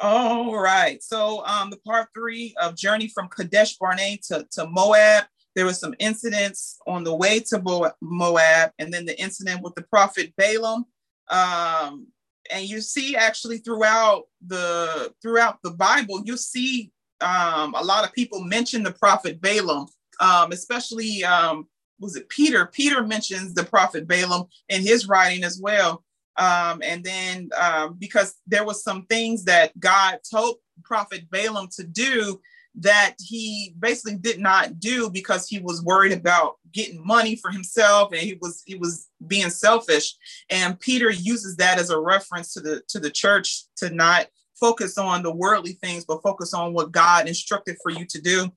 All 0.00 0.58
right. 0.58 1.02
So 1.02 1.44
um, 1.46 1.70
the 1.70 1.76
part 1.78 2.08
three 2.14 2.54
of 2.60 2.76
journey 2.76 3.08
from 3.08 3.28
Kadesh 3.28 3.76
Barnea 3.76 4.18
to, 4.28 4.46
to 4.52 4.66
Moab, 4.66 5.24
there 5.54 5.64
was 5.64 5.78
some 5.78 5.94
incidents 5.98 6.78
on 6.86 7.04
the 7.04 7.14
way 7.14 7.40
to 7.40 7.94
Moab, 8.00 8.72
and 8.78 8.92
then 8.92 9.06
the 9.06 9.20
incident 9.20 9.62
with 9.62 9.74
the 9.76 9.82
prophet 9.82 10.32
Balaam. 10.36 10.84
Um, 11.30 12.08
and 12.50 12.64
you 12.64 12.80
see 12.80 13.16
actually 13.16 13.58
throughout 13.58 14.24
the 14.46 15.12
throughout 15.22 15.58
the 15.62 15.70
Bible, 15.70 16.22
you 16.24 16.36
see 16.36 16.90
um, 17.20 17.74
a 17.74 17.82
lot 17.82 18.04
of 18.04 18.12
people 18.12 18.42
mention 18.42 18.82
the 18.82 18.92
prophet 18.92 19.40
Balaam, 19.40 19.86
um, 20.20 20.50
especially 20.50 21.24
um, 21.24 21.68
was 22.00 22.16
it 22.16 22.28
Peter? 22.28 22.66
Peter 22.66 23.02
mentions 23.02 23.54
the 23.54 23.64
prophet 23.64 24.06
Balaam 24.06 24.46
in 24.68 24.82
his 24.82 25.08
writing 25.08 25.44
as 25.44 25.60
well. 25.60 26.04
Um, 26.36 26.82
and 26.82 27.04
then 27.04 27.50
um, 27.56 27.96
because 27.98 28.34
there 28.46 28.64
was 28.64 28.82
some 28.82 29.06
things 29.06 29.44
that 29.44 29.78
God 29.78 30.18
told 30.28 30.56
prophet 30.82 31.30
Balaam 31.30 31.68
to 31.76 31.84
do 31.84 32.40
that 32.76 33.14
he 33.20 33.74
basically 33.78 34.16
did 34.16 34.40
not 34.40 34.80
do 34.80 35.08
because 35.08 35.48
he 35.48 35.60
was 35.60 35.84
worried 35.84 36.12
about 36.12 36.56
getting 36.72 37.04
money 37.06 37.36
for 37.36 37.50
himself 37.50 38.12
and 38.12 38.20
he 38.20 38.36
was 38.40 38.62
he 38.66 38.74
was 38.74 39.08
being 39.28 39.48
selfish 39.48 40.16
and 40.50 40.80
peter 40.80 41.08
uses 41.08 41.56
that 41.56 41.78
as 41.78 41.90
a 41.90 41.98
reference 41.98 42.52
to 42.52 42.60
the 42.60 42.82
to 42.88 42.98
the 42.98 43.10
church 43.10 43.62
to 43.76 43.90
not 43.90 44.26
focus 44.58 44.98
on 44.98 45.22
the 45.22 45.32
worldly 45.32 45.74
things 45.74 46.04
but 46.04 46.22
focus 46.22 46.52
on 46.52 46.72
what 46.72 46.90
god 46.90 47.28
instructed 47.28 47.76
for 47.80 47.90
you 47.90 48.04
to 48.04 48.20
do 48.20 48.50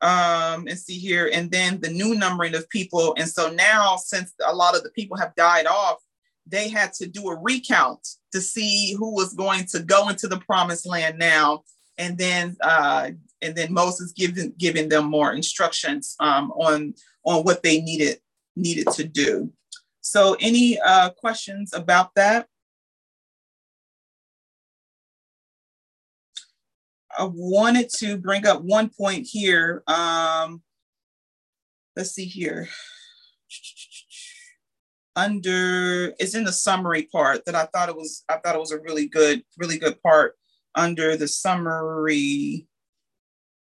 um, 0.00 0.66
and 0.68 0.78
see 0.78 0.98
here, 0.98 1.30
and 1.32 1.50
then 1.50 1.80
the 1.80 1.88
new 1.88 2.14
numbering 2.14 2.54
of 2.54 2.68
people. 2.68 3.14
And 3.18 3.28
so 3.28 3.50
now, 3.50 3.96
since 3.96 4.32
a 4.46 4.54
lot 4.54 4.76
of 4.76 4.82
the 4.82 4.90
people 4.90 5.16
have 5.16 5.34
died 5.34 5.66
off, 5.66 5.98
they 6.46 6.68
had 6.68 6.92
to 6.94 7.06
do 7.06 7.28
a 7.28 7.40
recount 7.40 8.06
to 8.32 8.40
see 8.40 8.94
who 8.98 9.14
was 9.14 9.32
going 9.32 9.64
to 9.66 9.80
go 9.80 10.08
into 10.08 10.28
the 10.28 10.38
promised 10.38 10.86
land 10.86 11.18
now. 11.18 11.62
And 11.96 12.18
then, 12.18 12.56
uh, 12.60 13.10
and 13.40 13.54
then 13.54 13.72
Moses 13.72 14.12
giving 14.12 14.52
giving 14.58 14.88
them 14.88 15.06
more 15.06 15.32
instructions 15.32 16.16
um, 16.20 16.50
on 16.52 16.94
on 17.24 17.44
what 17.44 17.62
they 17.62 17.80
needed 17.80 18.18
needed 18.56 18.88
to 18.92 19.04
do. 19.04 19.52
So, 20.00 20.36
any 20.40 20.78
uh, 20.80 21.10
questions 21.10 21.72
about 21.72 22.10
that? 22.16 22.46
I 27.16 27.28
wanted 27.32 27.88
to 27.98 28.16
bring 28.16 28.46
up 28.46 28.62
one 28.62 28.90
point 28.90 29.26
here. 29.26 29.82
Um, 29.86 30.62
let's 31.96 32.10
see 32.10 32.24
here. 32.24 32.68
Under 35.16 36.12
it's 36.18 36.34
in 36.34 36.44
the 36.44 36.52
summary 36.52 37.04
part 37.04 37.44
that 37.44 37.54
I 37.54 37.66
thought 37.66 37.88
it 37.88 37.96
was. 37.96 38.24
I 38.28 38.36
thought 38.38 38.56
it 38.56 38.60
was 38.60 38.72
a 38.72 38.80
really 38.80 39.06
good, 39.06 39.44
really 39.56 39.78
good 39.78 40.02
part 40.02 40.34
under 40.74 41.16
the 41.16 41.28
summary. 41.28 42.66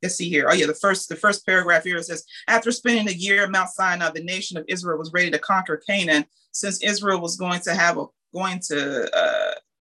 Let's 0.01 0.15
see 0.15 0.29
here. 0.29 0.47
Oh 0.49 0.53
yeah, 0.53 0.67
the 0.67 0.73
first 0.73 1.09
the 1.09 1.17
first 1.17 1.45
paragraph 1.45 1.83
here 1.83 2.01
says 2.01 2.23
after 2.47 2.71
spending 2.71 3.09
a 3.09 3.17
year 3.17 3.43
at 3.43 3.51
Mount 3.51 3.69
Sinai, 3.69 4.09
the 4.11 4.23
nation 4.23 4.57
of 4.57 4.65
Israel 4.69 4.97
was 4.97 5.11
ready 5.11 5.31
to 5.31 5.39
conquer 5.39 5.81
Canaan. 5.85 6.25
Since 6.53 6.81
Israel 6.83 7.19
was 7.19 7.35
going 7.35 7.59
to 7.61 7.73
have 7.73 7.97
a 7.97 8.05
going 8.33 8.59
to 8.67 9.17
uh, 9.17 9.55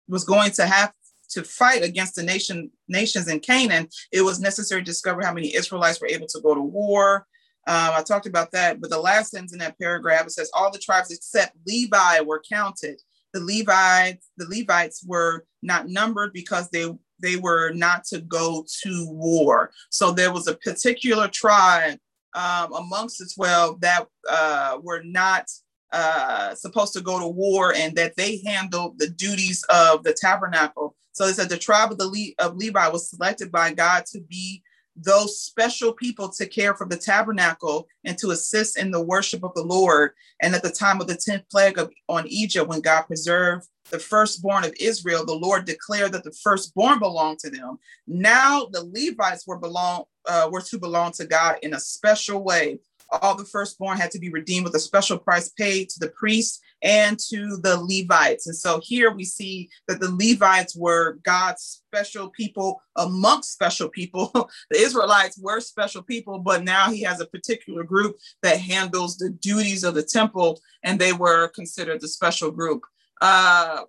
was 0.08 0.24
going 0.24 0.52
to 0.52 0.66
have 0.66 0.94
to 1.34 1.44
fight 1.44 1.84
against 1.84 2.16
the 2.16 2.24
nation 2.24 2.72
nations 2.88 3.28
in 3.28 3.40
Canaan, 3.40 3.88
it 4.12 4.22
was 4.22 4.40
necessary 4.40 4.82
to 4.82 4.86
discover 4.86 5.24
how 5.24 5.34
many 5.34 5.56
Israelites 5.56 6.02
were 6.02 6.08
able 6.08 6.28
to 6.28 6.42
go 6.42 6.54
to 6.54 6.62
war. 6.62 7.28
Um, 7.66 7.92
I 7.96 8.04
talked 8.04 8.28
about 8.28 8.52
that, 8.52 8.82
but 8.82 8.90
the 8.90 9.00
last 9.00 9.32
sentence 9.32 9.54
in 9.54 9.60
that 9.60 9.80
paragraph 9.80 10.26
it 10.26 10.32
says 10.32 10.52
all 10.54 10.72
the 10.72 10.80
tribes 10.80 11.12
except 11.12 11.56
Levi 11.66 12.22
were 12.22 12.42
counted. 12.50 13.02
the 13.34 13.40
Levites, 13.40 14.30
the 14.38 14.46
Levites 14.46 15.04
were 15.06 15.46
not 15.62 15.88
numbered 15.88 16.34
because 16.34 16.70
they 16.70 16.88
they 17.20 17.38
were 17.38 17.72
not 17.72 18.04
to 18.06 18.20
go 18.20 18.66
to 18.84 19.08
war. 19.10 19.72
So 19.90 20.12
there 20.12 20.34
was 20.34 20.48
a 20.48 20.56
particular 20.56 21.30
tribe 21.30 21.98
um, 22.36 22.74
amongst 22.74 23.20
the 23.20 23.30
12 23.34 23.82
that 23.82 24.08
uh, 24.30 24.78
were 24.82 25.04
not 25.04 25.46
uh, 25.94 26.56
supposed 26.56 26.94
to 26.94 27.02
go 27.02 27.20
to 27.20 27.28
war 27.28 27.74
and 27.74 27.96
that 27.96 28.16
they 28.18 28.42
handled 28.46 29.00
the 29.00 29.08
duties 29.08 29.64
of 29.70 30.04
the 30.04 30.14
tabernacle. 30.14 30.96
So 31.14 31.26
it 31.26 31.36
said 31.36 31.50
the 31.50 31.58
tribe 31.58 31.92
of 31.92 31.98
the 31.98 32.08
Le- 32.08 32.46
of 32.46 32.58
Levi 32.58 32.88
was 32.90 33.10
selected 33.10 33.52
by 33.52 33.74
God 33.74 34.06
to 34.08 34.20
be 34.20 34.62
those 34.96 35.40
special 35.40 35.94
people 35.94 36.30
to 36.30 36.46
care 36.46 36.76
for 36.76 36.88
the 36.88 36.98
tabernacle 36.98 37.88
and 38.04 38.18
to 38.20 38.32
assist 38.32 38.78
in 38.78 38.92
the 38.92 39.02
worship 39.02 39.44
of 39.44 39.54
the 39.56 39.64
Lord. 39.64 40.12
And 40.42 40.54
at 40.54 40.62
the 40.62 40.70
time 40.70 41.02
of 41.02 41.08
the 41.08 41.16
10th 41.16 41.50
plague 41.50 41.78
of, 41.80 41.92
on 42.08 42.28
Egypt, 42.28 42.68
when 42.68 42.82
God 42.82 43.04
preserved 43.04 43.68
the 43.90 44.00
firstborn 44.00 44.64
of 44.64 44.74
Israel, 44.80 45.26
the 45.26 45.34
Lord 45.34 45.66
declared 45.66 46.12
that 46.14 46.24
the 46.24 46.36
firstborn 46.44 47.00
belonged 47.00 47.40
to 47.40 47.50
them. 47.50 47.78
Now 48.08 48.66
the 48.66 48.84
Levites 48.84 49.48
were 49.48 49.58
belong 49.58 50.06
uh, 50.26 50.48
were 50.50 50.62
to 50.62 50.80
belong 50.80 51.12
to 51.12 51.26
God 51.26 51.58
in 51.64 51.74
a 51.74 51.80
special 51.80 52.44
way. 52.44 52.80
All 53.22 53.36
the 53.36 53.46
firstborn 53.46 53.98
had 53.98 54.12
to 54.12 54.20
be 54.20 54.30
redeemed 54.30 54.66
with 54.66 54.76
a 54.76 54.80
special 54.80 55.18
price 55.18 55.50
paid 55.50 55.90
to 55.90 56.00
the 56.00 56.10
priests 56.10 56.60
and 56.82 57.18
to 57.18 57.58
the 57.58 57.78
Levites. 57.78 58.48
And 58.48 58.56
so 58.56 58.82
here 58.84 59.12
we 59.12 59.24
see 59.24 59.70
that 59.88 60.00
the 60.00 60.12
Levites 60.12 60.76
were 60.76 61.20
God's 61.24 61.82
special 61.88 62.30
people 62.30 62.82
amongst 62.98 63.54
special 63.54 63.88
people. 63.88 64.32
the 64.70 64.78
Israelites 64.78 65.38
were 65.38 65.62
special 65.62 66.04
people, 66.04 66.40
but 66.40 66.64
now 66.64 66.92
he 66.92 67.02
has 67.04 67.22
a 67.22 67.28
particular 67.28 67.84
group 67.84 68.18
that 68.42 68.60
handles 68.60 69.18
the 69.18 69.30
duties 69.30 69.84
of 69.84 69.96
the 69.96 70.04
temple, 70.04 70.60
and 70.84 71.00
they 71.00 71.14
were 71.14 71.48
considered 71.50 72.02
the 72.02 72.08
special 72.08 72.52
group. 72.52 72.84
Uh, 73.22 73.84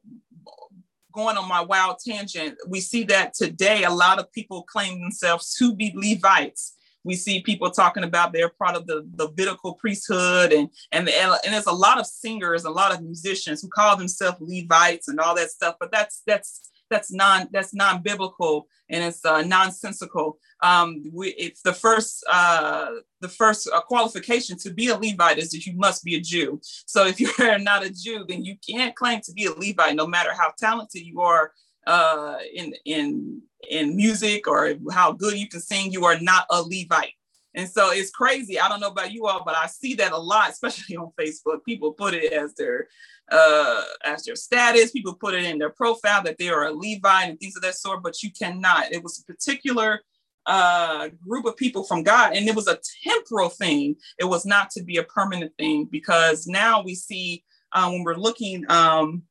going 1.13 1.37
on 1.37 1.49
my 1.49 1.61
wild 1.61 1.97
tangent, 2.05 2.57
we 2.69 2.81
see 2.81 3.05
that 3.05 3.35
today 3.35 3.85
a 3.85 3.91
lot 3.91 4.19
of 4.19 4.33
people 4.33 4.63
claim 4.63 5.01
themselves 5.01 5.55
to 5.55 5.75
be 5.75 5.93
Levites 5.95 6.74
we 7.05 7.15
see 7.15 7.43
people 7.43 7.71
talking 7.71 8.05
about 8.05 8.33
they're 8.33 8.49
part 8.49 8.77
of 8.77 8.87
the 8.87 9.09
Levitical 9.17 9.75
priesthood, 9.75 10.53
and 10.53 10.69
and 10.93 11.09
and 11.09 11.55
there's 11.55 11.67
a 11.67 11.73
lot 11.73 12.01
of 12.01 12.07
singers, 12.07 12.65
a 12.65 12.71
lot 12.71 12.93
of 12.93 13.03
musicians 13.03 13.61
who 13.63 13.69
call 13.69 13.97
themselves 13.97 14.39
Levites 14.41 15.09
and 15.09 15.21
all 15.21 15.35
that 15.37 15.51
stuff. 15.51 15.77
But 15.79 15.93
that's 15.93 16.23
that's 16.27 16.71
that's 16.91 17.13
non 17.13 17.49
that's 17.53 17.75
non 17.75 18.03
biblical 18.03 18.67
and 18.91 19.03
it's 19.03 19.25
uh, 19.25 19.43
nonsensical. 19.43 20.39
Um, 20.63 21.05
we, 21.13 21.29
it's 21.31 21.63
the 21.63 21.73
first 21.73 22.25
uh, 22.31 22.91
the 23.21 23.29
first 23.29 23.69
uh, 23.73 23.81
qualification 23.81 24.59
to 24.59 24.73
be 24.73 24.89
a 24.89 24.97
Levite 24.97 25.39
is 25.39 25.51
that 25.51 25.67
you 25.67 25.75
must 25.77 26.05
be 26.05 26.17
a 26.17 26.21
Jew. 26.21 26.61
So 26.87 27.07
if 27.07 27.21
you're 27.39 27.59
not 27.59 27.85
a 27.85 27.91
Jew, 27.91 28.25
then 28.29 28.45
you 28.45 28.57
can't 28.69 28.95
claim 28.95 29.21
to 29.23 29.33
be 29.33 29.47
a 29.47 29.53
Levite, 29.53 29.97
no 29.97 30.07
matter 30.07 30.33
how 30.33 30.53
talented 30.59 31.03
you 31.03 31.21
are 31.21 31.53
uh, 31.87 32.39
in 32.55 32.75
in 32.85 33.43
in 33.69 33.97
music 33.97 34.47
or 34.47 34.75
how 34.93 35.13
good 35.13 35.39
you 35.39 35.49
can 35.49 35.61
sing, 35.61 35.93
you 35.93 36.05
are 36.05 36.19
not 36.21 36.47
a 36.51 36.63
Levite. 36.63 37.13
And 37.55 37.69
so 37.69 37.93
it's 37.93 38.11
crazy. 38.11 38.59
I 38.59 38.69
don't 38.69 38.81
know 38.81 38.89
about 38.89 39.13
you 39.13 39.27
all, 39.27 39.45
but 39.45 39.57
I 39.57 39.67
see 39.67 39.95
that 39.95 40.13
a 40.13 40.19
lot, 40.19 40.51
especially 40.51 40.97
on 40.97 41.13
Facebook. 41.19 41.65
People 41.65 41.93
put 41.93 42.15
it 42.15 42.33
as 42.33 42.55
their 42.55 42.89
uh 43.31 43.83
as 44.05 44.25
their 44.25 44.37
status. 44.37 44.91
People 44.91 45.15
put 45.15 45.35
it 45.35 45.45
in 45.45 45.59
their 45.59 45.71
profile 45.71 46.23
that 46.23 46.39
they 46.39 46.49
are 46.49 46.67
a 46.67 46.73
Levite 46.73 47.31
and 47.31 47.39
things 47.39 47.57
of 47.57 47.63
that 47.63 47.75
sort, 47.77 48.03
but 48.03 48.23
you 48.23 48.31
cannot. 48.33 48.93
It 48.93 49.03
was 49.03 49.19
a 49.19 49.25
particular 49.25 50.01
uh 50.47 51.09
group 51.27 51.47
of 51.47 51.57
people 51.57 51.85
from 51.85 52.03
God, 52.03 52.35
and 52.35 52.47
it 52.49 52.55
was 52.55 52.69
a 52.69 52.79
temporal 53.07 53.49
thing. 53.49 53.97
It 54.19 54.25
was 54.25 54.45
not 54.45 54.71
to 54.71 54.83
be 54.83 54.99
a 54.99 55.05
permanent 55.05 55.53
thing 55.59 55.87
because 55.91 56.47
now 56.47 56.83
we 56.83 56.95
see 56.95 57.45
uh, 57.73 57.89
when 57.89 58.05
we're 58.05 58.17
looking 58.17 58.65
um 58.71 59.23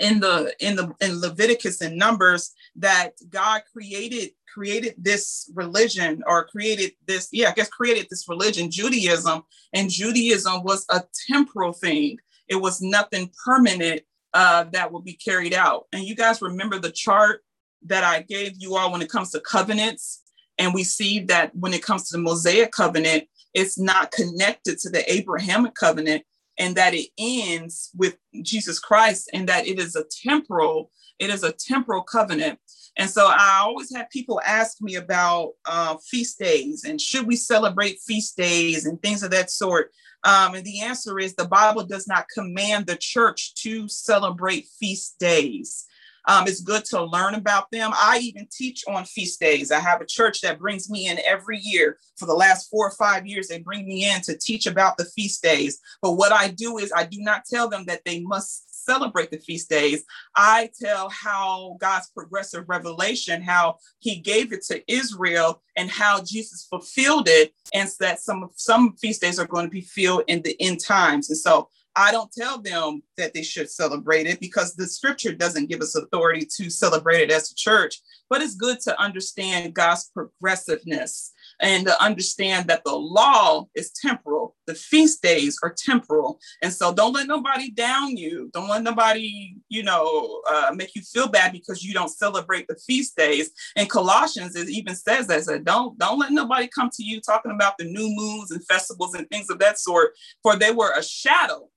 in 0.00 0.20
the 0.20 0.54
in 0.60 0.76
the 0.76 0.94
in 1.00 1.20
Leviticus 1.20 1.80
and 1.80 1.96
Numbers 1.96 2.52
that 2.76 3.12
God 3.28 3.62
created 3.72 4.30
created 4.52 4.94
this 4.98 5.50
religion 5.54 6.22
or 6.26 6.46
created 6.46 6.92
this 7.06 7.28
yeah 7.32 7.50
I 7.50 7.52
guess 7.52 7.68
created 7.68 8.06
this 8.10 8.28
religion 8.28 8.70
Judaism 8.70 9.42
and 9.72 9.90
Judaism 9.90 10.62
was 10.62 10.84
a 10.90 11.02
temporal 11.28 11.72
thing. 11.72 12.18
It 12.48 12.56
was 12.56 12.80
nothing 12.80 13.30
permanent 13.44 14.02
uh, 14.34 14.64
that 14.72 14.92
will 14.92 15.02
be 15.02 15.14
carried 15.14 15.54
out. 15.54 15.86
And 15.92 16.04
you 16.04 16.14
guys 16.14 16.42
remember 16.42 16.78
the 16.78 16.92
chart 16.92 17.42
that 17.86 18.04
I 18.04 18.22
gave 18.22 18.54
you 18.58 18.76
all 18.76 18.92
when 18.92 19.02
it 19.02 19.10
comes 19.10 19.30
to 19.30 19.40
covenants? 19.40 20.22
And 20.58 20.72
we 20.72 20.84
see 20.84 21.20
that 21.20 21.54
when 21.54 21.74
it 21.74 21.82
comes 21.82 22.08
to 22.08 22.16
the 22.16 22.22
Mosaic 22.22 22.72
covenant 22.72 23.24
it's 23.56 23.78
not 23.78 24.12
connected 24.12 24.78
to 24.80 24.90
the 24.90 25.10
Abrahamic 25.10 25.74
covenant 25.74 26.24
and 26.58 26.76
that 26.76 26.94
it 26.94 27.08
ends 27.18 27.90
with 27.96 28.16
Jesus 28.42 28.78
Christ 28.78 29.30
and 29.32 29.48
that 29.48 29.66
it 29.66 29.78
is 29.78 29.96
a 29.96 30.04
temporal, 30.04 30.90
it 31.18 31.30
is 31.30 31.42
a 31.42 31.52
temporal 31.52 32.02
covenant. 32.02 32.58
And 32.98 33.10
so 33.10 33.26
I 33.26 33.60
always 33.62 33.94
have 33.94 34.08
people 34.10 34.40
ask 34.44 34.80
me 34.80 34.94
about 34.94 35.52
uh, 35.66 35.96
feast 36.10 36.38
days 36.38 36.84
and 36.84 37.00
should 37.00 37.26
we 37.26 37.36
celebrate 37.36 37.98
feast 38.06 38.36
days 38.36 38.86
and 38.86 39.00
things 39.02 39.22
of 39.22 39.30
that 39.32 39.50
sort. 39.50 39.90
Um, 40.24 40.54
and 40.54 40.64
the 40.64 40.80
answer 40.80 41.18
is 41.18 41.34
the 41.34 41.46
Bible 41.46 41.84
does 41.84 42.08
not 42.08 42.26
command 42.32 42.86
the 42.86 42.96
church 42.96 43.54
to 43.62 43.86
celebrate 43.88 44.66
feast 44.80 45.18
days. 45.18 45.86
Um, 46.26 46.46
it's 46.46 46.60
good 46.60 46.84
to 46.86 47.04
learn 47.04 47.34
about 47.34 47.70
them. 47.70 47.92
I 47.94 48.18
even 48.18 48.48
teach 48.50 48.84
on 48.88 49.04
feast 49.04 49.40
days. 49.40 49.70
I 49.70 49.80
have 49.80 50.00
a 50.00 50.06
church 50.06 50.40
that 50.40 50.58
brings 50.58 50.90
me 50.90 51.08
in 51.08 51.18
every 51.24 51.58
year. 51.58 51.98
For 52.16 52.26
the 52.26 52.34
last 52.34 52.68
four 52.70 52.88
or 52.88 52.92
five 52.92 53.26
years, 53.26 53.48
they 53.48 53.60
bring 53.60 53.86
me 53.86 54.10
in 54.10 54.20
to 54.22 54.36
teach 54.36 54.66
about 54.66 54.96
the 54.96 55.04
feast 55.04 55.42
days. 55.42 55.78
But 56.02 56.12
what 56.12 56.32
I 56.32 56.48
do 56.48 56.78
is 56.78 56.92
I 56.94 57.04
do 57.04 57.20
not 57.20 57.44
tell 57.44 57.68
them 57.68 57.84
that 57.86 58.02
they 58.04 58.20
must 58.20 58.84
celebrate 58.86 59.30
the 59.30 59.38
feast 59.38 59.68
days. 59.68 60.04
I 60.34 60.70
tell 60.80 61.10
how 61.10 61.76
God's 61.80 62.08
progressive 62.10 62.68
revelation, 62.68 63.42
how 63.42 63.78
he 63.98 64.16
gave 64.16 64.52
it 64.52 64.62
to 64.66 64.82
Israel 64.90 65.60
and 65.76 65.90
how 65.90 66.22
Jesus 66.22 66.66
fulfilled 66.70 67.28
it, 67.28 67.52
and 67.74 67.90
that 68.00 68.20
some 68.20 68.50
some 68.54 68.94
feast 68.96 69.20
days 69.20 69.38
are 69.38 69.46
going 69.46 69.66
to 69.66 69.70
be 69.70 69.80
filled 69.80 70.22
in 70.28 70.40
the 70.42 70.56
end 70.60 70.80
times. 70.80 71.28
And 71.28 71.38
so 71.38 71.68
I 71.98 72.12
don't 72.12 72.30
tell 72.30 72.60
them 72.60 73.02
that 73.16 73.32
they 73.32 73.42
should 73.42 73.70
celebrate 73.70 74.26
it 74.26 74.38
because 74.38 74.74
the 74.74 74.86
scripture 74.86 75.32
doesn't 75.32 75.70
give 75.70 75.80
us 75.80 75.94
authority 75.94 76.46
to 76.56 76.68
celebrate 76.68 77.22
it 77.22 77.30
as 77.30 77.50
a 77.50 77.54
church. 77.54 78.00
But 78.28 78.42
it's 78.42 78.54
good 78.54 78.80
to 78.80 79.00
understand 79.00 79.72
God's 79.72 80.10
progressiveness 80.12 81.32
and 81.60 81.86
to 81.86 82.02
understand 82.02 82.66
that 82.66 82.84
the 82.84 82.94
law 82.94 83.66
is 83.74 83.92
temporal, 83.92 84.56
the 84.66 84.74
feast 84.74 85.22
days 85.22 85.58
are 85.62 85.74
temporal. 85.74 86.38
And 86.62 86.70
so 86.70 86.92
don't 86.92 87.14
let 87.14 87.28
nobody 87.28 87.70
down 87.70 88.18
you. 88.18 88.50
Don't 88.52 88.68
let 88.68 88.82
nobody, 88.82 89.56
you 89.70 89.82
know, 89.82 90.42
uh, 90.50 90.72
make 90.74 90.94
you 90.94 91.00
feel 91.00 91.28
bad 91.28 91.52
because 91.52 91.82
you 91.82 91.94
don't 91.94 92.10
celebrate 92.10 92.66
the 92.68 92.76
feast 92.86 93.16
days. 93.16 93.50
And 93.74 93.88
Colossians 93.88 94.54
it 94.54 94.68
even 94.68 94.96
says 94.96 95.28
that, 95.28 95.44
said, 95.44 95.64
don't, 95.64 95.98
don't 95.98 96.18
let 96.18 96.32
nobody 96.32 96.68
come 96.68 96.90
to 96.92 97.02
you 97.02 97.22
talking 97.22 97.52
about 97.52 97.78
the 97.78 97.84
new 97.84 98.08
moons 98.10 98.50
and 98.50 98.66
festivals 98.66 99.14
and 99.14 99.26
things 99.30 99.48
of 99.48 99.60
that 99.60 99.78
sort, 99.78 100.12
for 100.42 100.56
they 100.56 100.72
were 100.72 100.92
a 100.94 101.02
shadow 101.02 101.70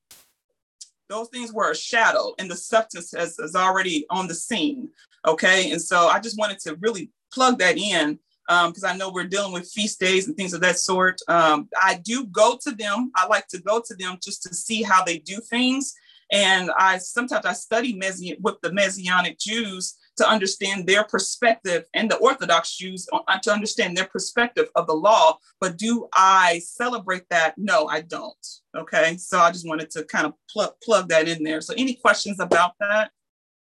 those 1.10 1.28
things 1.30 1.52
were 1.52 1.72
a 1.72 1.76
shadow 1.76 2.34
and 2.40 2.50
the 2.50 2.56
substance 2.56 3.14
is, 3.14 3.38
is 3.40 3.56
already 3.56 4.06
on 4.10 4.28
the 4.28 4.36
scene 4.36 4.90
okay? 5.28 5.72
And 5.72 5.82
so 5.82 6.08
i 6.08 6.20
just 6.20 6.38
wanted 6.38 6.60
to 6.60 6.76
really 6.76 7.12
plug 7.34 7.60
that 7.60 7.78
in 7.78 8.20
because 8.48 8.84
um, 8.84 8.90
i 8.90 8.98
know 8.98 9.12
we're 9.12 9.26
dealing 9.26 9.54
with 9.54 9.70
feast 9.70 10.00
days 10.00 10.28
and 10.28 10.36
things 10.36 10.54
of 10.54 10.62
that 10.62 10.80
sort. 10.80 11.20
Um, 11.28 11.70
i 11.82 12.00
do 12.04 12.26
go 12.26 12.58
to 12.64 12.72
them. 12.72 13.12
I 13.16 13.28
like 13.28 13.48
to 13.48 13.62
go 13.62 13.82
to 13.86 13.96
them 13.96 14.18
just 14.24 14.44
to 14.44 14.54
see 14.54 14.82
how 14.82 15.04
they 15.04 15.20
do 15.20 15.40
things. 15.40 15.94
And 16.32 16.72
i 16.78 16.98
sometimes 16.98 17.46
i 17.46 17.54
study 17.54 18.00
Messi- 18.00 18.40
with 18.42 18.56
the 18.62 18.72
messianic 18.72 19.40
jews 19.40 19.98
to 20.20 20.30
understand 20.30 20.86
their 20.86 21.04
perspective 21.04 21.86
and 21.94 22.12
the 22.12 22.18
Orthodox 22.18 22.76
Jews 22.76 23.08
uh, 23.12 23.40
to 23.40 23.52
understand 23.52 23.98
their 23.98 24.06
perspective 24.06 24.70
of 24.76 24.86
the 24.86 24.94
law. 24.94 25.38
But 25.60 25.78
do 25.78 26.08
I 26.14 26.62
celebrate 26.64 27.24
that? 27.30 27.56
No, 27.58 27.88
I 27.88 28.02
don't. 28.02 28.48
Okay. 28.78 29.18
So 29.18 29.40
I 29.40 29.52
just 29.52 29.68
wanted 29.68 29.90
to 29.92 30.04
kind 30.04 30.28
of 30.28 30.34
plug, 30.50 30.74
plug 30.84 31.10
that 31.10 31.28
in 31.28 31.44
there. 31.44 31.62
So, 31.62 31.74
any 31.78 31.96
questions 31.96 32.40
about 32.40 32.74
that, 32.80 33.12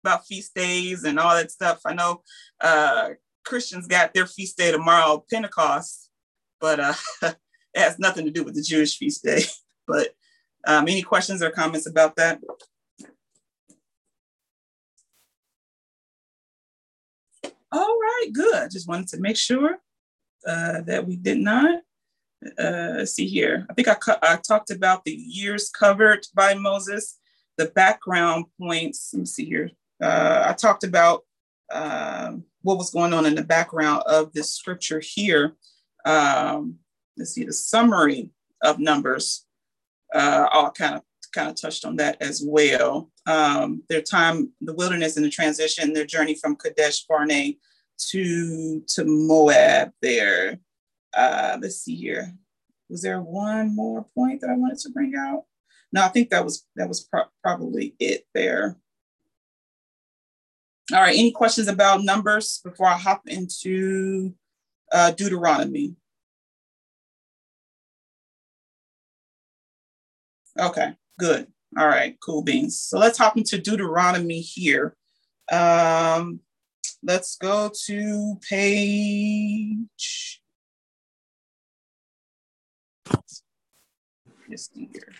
about 0.03 0.25
feast 0.25 0.55
days 0.55 1.03
and 1.03 1.19
all 1.19 1.35
that 1.35 1.51
stuff? 1.51 1.81
I 1.85 1.93
know 1.93 2.23
uh, 2.61 3.09
Christians 3.43 3.87
got 3.87 4.13
their 4.13 4.25
feast 4.25 4.57
day 4.57 4.71
tomorrow, 4.71 5.23
Pentecost, 5.29 6.09
but 6.59 6.79
uh, 6.79 6.93
it 7.21 7.35
has 7.75 7.99
nothing 7.99 8.25
to 8.25 8.31
do 8.31 8.43
with 8.43 8.55
the 8.55 8.61
Jewish 8.61 8.97
feast 8.97 9.23
day. 9.23 9.43
but 9.87 10.15
um, 10.65 10.87
any 10.87 11.01
questions 11.01 11.43
or 11.43 11.51
comments 11.51 11.87
about 11.87 12.15
that? 12.15 12.39
All 17.71 17.97
right, 17.99 18.27
good. 18.33 18.71
Just 18.71 18.87
wanted 18.87 19.07
to 19.09 19.19
make 19.19 19.37
sure 19.37 19.77
uh, 20.47 20.81
that 20.81 21.05
we 21.05 21.15
did 21.15 21.39
not. 21.39 21.81
Uh, 22.59 23.05
see 23.05 23.25
here. 23.25 23.65
I 23.69 23.73
think 23.73 23.87
I, 23.87 23.95
I 24.21 24.35
talked 24.35 24.69
about 24.69 25.03
the 25.03 25.11
years 25.11 25.69
covered 25.69 26.27
by 26.35 26.53
Moses, 26.53 27.17
the 27.57 27.67
background 27.67 28.45
points. 28.59 29.09
Let 29.13 29.19
me 29.21 29.25
see 29.25 29.45
here. 29.45 29.71
Uh, 30.03 30.43
I 30.47 30.53
talked 30.53 30.83
about 30.83 31.23
um, 31.71 32.43
what 32.61 32.77
was 32.77 32.91
going 32.91 33.13
on 33.13 33.25
in 33.25 33.33
the 33.33 33.43
background 33.43 34.03
of 34.05 34.31
this 34.33 34.51
scripture 34.51 35.01
here. 35.03 35.55
Um, 36.05 36.75
let's 37.17 37.31
see 37.31 37.45
the 37.45 37.53
summary 37.53 38.29
of 38.63 38.79
numbers. 38.79 39.45
Uh, 40.13 40.47
I'll 40.51 40.71
kind 40.71 40.95
of 40.95 41.01
kind 41.35 41.49
of 41.49 41.59
touched 41.59 41.85
on 41.85 41.97
that 41.97 42.17
as 42.21 42.41
well. 42.45 43.11
Um, 43.27 43.83
their 43.89 44.01
time, 44.01 44.53
the 44.61 44.73
wilderness 44.73 45.17
and 45.17 45.25
the 45.25 45.29
transition, 45.29 45.93
their 45.93 46.05
journey 46.05 46.35
from 46.35 46.55
Kadesh 46.55 47.05
Barnea 47.05 47.53
to 48.09 48.81
to 48.87 49.05
Moab. 49.05 49.91
There, 50.01 50.59
uh, 51.13 51.57
let's 51.61 51.81
see 51.81 51.95
here. 51.95 52.33
Was 52.89 53.01
there 53.01 53.21
one 53.21 53.75
more 53.75 54.05
point 54.15 54.41
that 54.41 54.49
I 54.49 54.55
wanted 54.55 54.79
to 54.79 54.89
bring 54.91 55.13
out? 55.15 55.43
No, 55.91 56.03
I 56.03 56.07
think 56.07 56.29
that 56.29 56.43
was 56.43 56.65
that 56.77 56.87
was 56.87 57.01
pro- 57.01 57.31
probably 57.43 57.95
it 57.99 58.25
there. 58.33 58.77
All 60.93 61.01
right. 61.01 61.17
Any 61.17 61.31
questions 61.31 61.67
about 61.67 62.03
numbers 62.03 62.61
before 62.63 62.87
I 62.87 62.97
hop 62.97 63.23
into 63.27 64.33
uh, 64.91 65.11
Deuteronomy? 65.11 65.95
Okay, 70.57 70.93
good. 71.19 71.47
All 71.77 71.87
right, 71.87 72.17
cool 72.21 72.41
beans. 72.41 72.79
So 72.79 72.97
let's 72.97 73.17
hop 73.17 73.37
into 73.37 73.57
Deuteronomy 73.57 74.39
here. 74.39 74.95
Um, 75.51 76.39
let's 77.03 77.35
go 77.37 77.69
to 77.85 78.39
page. 78.47 80.41
Let's 84.49 84.69
see 84.73 84.89
here. 84.93 85.13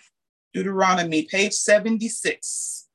Deuteronomy, 0.53 1.23
page 1.23 1.53
76. 1.53 2.87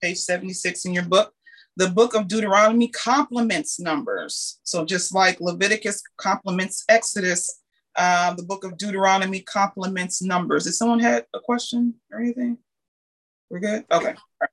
Page 0.00 0.18
76 0.18 0.84
in 0.84 0.94
your 0.94 1.04
book. 1.04 1.32
The 1.76 1.88
book 1.88 2.14
of 2.14 2.28
Deuteronomy 2.28 2.88
complements 2.88 3.80
Numbers. 3.80 4.60
So 4.62 4.84
just 4.84 5.12
like 5.12 5.40
Leviticus 5.40 6.00
complements 6.16 6.84
Exodus, 6.88 7.62
uh, 7.96 8.34
the 8.34 8.42
book 8.42 8.64
of 8.64 8.76
Deuteronomy 8.76 9.40
complements 9.40 10.22
Numbers. 10.22 10.64
Did 10.64 10.72
someone 10.72 11.00
had 11.00 11.26
a 11.34 11.40
question 11.40 11.94
or 12.10 12.20
anything? 12.20 12.58
We're 13.50 13.60
good? 13.60 13.84
Okay. 13.90 14.14
Right. 14.40 14.50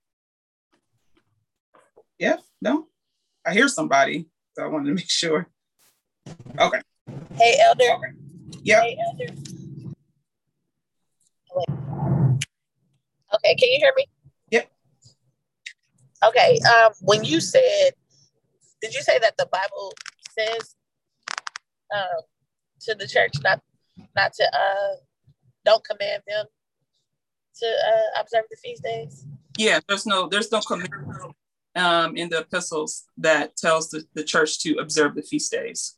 Yeah? 2.19 2.37
No? 2.61 2.87
I 3.45 3.53
hear 3.53 3.67
somebody, 3.67 4.27
so 4.55 4.63
I 4.63 4.67
wanted 4.67 4.89
to 4.89 4.93
make 4.95 5.09
sure. 5.09 5.47
Okay. 6.59 6.81
Hey, 7.33 7.59
Elder. 7.61 7.83
Okay. 7.83 8.61
Yeah. 8.63 8.81
Hey, 8.81 8.97
Elder. 9.05 9.33
Okay, 13.33 13.55
can 13.55 13.69
you 13.69 13.77
hear 13.79 13.93
me? 13.95 14.05
Yep. 14.51 14.71
Okay. 16.25 16.59
Um, 16.59 16.91
when 17.01 17.23
you 17.23 17.39
said, 17.39 17.91
did 18.81 18.93
you 18.93 19.01
say 19.01 19.17
that 19.19 19.37
the 19.37 19.47
Bible 19.51 19.93
says 20.37 20.75
um, 21.95 22.21
to 22.83 22.95
the 22.95 23.07
church 23.07 23.33
not 23.43 23.61
not 24.15 24.33
to 24.33 24.43
uh 24.43 24.95
don't 25.65 25.83
command 25.83 26.23
them 26.27 26.45
to 27.59 27.65
uh, 27.65 28.21
observe 28.21 28.45
the 28.49 28.57
feast 28.57 28.83
days? 28.83 29.25
Yeah, 29.57 29.79
there's 29.87 30.05
no 30.05 30.27
there's 30.27 30.51
no 30.51 30.61
command 30.61 30.89
um, 31.75 32.17
in 32.17 32.29
the 32.29 32.39
epistles 32.39 33.05
that 33.17 33.55
tells 33.55 33.89
the, 33.89 34.03
the 34.13 34.23
church 34.23 34.59
to 34.59 34.75
observe 34.75 35.15
the 35.15 35.21
feast 35.21 35.51
days. 35.51 35.97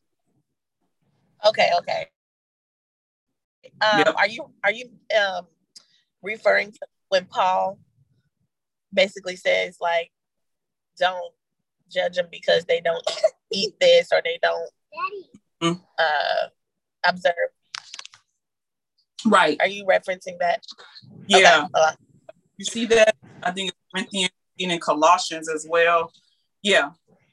Okay, 1.46 1.72
okay. 1.80 2.08
Um, 3.82 4.00
yep. 4.00 4.16
Are 4.18 4.28
you 4.28 4.50
are 4.64 4.72
you 4.72 4.90
um, 5.18 5.48
referring 6.22 6.72
to 6.72 6.80
when 7.10 7.26
Paul 7.26 7.80
basically 8.94 9.36
says 9.36 9.78
like, 9.82 10.12
don't 10.98 11.34
judge 11.92 12.16
them 12.16 12.28
because 12.32 12.66
they 12.66 12.82
don't 12.82 13.04
eat 13.52 13.74
this 13.80 14.10
or 14.12 14.22
they 14.24 14.40
don't 14.42 14.70
mm. 15.62 15.82
uh, 16.00 16.48
observe. 17.06 17.34
Right. 19.26 19.58
Are 19.62 19.68
you 19.68 19.86
referencing 19.86 20.38
that? 20.40 20.64
Yeah. 21.28 21.68
Okay. 21.76 21.96
You 22.58 22.66
see 22.66 22.86
that? 22.88 23.16
I 23.42 23.52
think 23.52 23.70
it's 23.70 23.78
Corinthians 23.94 24.32
and 24.60 24.82
Colossians 24.82 25.50
as 25.50 25.66
well. 25.70 26.12
Yeah. 26.62 26.92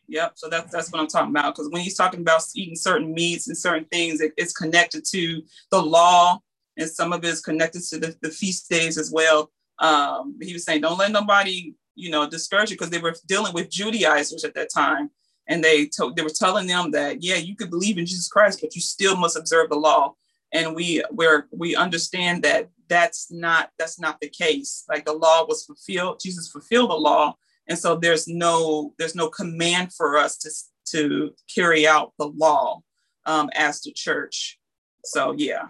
Yep. 0.09 0.33
So 0.37 0.49
that's 0.49 0.73
that's 0.73 0.91
what 0.91 1.01
I'm 1.01 1.07
talking 1.07 1.31
about. 1.31 1.55
Because 1.55 1.71
when 1.71 1.83
he's 1.83 1.97
talking 1.97 2.21
about 2.21 2.43
eating 2.57 2.77
certain 2.77 3.13
meats 3.15 3.49
and 3.49 3.57
certain 3.57 3.85
things, 3.87 4.21
it, 4.21 4.33
it's 4.37 4.53
connected 4.53 5.05
to 5.11 5.43
the 5.71 5.81
law, 5.81 6.41
and 6.77 6.91
some 6.91 7.13
of 7.13 7.25
it 7.25 7.29
is 7.29 7.41
connected 7.41 7.83
to 7.91 7.99
the, 7.99 8.17
the 8.21 8.31
feast 8.31 8.69
days 8.69 8.99
as 8.99 9.11
well. 9.13 9.51
Um, 9.79 10.37
he 10.41 10.53
was 10.53 10.65
saying, 10.65 10.81
don't 10.83 10.99
let 10.99 11.13
nobody, 11.13 11.75
you 11.95 12.11
know, 12.11 12.29
discourage 12.29 12.71
you 12.71 12.77
because 12.77 12.91
they 12.91 12.99
were 12.99 13.15
dealing 13.27 13.55
with 13.55 13.71
Judaizers 13.71 14.45
at 14.45 14.55
that 14.55 14.71
time, 14.75 15.11
and 15.51 15.63
they 15.63 15.87
told 15.87 16.17
they 16.17 16.23
were 16.23 16.31
telling 16.31 16.67
them 16.67 16.93
that 16.93 17.23
yeah, 17.23 17.35
you 17.35 17.57
could 17.57 17.71
believe 17.71 17.99
in 17.99 18.07
Jesus 18.07 18.29
Christ, 18.29 18.61
but 18.63 18.75
you 18.75 18.81
still 18.81 19.17
must 19.17 19.37
observe 19.37 19.69
the 19.69 19.77
law. 19.77 20.15
And 20.53 20.75
we 20.75 21.03
where 21.11 21.49
we 21.53 21.77
understand 21.77 22.45
that 22.45 22.71
that's 22.89 23.31
not 23.31 23.71
that's 23.79 24.01
not 24.01 24.21
the 24.21 24.29
case. 24.29 24.85
Like 24.89 25.05
the 25.05 25.13
law 25.13 25.45
was 25.47 25.65
fulfilled, 25.65 26.21
Jesus 26.23 26.49
fulfilled 26.49 26.91
the 26.91 26.95
law, 26.95 27.37
and 27.69 27.79
so 27.79 27.97
there's 27.97 28.27
no 28.29 28.95
there's 28.99 29.15
no 29.17 29.29
command 29.29 29.93
for 29.93 30.17
us 30.17 30.39
to 30.39 30.51
to 30.93 31.35
carry 31.53 31.87
out 31.87 32.13
the 32.19 32.29
law 32.29 32.81
um, 33.27 33.51
as 33.55 33.81
the 33.83 33.93
church. 33.93 34.59
So 35.05 35.33
yeah. 35.33 35.69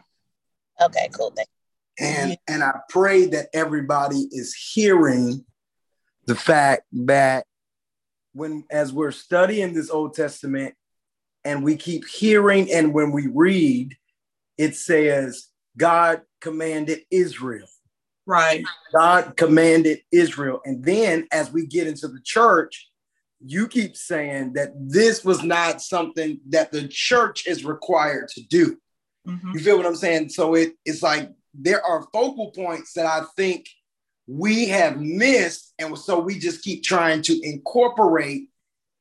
Okay, 0.81 1.09
cool. 1.13 1.33
Thank 1.35 1.49
and 1.99 2.37
and 2.47 2.63
I 2.63 2.81
pray 2.91 3.27
that 3.27 3.49
everybody 3.55 4.29
is 4.31 4.55
hearing 4.55 5.45
the 6.27 6.35
fact 6.35 6.83
that 6.93 7.47
when 8.33 8.65
as 8.71 8.93
we're 8.93 9.11
studying 9.11 9.75
this 9.75 9.91
Old 9.91 10.15
Testament 10.15 10.75
and 11.45 11.65
we 11.65 11.77
keep 11.77 12.07
hearing 12.07 12.71
and 12.73 12.95
when 12.95 13.13
we 13.13 13.27
read, 13.27 13.97
it 14.59 14.77
says 14.77 15.49
God 15.77 16.23
commanded 16.41 17.01
Israel. 17.11 17.67
Right. 18.27 18.65
God 18.93 19.37
commanded 19.37 20.01
Israel. 20.13 20.61
And 20.65 20.85
then 20.85 21.27
as 21.33 21.51
we 21.51 21.67
get 21.67 21.87
into 21.87 22.09
the 22.09 22.21
church, 22.23 22.89
you 23.45 23.67
keep 23.67 23.97
saying 23.97 24.53
that 24.53 24.73
this 24.77 25.25
was 25.25 25.43
not 25.43 25.81
something 25.81 26.39
that 26.51 26.71
the 26.71 26.87
church 26.89 27.47
is 27.47 27.65
required 27.65 28.29
to 28.29 28.43
do. 28.43 28.77
Mm-hmm. 29.27 29.53
You 29.55 29.61
feel 29.61 29.77
what 29.77 29.87
I'm 29.87 29.97
saying? 29.97 30.29
So 30.29 30.55
it, 30.55 30.75
it's 30.85 31.03
like 31.03 31.31
there 31.55 31.85
are 31.85 32.07
focal 32.13 32.51
points 32.53 32.93
that 32.93 33.07
I 33.07 33.25
think 33.37 33.67
we 34.31 34.69
have 34.69 35.01
missed. 35.01 35.75
And 35.81 35.99
so 35.99 36.21
we 36.21 36.39
just 36.39 36.63
keep 36.63 36.85
trying 36.85 37.23
to 37.23 37.41
incorporate 37.43 38.49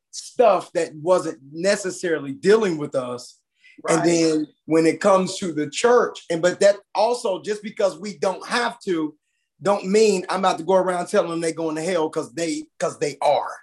stuff 0.09 0.71
that 0.71 0.95
wasn't 0.95 1.39
necessarily 1.51 2.33
dealing 2.33 2.77
with 2.77 2.95
us. 2.95 3.39
Right. 3.83 3.99
And 3.99 4.09
then 4.09 4.47
when 4.65 4.87
it 4.87 4.99
comes 4.99 5.37
to 5.37 5.53
the 5.53 5.69
church, 5.69 6.25
and 6.31 6.41
but 6.41 6.59
that 6.61 6.77
also 6.95 7.41
just 7.41 7.61
because 7.61 7.99
we 7.99 8.17
don't 8.17 8.45
have 8.47 8.79
to, 8.81 9.15
don't 9.61 9.85
mean 9.85 10.25
I'm 10.29 10.39
about 10.39 10.57
to 10.57 10.63
go 10.63 10.75
around 10.75 11.07
telling 11.07 11.29
them 11.29 11.41
they're 11.41 11.51
going 11.51 11.75
to 11.75 11.83
hell 11.83 12.09
because 12.09 12.33
they 12.33 12.63
because 12.77 12.97
they 12.97 13.17
are. 13.21 13.55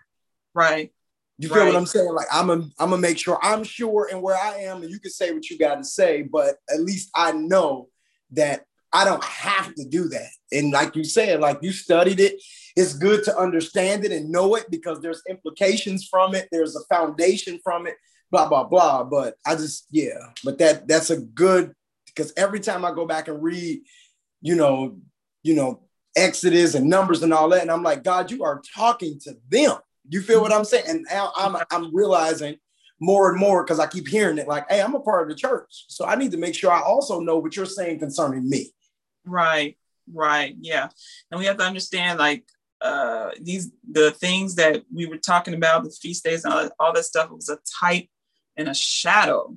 Right. 0.55 0.93
You 1.39 1.49
feel 1.49 1.59
right. 1.59 1.67
what 1.67 1.77
I'm 1.77 1.85
saying? 1.85 2.15
Like 2.15 2.29
I'm 2.33 2.49
a, 2.49 2.55
I'm 2.79 2.91
gonna 2.91 2.99
make 2.99 3.19
sure 3.19 3.39
I'm 3.43 3.65
sure 3.65 4.09
and 4.11 4.23
where 4.23 4.37
I 4.37 4.61
am, 4.61 4.83
and 4.83 4.91
you 4.91 5.01
can 5.01 5.11
say 5.11 5.33
what 5.33 5.51
you 5.51 5.59
got 5.59 5.75
to 5.75 5.85
say, 5.85 6.23
but 6.23 6.55
at 6.73 6.81
least 6.81 7.11
I 7.15 7.33
know 7.33 7.89
that 8.31 8.65
I 8.97 9.05
don't 9.05 9.23
have 9.23 9.75
to 9.75 9.85
do 9.85 10.09
that. 10.09 10.31
And 10.53 10.73
like 10.73 10.97
you 10.97 11.05
said, 11.05 11.41
like 11.41 11.59
you 11.61 11.71
studied 11.71 12.19
it, 12.19 12.43
it's 12.77 12.95
good 12.95 13.25
to 13.25 13.39
understand 13.39 14.07
it 14.07 14.13
and 14.13 14.31
know 14.31 14.55
it 14.55 14.71
because 14.71 15.03
there's 15.03 15.23
implications 15.29 16.09
from 16.11 16.35
it. 16.35 16.49
There's 16.51 16.75
a 16.75 16.85
foundation 16.95 17.61
from 17.63 17.87
it, 17.87 17.97
blah, 18.31 18.49
blah, 18.49 18.65
blah. 18.65 19.05
But 19.05 19.35
I 19.45 19.55
just, 19.57 19.87
yeah, 19.91 20.31
but 20.45 20.57
that 20.61 20.89
that's 20.89 21.11
a 21.11 21.19
good 21.19 21.75
because 22.07 22.33
every 22.39 22.59
time 22.59 22.87
I 22.87 22.93
go 22.95 23.07
back 23.07 23.29
and 23.29 23.43
read, 23.43 23.83
you 24.41 24.55
know, 24.55 24.97
you 25.43 25.55
know, 25.55 25.83
Exodus 26.17 26.75
and 26.75 26.89
numbers 26.89 27.23
and 27.23 27.35
all 27.35 27.51
that, 27.51 27.61
and 27.61 27.71
I'm 27.71 27.83
like, 27.83 28.03
God, 28.03 28.31
you 28.31 28.45
are 28.45 28.63
talking 28.75 29.21
to 29.25 29.37
them. 29.51 29.77
You 30.09 30.23
feel 30.23 30.41
what 30.41 30.53
I'm 30.53 30.65
saying? 30.65 30.85
And 30.89 31.07
now 31.11 31.33
I'm 31.37 31.55
I'm 31.71 31.95
realizing 31.95 32.57
more 32.99 33.31
and 33.31 33.39
more 33.39 33.63
because 33.63 33.79
I 33.79 33.89
keep 33.89 34.09
hearing 34.09 34.39
it 34.39 34.49
like, 34.49 34.65
hey, 34.71 34.81
I'm 34.81 34.95
a 34.95 35.01
part 35.01 35.23
of 35.23 35.29
the 35.29 35.35
church. 35.35 35.85
So 35.89 36.07
I 36.07 36.17
need 36.17 36.33
to 36.33 36.39
make 36.39 36.55
sure 36.55 36.73
I 36.73 36.81
also 36.81 37.21
know 37.21 37.37
what 37.37 37.57
you're 37.57 37.67
saying 37.67 37.99
concerning 37.99 38.49
me. 38.49 38.73
Right, 39.27 39.77
right, 40.13 40.55
yeah. 40.61 40.89
And 41.31 41.39
we 41.39 41.47
have 41.47 41.59
to 41.59 41.65
understand 41.65 42.19
like 42.19 42.45
uh 42.83 43.31
these 43.41 43.71
the 43.91 44.11
things 44.11 44.55
that 44.57 44.85
we 44.93 45.07
were 45.07 45.19
talking 45.19 45.55
about, 45.55 45.85
the 45.85 45.91
feast 45.91 46.25
days 46.25 46.45
and 46.45 46.53
all, 46.55 46.71
all 46.79 46.93
that 46.93 47.05
stuff 47.05 47.31
was 47.31 47.49
a 47.49 47.59
type 47.81 48.09
and 48.57 48.69
a 48.69 48.75
shadow. 48.75 49.57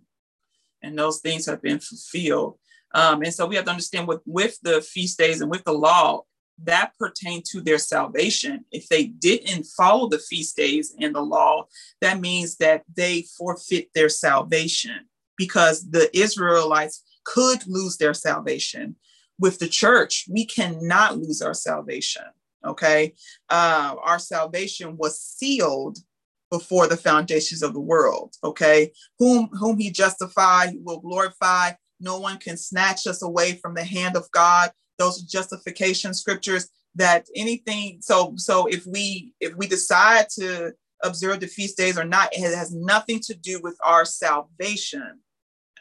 And 0.81 0.97
those 0.97 1.19
things 1.19 1.45
have 1.45 1.61
been 1.61 1.79
fulfilled. 1.79 2.57
Um, 2.95 3.21
and 3.21 3.33
so 3.33 3.45
we 3.45 3.55
have 3.55 3.65
to 3.65 3.71
understand 3.71 4.07
with 4.07 4.21
with 4.25 4.57
the 4.63 4.81
feast 4.81 5.17
days 5.17 5.41
and 5.41 5.51
with 5.51 5.63
the 5.65 5.73
law, 5.73 6.23
that 6.63 6.93
pertained 6.97 7.45
to 7.51 7.61
their 7.61 7.77
salvation. 7.77 8.65
If 8.71 8.87
they 8.87 9.05
didn't 9.05 9.65
follow 9.65 10.09
the 10.09 10.19
feast 10.19 10.55
days 10.55 10.95
and 10.99 11.13
the 11.13 11.21
law, 11.21 11.67
that 12.01 12.19
means 12.19 12.55
that 12.57 12.83
they 12.95 13.25
forfeit 13.37 13.89
their 13.93 14.09
salvation 14.09 15.07
because 15.37 15.89
the 15.89 16.09
Israelites 16.17 17.03
could 17.25 17.65
lose 17.67 17.97
their 17.97 18.13
salvation 18.13 18.95
with 19.39 19.59
the 19.59 19.67
church, 19.67 20.25
we 20.29 20.45
cannot 20.45 21.17
lose 21.17 21.41
our 21.41 21.53
salvation. 21.53 22.23
Okay. 22.65 23.13
Uh, 23.49 23.95
our 24.03 24.19
salvation 24.19 24.97
was 24.97 25.19
sealed 25.19 25.97
before 26.51 26.87
the 26.87 26.97
foundations 26.97 27.63
of 27.63 27.73
the 27.73 27.79
world. 27.79 28.35
Okay. 28.43 28.91
Whom, 29.17 29.47
whom 29.53 29.77
he 29.77 29.91
justified, 29.91 30.71
he 30.71 30.79
will 30.83 30.99
glorify. 30.99 31.71
No 31.99 32.19
one 32.19 32.37
can 32.37 32.57
snatch 32.57 33.07
us 33.07 33.21
away 33.21 33.53
from 33.53 33.75
the 33.75 33.83
hand 33.83 34.15
of 34.15 34.29
God. 34.31 34.71
those 34.99 35.21
justification 35.21 36.13
scriptures 36.13 36.69
that 36.95 37.25
anything 37.35 37.99
so 38.01 38.33
so 38.35 38.65
if 38.67 38.85
we 38.85 39.33
if 39.39 39.55
we 39.55 39.67
decide 39.67 40.27
to 40.29 40.71
observe 41.03 41.39
the 41.39 41.47
feast 41.47 41.77
days 41.77 41.97
or 41.97 42.03
not 42.03 42.29
it 42.33 42.41
has 42.41 42.73
nothing 42.73 43.19
to 43.19 43.33
do 43.33 43.59
with 43.63 43.77
our 43.83 44.05
salvation 44.05 45.19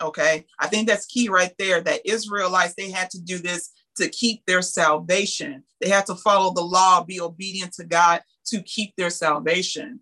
okay 0.00 0.44
i 0.58 0.66
think 0.66 0.86
that's 0.86 1.06
key 1.06 1.28
right 1.28 1.52
there 1.58 1.80
that 1.80 2.00
israelites 2.04 2.74
they 2.76 2.90
had 2.90 3.10
to 3.10 3.20
do 3.20 3.38
this 3.38 3.70
to 3.96 4.08
keep 4.08 4.44
their 4.46 4.62
salvation 4.62 5.62
they 5.80 5.88
had 5.88 6.06
to 6.06 6.14
follow 6.14 6.52
the 6.52 6.60
law 6.60 7.02
be 7.02 7.20
obedient 7.20 7.72
to 7.72 7.84
god 7.84 8.22
to 8.46 8.62
keep 8.62 8.94
their 8.96 9.10
salvation 9.10 10.00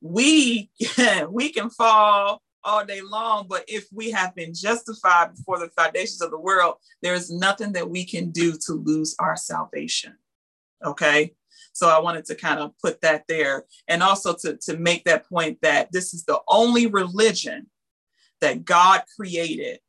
we 0.00 0.70
we 1.30 1.50
can 1.50 1.70
fall 1.70 2.42
all 2.64 2.84
day 2.84 3.00
long. 3.00 3.46
But 3.48 3.64
if 3.66 3.86
we 3.92 4.10
have 4.10 4.34
been 4.34 4.52
justified 4.54 5.34
before 5.34 5.58
the 5.58 5.70
foundations 5.70 6.20
of 6.20 6.30
the 6.30 6.38
world, 6.38 6.74
there 7.02 7.14
is 7.14 7.30
nothing 7.30 7.72
that 7.72 7.88
we 7.88 8.04
can 8.04 8.30
do 8.30 8.52
to 8.66 8.72
lose 8.72 9.16
our 9.18 9.36
salvation. 9.36 10.16
Okay. 10.84 11.34
So 11.72 11.88
I 11.88 12.00
wanted 12.00 12.24
to 12.26 12.34
kind 12.34 12.60
of 12.60 12.72
put 12.82 13.00
that 13.02 13.24
there 13.28 13.64
and 13.88 14.02
also 14.02 14.34
to, 14.42 14.56
to 14.62 14.76
make 14.76 15.04
that 15.04 15.28
point 15.28 15.58
that 15.62 15.90
this 15.92 16.12
is 16.12 16.24
the 16.24 16.40
only 16.48 16.86
religion 16.86 17.68
that 18.40 18.64
God 18.64 19.02
created 19.16 19.80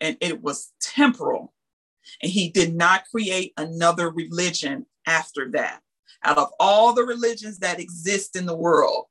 and 0.00 0.16
it 0.20 0.42
was 0.42 0.72
temporal. 0.80 1.52
And 2.22 2.30
he 2.30 2.50
did 2.50 2.74
not 2.74 3.04
create 3.10 3.52
another 3.56 4.10
religion 4.10 4.86
after 5.06 5.50
that. 5.52 5.80
Out 6.22 6.38
of 6.38 6.50
all 6.58 6.92
the 6.92 7.04
religions 7.04 7.58
that 7.58 7.80
exist 7.80 8.36
in 8.36 8.46
the 8.46 8.56
world, 8.56 9.06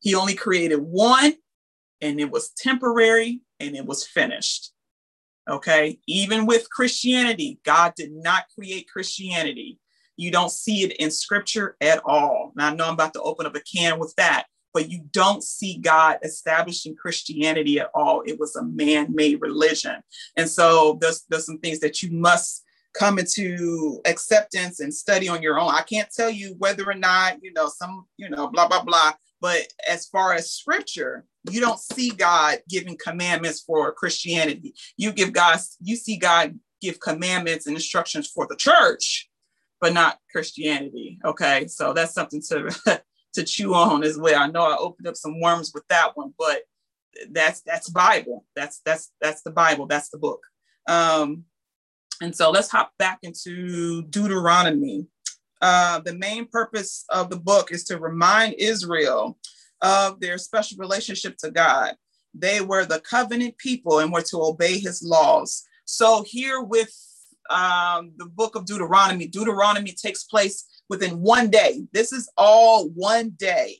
he 0.00 0.14
only 0.14 0.34
created 0.34 0.76
one 0.76 1.34
and 2.00 2.20
it 2.20 2.30
was 2.30 2.50
temporary 2.50 3.40
and 3.60 3.76
it 3.76 3.86
was 3.86 4.06
finished. 4.06 4.72
Okay. 5.48 5.98
Even 6.06 6.46
with 6.46 6.70
Christianity, 6.70 7.60
God 7.64 7.94
did 7.96 8.12
not 8.12 8.44
create 8.54 8.88
Christianity. 8.88 9.78
You 10.16 10.30
don't 10.30 10.52
see 10.52 10.82
it 10.82 10.92
in 10.98 11.10
scripture 11.10 11.76
at 11.80 12.00
all. 12.04 12.52
Now, 12.54 12.68
I 12.68 12.74
know 12.74 12.86
I'm 12.86 12.94
about 12.94 13.14
to 13.14 13.22
open 13.22 13.46
up 13.46 13.56
a 13.56 13.60
can 13.60 13.98
with 13.98 14.14
that, 14.16 14.44
but 14.72 14.90
you 14.90 15.02
don't 15.10 15.42
see 15.42 15.78
God 15.78 16.18
establishing 16.22 16.96
Christianity 16.96 17.78
at 17.80 17.90
all. 17.94 18.22
It 18.26 18.38
was 18.38 18.56
a 18.56 18.64
man 18.64 19.14
made 19.14 19.40
religion. 19.40 20.02
And 20.36 20.48
so 20.48 20.98
there's, 21.00 21.24
there's 21.28 21.46
some 21.46 21.58
things 21.58 21.80
that 21.80 22.02
you 22.02 22.10
must 22.10 22.64
come 22.94 23.18
into 23.18 24.00
acceptance 24.04 24.80
and 24.80 24.92
study 24.92 25.28
on 25.28 25.42
your 25.42 25.58
own. 25.58 25.70
I 25.74 25.82
can't 25.82 26.10
tell 26.10 26.30
you 26.30 26.54
whether 26.58 26.88
or 26.88 26.94
not, 26.94 27.42
you 27.42 27.52
know, 27.52 27.68
some, 27.68 28.06
you 28.16 28.28
know, 28.28 28.48
blah, 28.48 28.68
blah, 28.68 28.82
blah. 28.82 29.12
But 29.40 29.66
as 29.88 30.06
far 30.06 30.34
as 30.34 30.52
scripture, 30.52 31.24
you 31.50 31.60
don't 31.60 31.78
see 31.78 32.10
God 32.10 32.58
giving 32.68 32.96
commandments 32.96 33.60
for 33.60 33.92
Christianity. 33.92 34.74
You 34.96 35.12
give 35.12 35.32
God, 35.32 35.58
you 35.80 35.96
see 35.96 36.16
God 36.16 36.58
give 36.80 37.00
commandments 37.00 37.66
and 37.66 37.74
instructions 37.74 38.28
for 38.28 38.46
the 38.46 38.56
church, 38.56 39.28
but 39.80 39.92
not 39.92 40.18
Christianity. 40.30 41.18
Okay, 41.24 41.66
so 41.66 41.92
that's 41.92 42.14
something 42.14 42.42
to 42.48 43.02
to 43.34 43.42
chew 43.44 43.74
on 43.74 44.04
as 44.04 44.18
well. 44.18 44.40
I 44.40 44.46
know 44.48 44.62
I 44.62 44.76
opened 44.76 45.08
up 45.08 45.16
some 45.16 45.40
worms 45.40 45.72
with 45.74 45.86
that 45.88 46.16
one, 46.16 46.34
but 46.38 46.62
that's 47.30 47.62
that's 47.62 47.88
Bible. 47.88 48.44
That's 48.56 48.80
that's 48.84 49.12
that's 49.20 49.42
the 49.42 49.50
Bible. 49.50 49.86
That's 49.86 50.10
the 50.10 50.18
book. 50.18 50.40
Um, 50.86 51.44
and 52.20 52.34
so 52.34 52.50
let's 52.50 52.70
hop 52.70 52.92
back 52.98 53.18
into 53.22 54.02
Deuteronomy. 54.02 55.06
Uh, 55.60 56.00
the 56.00 56.14
main 56.14 56.46
purpose 56.46 57.04
of 57.08 57.30
the 57.30 57.36
book 57.36 57.72
is 57.72 57.84
to 57.84 57.98
remind 57.98 58.54
Israel 58.54 59.38
of 59.80 60.20
their 60.20 60.38
special 60.38 60.78
relationship 60.78 61.36
to 61.38 61.50
God. 61.50 61.94
They 62.34 62.60
were 62.60 62.84
the 62.84 63.00
covenant 63.00 63.58
people 63.58 63.98
and 63.98 64.12
were 64.12 64.22
to 64.22 64.42
obey 64.42 64.78
his 64.78 65.02
laws. 65.02 65.64
So, 65.84 66.24
here 66.26 66.62
with 66.62 66.92
um, 67.50 68.12
the 68.16 68.26
book 68.26 68.56
of 68.56 68.64
Deuteronomy, 68.64 69.26
Deuteronomy 69.26 69.92
takes 69.92 70.24
place 70.24 70.64
within 70.88 71.20
one 71.20 71.50
day. 71.50 71.84
This 71.92 72.12
is 72.12 72.30
all 72.36 72.88
one 72.90 73.30
day. 73.30 73.78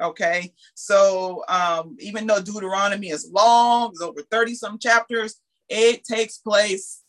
Okay. 0.00 0.52
So, 0.74 1.44
um, 1.48 1.96
even 2.00 2.26
though 2.26 2.40
Deuteronomy 2.40 3.08
is 3.10 3.30
long, 3.32 3.90
it's 3.90 4.00
over 4.00 4.22
30 4.30 4.54
some 4.54 4.78
chapters, 4.78 5.36
it 5.68 6.04
takes 6.04 6.38
place 6.38 7.02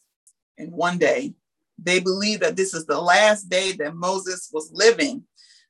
in 0.58 0.72
one 0.72 0.98
day. 0.98 1.34
They 1.82 2.00
believe 2.00 2.42
that 2.42 2.56
this 2.56 2.74
is 2.74 2.86
the 2.86 3.02
last 3.02 3.50
day 3.50 3.72
that 3.74 3.96
Moses 3.96 4.50
was 4.54 4.72
living. 4.74 5.24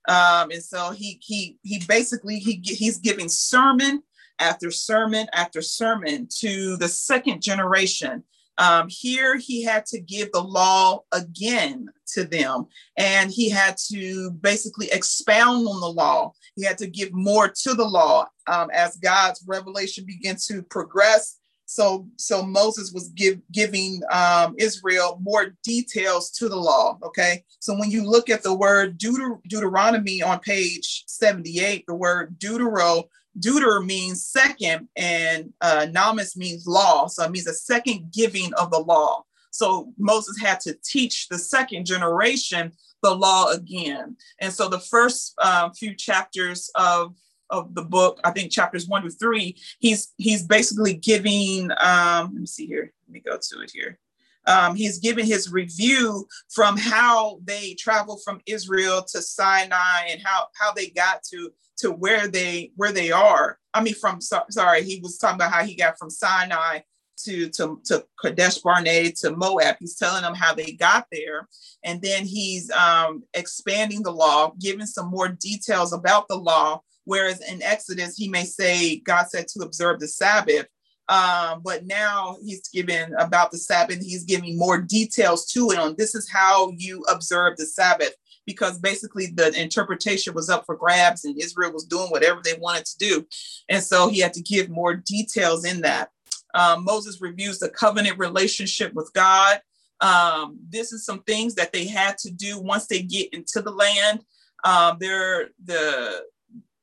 Um, 0.08 0.52
and 0.52 0.64
so 0.64 0.92
he 0.92 1.20
he 1.24 1.58
he 1.64 1.82
basically 1.88 2.40
he 2.40 2.60
he's 2.64 2.98
giving 2.98 3.30
sermon 3.30 4.04
after 4.38 4.70
sermon 4.70 5.28
after 5.34 5.62
sermon 5.62 6.28
to 6.40 6.76
the 6.78 6.90
second 6.90 7.42
generation. 7.42 8.24
Um, 8.58 8.88
here 8.90 9.38
he 9.38 9.64
had 9.64 9.86
to 9.88 10.00
give 10.00 10.32
the 10.32 10.44
law 10.44 11.02
again 11.12 11.90
to 12.14 12.24
them, 12.24 12.68
and 12.98 13.32
he 13.32 13.50
had 13.50 13.78
to 13.92 14.32
basically 14.32 14.90
expound 14.92 15.68
on 15.68 15.80
the 15.82 15.92
law. 15.92 16.34
He 16.56 16.64
had 16.64 16.78
to 16.80 16.88
give 16.88 17.12
more 17.14 17.48
to 17.48 17.74
the 17.74 17.86
law 17.86 18.28
um, 18.48 18.70
as 18.72 18.98
God's 18.98 19.44
revelation 19.48 20.06
began 20.06 20.38
to 20.48 20.62
progress 20.64 21.38
so, 21.74 22.08
so 22.18 22.44
Moses 22.44 22.92
was 22.94 23.10
give, 23.10 23.40
giving 23.52 24.02
um, 24.12 24.54
Israel 24.60 25.20
more 25.24 25.56
details 25.64 26.30
to 26.32 26.48
the 26.48 26.56
law. 26.56 27.00
Okay. 27.02 27.44
So 27.60 27.74
when 27.78 27.90
you 27.90 28.08
look 28.08 28.30
at 28.30 28.44
the 28.44 28.54
word 28.54 29.00
Deuter- 29.00 29.42
Deuteronomy 29.48 30.22
on 30.22 30.40
page 30.40 31.04
78, 31.08 31.86
the 31.88 31.96
word 31.96 32.38
Deutero, 32.38 33.06
Deuter 33.40 33.86
means 33.86 34.26
second 34.26 34.88
and 34.96 35.54
uh, 35.62 35.88
means 36.36 36.68
law. 36.68 37.08
So 37.08 37.24
it 37.24 37.32
means 37.32 37.48
a 37.48 37.54
second 37.54 38.12
giving 38.14 38.54
of 38.56 38.72
the 38.72 38.80
law. 38.80 39.24
So 39.52 39.94
Moses 39.98 40.40
had 40.40 40.60
to 40.62 40.76
teach 40.84 41.28
the 41.30 41.38
second 41.38 41.86
generation 41.86 42.72
the 43.02 43.14
law 43.14 43.52
again. 43.52 44.18
And 44.40 44.52
so 44.52 44.68
the 44.68 44.80
first 44.80 45.34
uh, 45.38 45.70
few 45.72 45.96
chapters 45.96 46.70
of 46.76 47.16
of 47.50 47.76
the 47.76 47.84
book, 47.84 48.20
I 48.24 48.32
think 48.32 48.52
chapters 48.52 48.88
one 48.88 49.04
to 49.04 49.12
three, 49.12 49.58
he's 49.80 50.14
he's 50.18 50.44
basically 50.44 50.96
giving. 50.96 51.70
Um, 51.80 52.32
let 52.32 52.34
me 52.34 52.46
see 52.46 52.66
here. 52.66 52.92
Let 53.08 53.14
me 53.14 53.20
go 53.20 53.38
to 53.38 53.62
it 53.62 53.72
here. 53.72 54.00
Um, 54.46 54.76
he's 54.76 55.00
giving 55.00 55.26
his 55.26 55.52
review 55.52 56.28
from 56.50 56.78
how 56.78 57.40
they 57.44 57.76
traveled 57.76 58.22
from 58.24 58.42
Israel 58.46 59.04
to 59.10 59.22
Sinai 59.22 60.08
and 60.10 60.22
how 60.24 60.48
how 60.60 60.74
they 60.74 60.88
got 60.88 61.24
to 61.32 61.52
to 61.78 61.92
where 61.92 62.28
they 62.28 62.72
where 62.76 62.92
they 62.92 63.12
are. 63.12 63.58
I 63.74 63.82
mean, 63.82 63.96
from 63.96 64.22
so, 64.22 64.42
sorry, 64.50 64.84
he 64.84 65.00
was 65.02 65.18
talking 65.18 65.36
about 65.36 65.52
how 65.52 65.64
he 65.64 65.76
got 65.76 65.98
from 65.98 66.10
Sinai 66.10 66.80
to 67.26 67.50
to 67.50 67.82
to 67.86 68.06
Kadesh 68.22 68.60
Barnea 68.60 69.12
to 69.20 69.36
Moab. 69.36 69.78
He's 69.80 69.96
telling 69.96 70.24
them 70.24 70.36
how 70.36 70.54
they 70.54 70.74
got 70.74 71.08
there, 71.12 71.48
and 71.84 72.02
then 72.02 72.26
he's 72.26 72.70
um, 72.72 73.24
expanding 73.34 74.04
the 74.04 74.12
law, 74.12 74.54
giving 74.60 74.86
some 74.86 75.10
more 75.10 75.30
details 75.30 75.94
about 75.94 76.28
the 76.28 76.38
law 76.38 76.82
Whereas 77.06 77.42
in 77.42 77.62
Exodus, 77.62 78.16
he 78.16 78.28
may 78.28 78.46
say, 78.46 78.98
God 78.98 79.28
said 79.30 79.48
to 79.50 79.64
observe 79.64 80.00
the 80.00 80.08
Sabbath. 80.08 80.68
Um, 81.10 81.62
but 81.64 81.86
now 81.86 82.38
he's 82.42 82.70
given 82.70 83.14
about 83.20 83.52
the 83.52 83.58
Sabbath, 83.58 84.02
he's 84.02 84.24
giving 84.24 84.58
more 84.58 84.80
details 84.82 85.46
to 85.48 85.72
it 85.72 85.78
on 85.78 85.96
this 85.98 86.16
is 86.16 86.30
how 86.30 86.72
you 86.78 87.04
observe 87.12 87.58
the 87.58 87.66
Sabbath, 87.66 88.16
because 88.46 88.80
basically 88.80 89.28
the 89.28 89.60
interpretation 89.60 90.34
was 90.34 90.50
up 90.50 90.66
for 90.66 90.76
grabs 90.76 91.26
and 91.26 91.42
Israel 91.42 91.72
was 91.72 91.86
doing 91.86 92.10
whatever 92.10 92.42
they 92.44 92.56
wanted 92.60 92.86
to 92.86 92.98
do. 92.98 93.28
And 93.70 93.84
so 93.84 94.10
he 94.10 94.20
had 94.20 94.34
to 94.34 94.42
give 94.42 94.70
more 94.70 94.96
details 94.96 95.66
in 95.66 95.82
that. 95.82 96.10
Um, 96.54 96.84
Moses 96.84 97.22
reviews 97.22 97.60
the 97.60 97.70
covenant 97.70 98.20
relationship 98.20 98.94
with 98.94 99.12
God. 99.14 99.62
Um, 100.02 100.60
this 100.70 100.92
is 100.92 101.06
some 101.06 101.24
things 101.24 101.56
that 101.56 101.72
they 101.72 101.88
had 101.88 102.18
to 102.20 102.32
do 102.32 102.60
once 102.60 102.88
they 102.88 103.02
get 103.02 103.34
into 103.34 103.62
the 103.62 103.72
land. 103.72 104.24
Um, 104.64 104.98
they're 105.00 105.50
the 105.64 106.24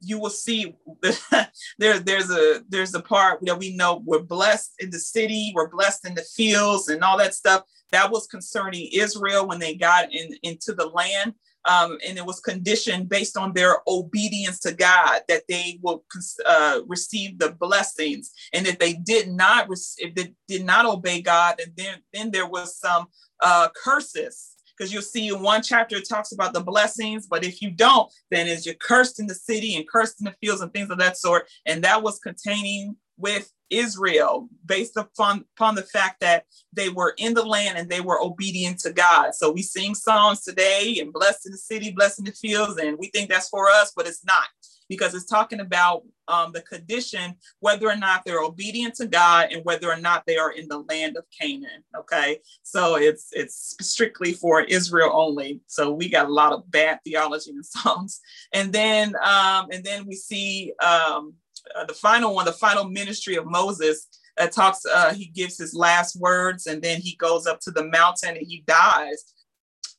you 0.01 0.19
will 0.19 0.31
see 0.31 0.75
there 1.79 1.99
there's 1.99 2.31
a 2.31 2.63
there's 2.69 2.95
a 2.95 3.03
part 3.03 3.39
that 3.43 3.59
we 3.59 3.77
know 3.77 4.03
we're 4.05 4.23
blessed 4.23 4.73
in 4.79 4.91
the 4.91 4.99
city 4.99 5.53
we're 5.55 5.69
blessed 5.69 6.07
in 6.07 6.15
the 6.15 6.23
fields 6.23 6.89
and 6.89 7.05
all 7.05 7.19
that 7.19 7.35
stuff 7.35 7.65
that 7.93 8.11
was 8.11 8.27
concerning 8.27 8.89
israel 8.93 9.47
when 9.47 9.59
they 9.59 9.75
got 9.75 10.13
in, 10.13 10.35
into 10.43 10.73
the 10.73 10.87
land 10.87 11.35
um, 11.69 11.99
and 12.07 12.17
it 12.17 12.25
was 12.25 12.41
conditioned 12.41 13.09
based 13.09 13.37
on 13.37 13.53
their 13.53 13.79
obedience 13.87 14.59
to 14.61 14.73
god 14.73 15.23
that 15.29 15.43
they 15.49 15.79
will 15.83 16.05
uh, 16.47 16.81
receive 16.87 17.39
the 17.39 17.53
blessings 17.53 18.33
and 18.53 18.67
if 18.67 18.79
they 18.79 18.95
did 18.95 19.29
not 19.29 19.69
if 19.99 20.15
they 20.15 20.33
did 20.49 20.65
not 20.65 20.87
obey 20.87 21.21
god 21.21 21.61
and 21.61 21.73
then 21.77 21.99
then 22.13 22.31
there 22.31 22.47
was 22.47 22.79
some 22.79 23.07
uh, 23.43 23.69
curses 23.83 24.57
because 24.81 24.95
you'll 24.95 25.03
see 25.03 25.29
in 25.29 25.43
one 25.43 25.63
chapter 25.63 25.97
it 25.97 26.09
talks 26.09 26.33
about 26.33 26.55
the 26.55 26.61
blessings, 26.63 27.27
but 27.27 27.45
if 27.45 27.61
you 27.61 27.71
don't, 27.71 28.11
then 28.31 28.47
is 28.47 28.65
you're 28.65 28.75
cursed 28.77 29.21
in 29.21 29.27
the 29.27 29.35
city 29.35 29.77
and 29.77 29.87
cursed 29.87 30.21
in 30.21 30.25
the 30.25 30.35
fields 30.41 30.63
and 30.63 30.73
things 30.73 30.91
of 30.91 30.97
that 30.97 31.19
sort. 31.19 31.47
And 31.67 31.85
that 31.85 32.03
was 32.03 32.19
containing 32.19 32.97
with 33.21 33.53
Israel 33.71 34.49
based 34.67 34.97
upon, 34.97 35.45
upon 35.57 35.75
the 35.77 35.83
fact 35.83 36.21
that 36.21 36.45
they 36.73 36.89
were 36.89 37.15
in 37.19 37.35
the 37.35 37.45
land 37.45 37.79
and 37.79 37.89
they 37.89 38.01
were 38.01 38.21
obedient 38.21 38.81
to 38.81 38.93
God. 38.93 39.35
So 39.35 39.51
we 39.53 39.63
sing 39.63 39.95
songs 39.95 40.43
today 40.43 40.99
and 41.01 41.13
blessed 41.13 41.47
in 41.47 41.53
the 41.53 41.59
city, 41.59 41.93
blessed 41.93 42.21
in 42.21 42.25
the 42.25 42.33
fields, 42.33 42.79
and 42.79 42.99
we 42.99 43.09
think 43.09 43.31
that's 43.31 43.49
for 43.49 43.69
us, 43.69 43.93
but 43.95 44.07
it's 44.07 44.25
not 44.25 44.47
because 44.91 45.15
it's 45.15 45.25
talking 45.25 45.61
about 45.61 46.03
um, 46.27 46.51
the 46.53 46.63
condition, 46.63 47.37
whether 47.61 47.89
or 47.89 47.97
not 47.97 48.25
they're 48.25 48.43
obedient 48.43 48.97
to 48.97 49.07
God 49.07 49.49
and 49.53 49.65
whether 49.65 49.89
or 49.89 49.97
not 49.97 50.25
they 50.27 50.37
are 50.37 50.51
in 50.51 50.67
the 50.69 50.81
land 50.89 51.17
of 51.17 51.25
Canaan. 51.41 51.85
Okay, 51.97 52.39
so 52.63 52.97
it's 52.97 53.29
it's 53.33 53.77
strictly 53.81 54.33
for 54.33 54.63
Israel 54.63 55.13
only. 55.15 55.61
So 55.69 55.93
we 55.93 56.09
got 56.09 56.27
a 56.27 56.33
lot 56.33 56.53
of 56.53 56.71
bad 56.71 56.99
theology 57.05 57.53
in 57.53 57.63
songs, 57.63 58.21
and 58.53 58.73
then 58.73 59.15
um, 59.25 59.69
and 59.71 59.85
then 59.85 60.07
we 60.07 60.17
see 60.17 60.73
um, 60.85 61.35
uh, 61.77 61.85
the 61.85 61.95
final 61.95 62.35
one, 62.35 62.45
the 62.45 62.53
final 62.53 62.85
ministry 62.85 63.37
of 63.37 63.47
Moses. 63.47 64.07
That 64.37 64.53
talks, 64.53 64.87
uh, 64.87 65.13
he 65.13 65.27
gives 65.27 65.59
his 65.59 65.75
last 65.75 66.17
words, 66.17 66.67
and 66.67 66.81
then 66.81 67.01
he 67.01 67.15
goes 67.17 67.47
up 67.47 67.61
to 67.61 67.71
the 67.71 67.85
mountain 67.85 68.37
and 68.37 68.47
he 68.47 68.65
dies 68.67 69.35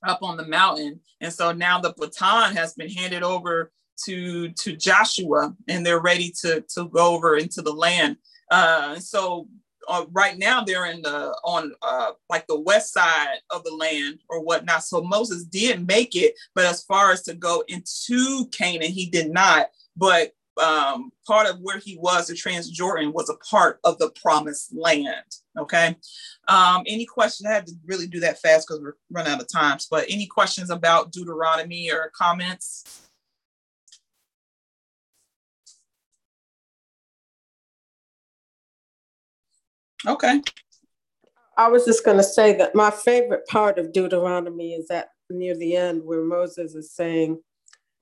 up 0.07 0.23
on 0.23 0.37
the 0.37 0.47
mountain. 0.47 0.99
And 1.19 1.31
so 1.31 1.51
now 1.51 1.79
the 1.79 1.93
baton 1.95 2.55
has 2.55 2.73
been 2.73 2.89
handed 2.89 3.23
over 3.23 3.71
to 4.05 4.49
to 4.49 4.75
Joshua, 4.75 5.53
and 5.67 5.85
they're 5.85 6.01
ready 6.01 6.33
to 6.41 6.61
to 6.75 6.89
go 6.89 7.13
over 7.13 7.37
into 7.37 7.61
the 7.61 7.73
land. 7.73 8.17
Uh, 8.49 8.99
so 8.99 9.47
uh, 9.87 10.05
right 10.11 10.37
now 10.37 10.63
they're 10.63 10.85
in 10.85 11.01
the 11.01 11.35
on 11.43 11.73
uh, 11.81 12.11
like 12.29 12.47
the 12.47 12.59
west 12.59 12.93
side 12.93 13.39
of 13.49 13.63
the 13.63 13.73
land 13.73 14.19
or 14.29 14.43
whatnot. 14.43 14.83
So 14.83 15.01
Moses 15.01 15.43
did 15.43 15.87
make 15.87 16.15
it, 16.15 16.33
but 16.55 16.65
as 16.65 16.83
far 16.83 17.11
as 17.11 17.21
to 17.23 17.33
go 17.33 17.63
into 17.67 18.47
Canaan, 18.51 18.91
he 18.91 19.05
did 19.07 19.31
not. 19.31 19.67
But 19.95 20.31
um, 20.57 21.11
part 21.25 21.47
of 21.47 21.59
where 21.61 21.77
he 21.77 21.97
was, 21.97 22.27
the 22.27 22.33
Transjordan, 22.33 23.13
was 23.13 23.29
a 23.29 23.37
part 23.49 23.79
of 23.83 23.97
the 23.99 24.11
promised 24.21 24.75
land. 24.75 25.25
Okay. 25.57 25.95
Um, 26.47 26.83
any 26.87 27.05
questions? 27.05 27.47
I 27.47 27.53
had 27.53 27.67
to 27.67 27.73
really 27.85 28.07
do 28.07 28.19
that 28.21 28.39
fast 28.39 28.67
because 28.67 28.81
we're 28.81 28.95
running 29.09 29.33
out 29.33 29.41
of 29.41 29.51
time. 29.51 29.77
But 29.89 30.05
any 30.09 30.27
questions 30.27 30.69
about 30.69 31.11
Deuteronomy 31.11 31.91
or 31.91 32.11
comments? 32.15 33.01
Okay. 40.07 40.41
I 41.57 41.67
was 41.67 41.85
just 41.85 42.03
going 42.03 42.17
to 42.17 42.23
say 42.23 42.55
that 42.57 42.73
my 42.73 42.89
favorite 42.89 43.45
part 43.47 43.77
of 43.77 43.93
Deuteronomy 43.93 44.73
is 44.73 44.87
that 44.87 45.09
near 45.29 45.55
the 45.55 45.75
end 45.75 46.03
where 46.03 46.23
Moses 46.23 46.73
is 46.75 46.91
saying, 46.91 47.39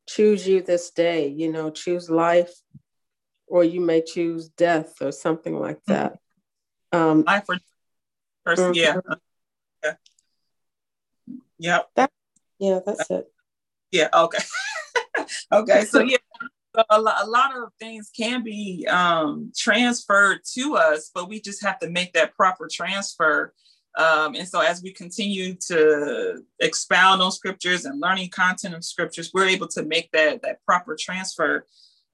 choose 0.10 0.48
you 0.48 0.62
this 0.62 0.90
day, 0.90 1.28
you 1.28 1.52
know, 1.52 1.70
choose 1.70 2.10
life, 2.10 2.54
or 3.48 3.64
you 3.64 3.80
may 3.80 4.02
choose 4.02 4.50
death 4.50 4.94
or 5.02 5.12
something 5.12 5.60
like 5.60 5.78
mm-hmm. 5.84 5.94
that. 5.94 6.20
Um, 6.92 7.24
life 7.28 7.46
or 7.48 7.58
person, 8.44 8.74
mm-hmm. 8.74 8.76
yeah. 8.76 9.16
yeah. 9.84 9.94
Yep. 11.60 11.90
That, 11.96 12.12
yeah, 12.58 12.80
that's 12.86 13.12
it. 13.12 13.32
Yeah, 13.92 14.10
okay. 14.14 14.44
okay, 15.52 15.86
so 15.86 16.00
yeah, 16.00 16.18
a, 16.90 17.00
lot, 17.00 17.18
a 17.22 17.30
lot 17.30 17.56
of 17.56 17.70
things 17.80 18.10
can 18.16 18.44
be 18.44 18.88
um, 18.90 19.52
transferred 19.56 20.40
to 20.56 20.76
us, 20.76 21.12
but 21.14 21.30
we 21.30 21.40
just 21.40 21.64
have 21.64 21.80
to 21.80 21.90
make 21.90 22.14
that 22.14 22.36
proper 22.36 22.68
transfer. 22.72 23.54
Um, 24.00 24.36
and 24.36 24.48
so, 24.48 24.62
as 24.62 24.82
we 24.82 24.94
continue 24.94 25.56
to 25.68 26.42
expound 26.62 27.22
on 27.22 27.34
scriptures 27.34 27.84
and 27.84 28.00
learning 28.00 28.30
content 28.30 28.74
of 28.74 28.86
scriptures, 28.86 29.32
we're 29.34 29.48
able 29.48 29.68
to 29.68 29.84
make 29.84 30.10
that 30.14 30.42
that 30.42 30.64
proper 30.66 30.96
transfer 30.98 31.66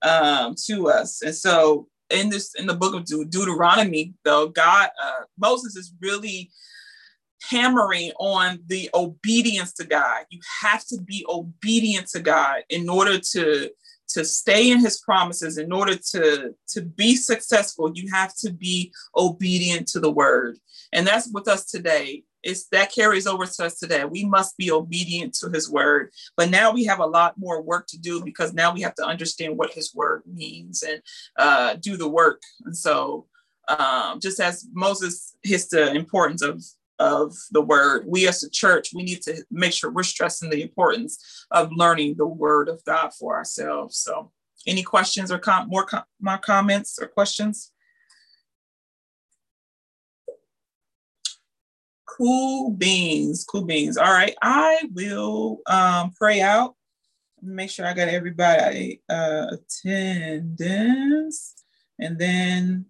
um, 0.02 0.56
to 0.66 0.90
us. 0.90 1.22
And 1.22 1.36
so, 1.36 1.88
in 2.10 2.30
this 2.30 2.56
in 2.56 2.66
the 2.66 2.74
book 2.74 2.96
of 2.96 3.06
De- 3.06 3.26
Deuteronomy, 3.26 4.16
though, 4.24 4.48
God 4.48 4.90
uh, 5.02 5.26
Moses 5.38 5.76
is 5.76 5.94
really 6.02 6.50
hammering 7.44 8.12
on 8.20 8.60
the 8.66 8.90
obedience 8.96 9.72
to 9.74 9.86
God. 9.86 10.26
You 10.32 10.40
have 10.64 10.84
to 10.88 11.00
be 11.00 11.24
obedient 11.30 12.08
to 12.10 12.20
God 12.20 12.64
in 12.70 12.90
order 12.90 13.20
to 13.34 13.70
to 14.08 14.26
stay 14.26 14.72
in 14.72 14.80
his 14.80 15.00
promises 15.02 15.60
in 15.60 15.72
order 15.72 15.96
to 15.96 16.56
to 16.68 16.82
be 16.82 17.16
successful 17.16 17.92
you 17.96 18.08
have 18.12 18.36
to 18.36 18.54
be 18.54 18.94
obedient 19.18 19.88
to 19.88 20.00
the 20.00 20.12
word 20.12 20.60
and 20.94 21.06
that's 21.06 21.32
with 21.32 21.48
us 21.48 21.66
today 21.66 22.24
it's 22.44 22.68
that 22.68 22.94
carries 22.94 23.28
over 23.28 23.46
to 23.46 23.66
us 23.66 23.80
today 23.80 24.06
we 24.06 24.26
must 24.26 24.58
be 24.58 24.72
obedient 24.72 25.34
to 25.34 25.50
his 25.50 25.70
word 25.70 26.10
but 26.38 26.50
now 26.50 26.72
we 26.72 26.84
have 26.86 27.00
a 27.00 27.06
lot 27.06 27.38
more 27.38 27.62
work 27.62 27.86
to 27.88 27.98
do 27.98 28.24
because 28.24 28.54
now 28.54 28.74
we 28.74 28.82
have 28.82 28.96
to 28.96 29.06
understand 29.06 29.58
what 29.58 29.74
his 29.74 29.94
word 29.94 30.22
means 30.26 30.84
and 30.84 31.02
uh, 31.38 31.76
do 31.80 31.98
the 31.98 32.08
work 32.08 32.42
and 32.66 32.76
so 32.76 33.26
um, 33.68 34.20
just 34.20 34.40
as 34.40 34.66
moses 34.74 35.36
hits 35.44 35.68
the 35.68 35.94
importance 35.94 36.42
of 36.42 36.62
of 37.00 37.36
the 37.52 37.62
word. 37.62 38.06
We 38.08 38.28
as 38.28 38.44
a 38.44 38.50
church, 38.50 38.92
we 38.94 39.04
need 39.04 39.22
to 39.24 39.44
make 39.52 39.74
sure 39.74 39.92
we're 39.92 40.04
stressing 40.04 40.50
the 40.50 40.62
importance 40.62 41.46
of 41.52 41.72
learning 41.72 42.16
the 42.18 42.28
word 42.28 42.70
of 42.70 42.84
God 42.86 43.14
for 43.14 43.36
ourselves. 43.36 43.98
So, 43.98 44.32
any 44.68 44.84
questions 44.84 45.32
or 45.32 45.40
com- 45.40 45.70
more 45.70 45.86
com- 45.86 46.04
more 46.20 46.38
comments 46.38 46.98
or 47.00 47.08
questions? 47.08 47.72
Cool 52.16 52.72
beans, 52.72 53.44
cool 53.44 53.66
beans. 53.66 53.98
All 53.98 54.12
right, 54.12 54.36
I 54.42 54.84
will 54.94 55.60
um, 55.68 56.12
pray 56.16 56.42
out. 56.42 56.76
Make 57.42 57.70
sure 57.70 57.86
I 57.86 57.94
got 57.94 58.08
everybody 58.08 59.02
uh, 59.10 59.48
attendance, 59.52 61.54
and 62.00 62.18
then 62.18 62.86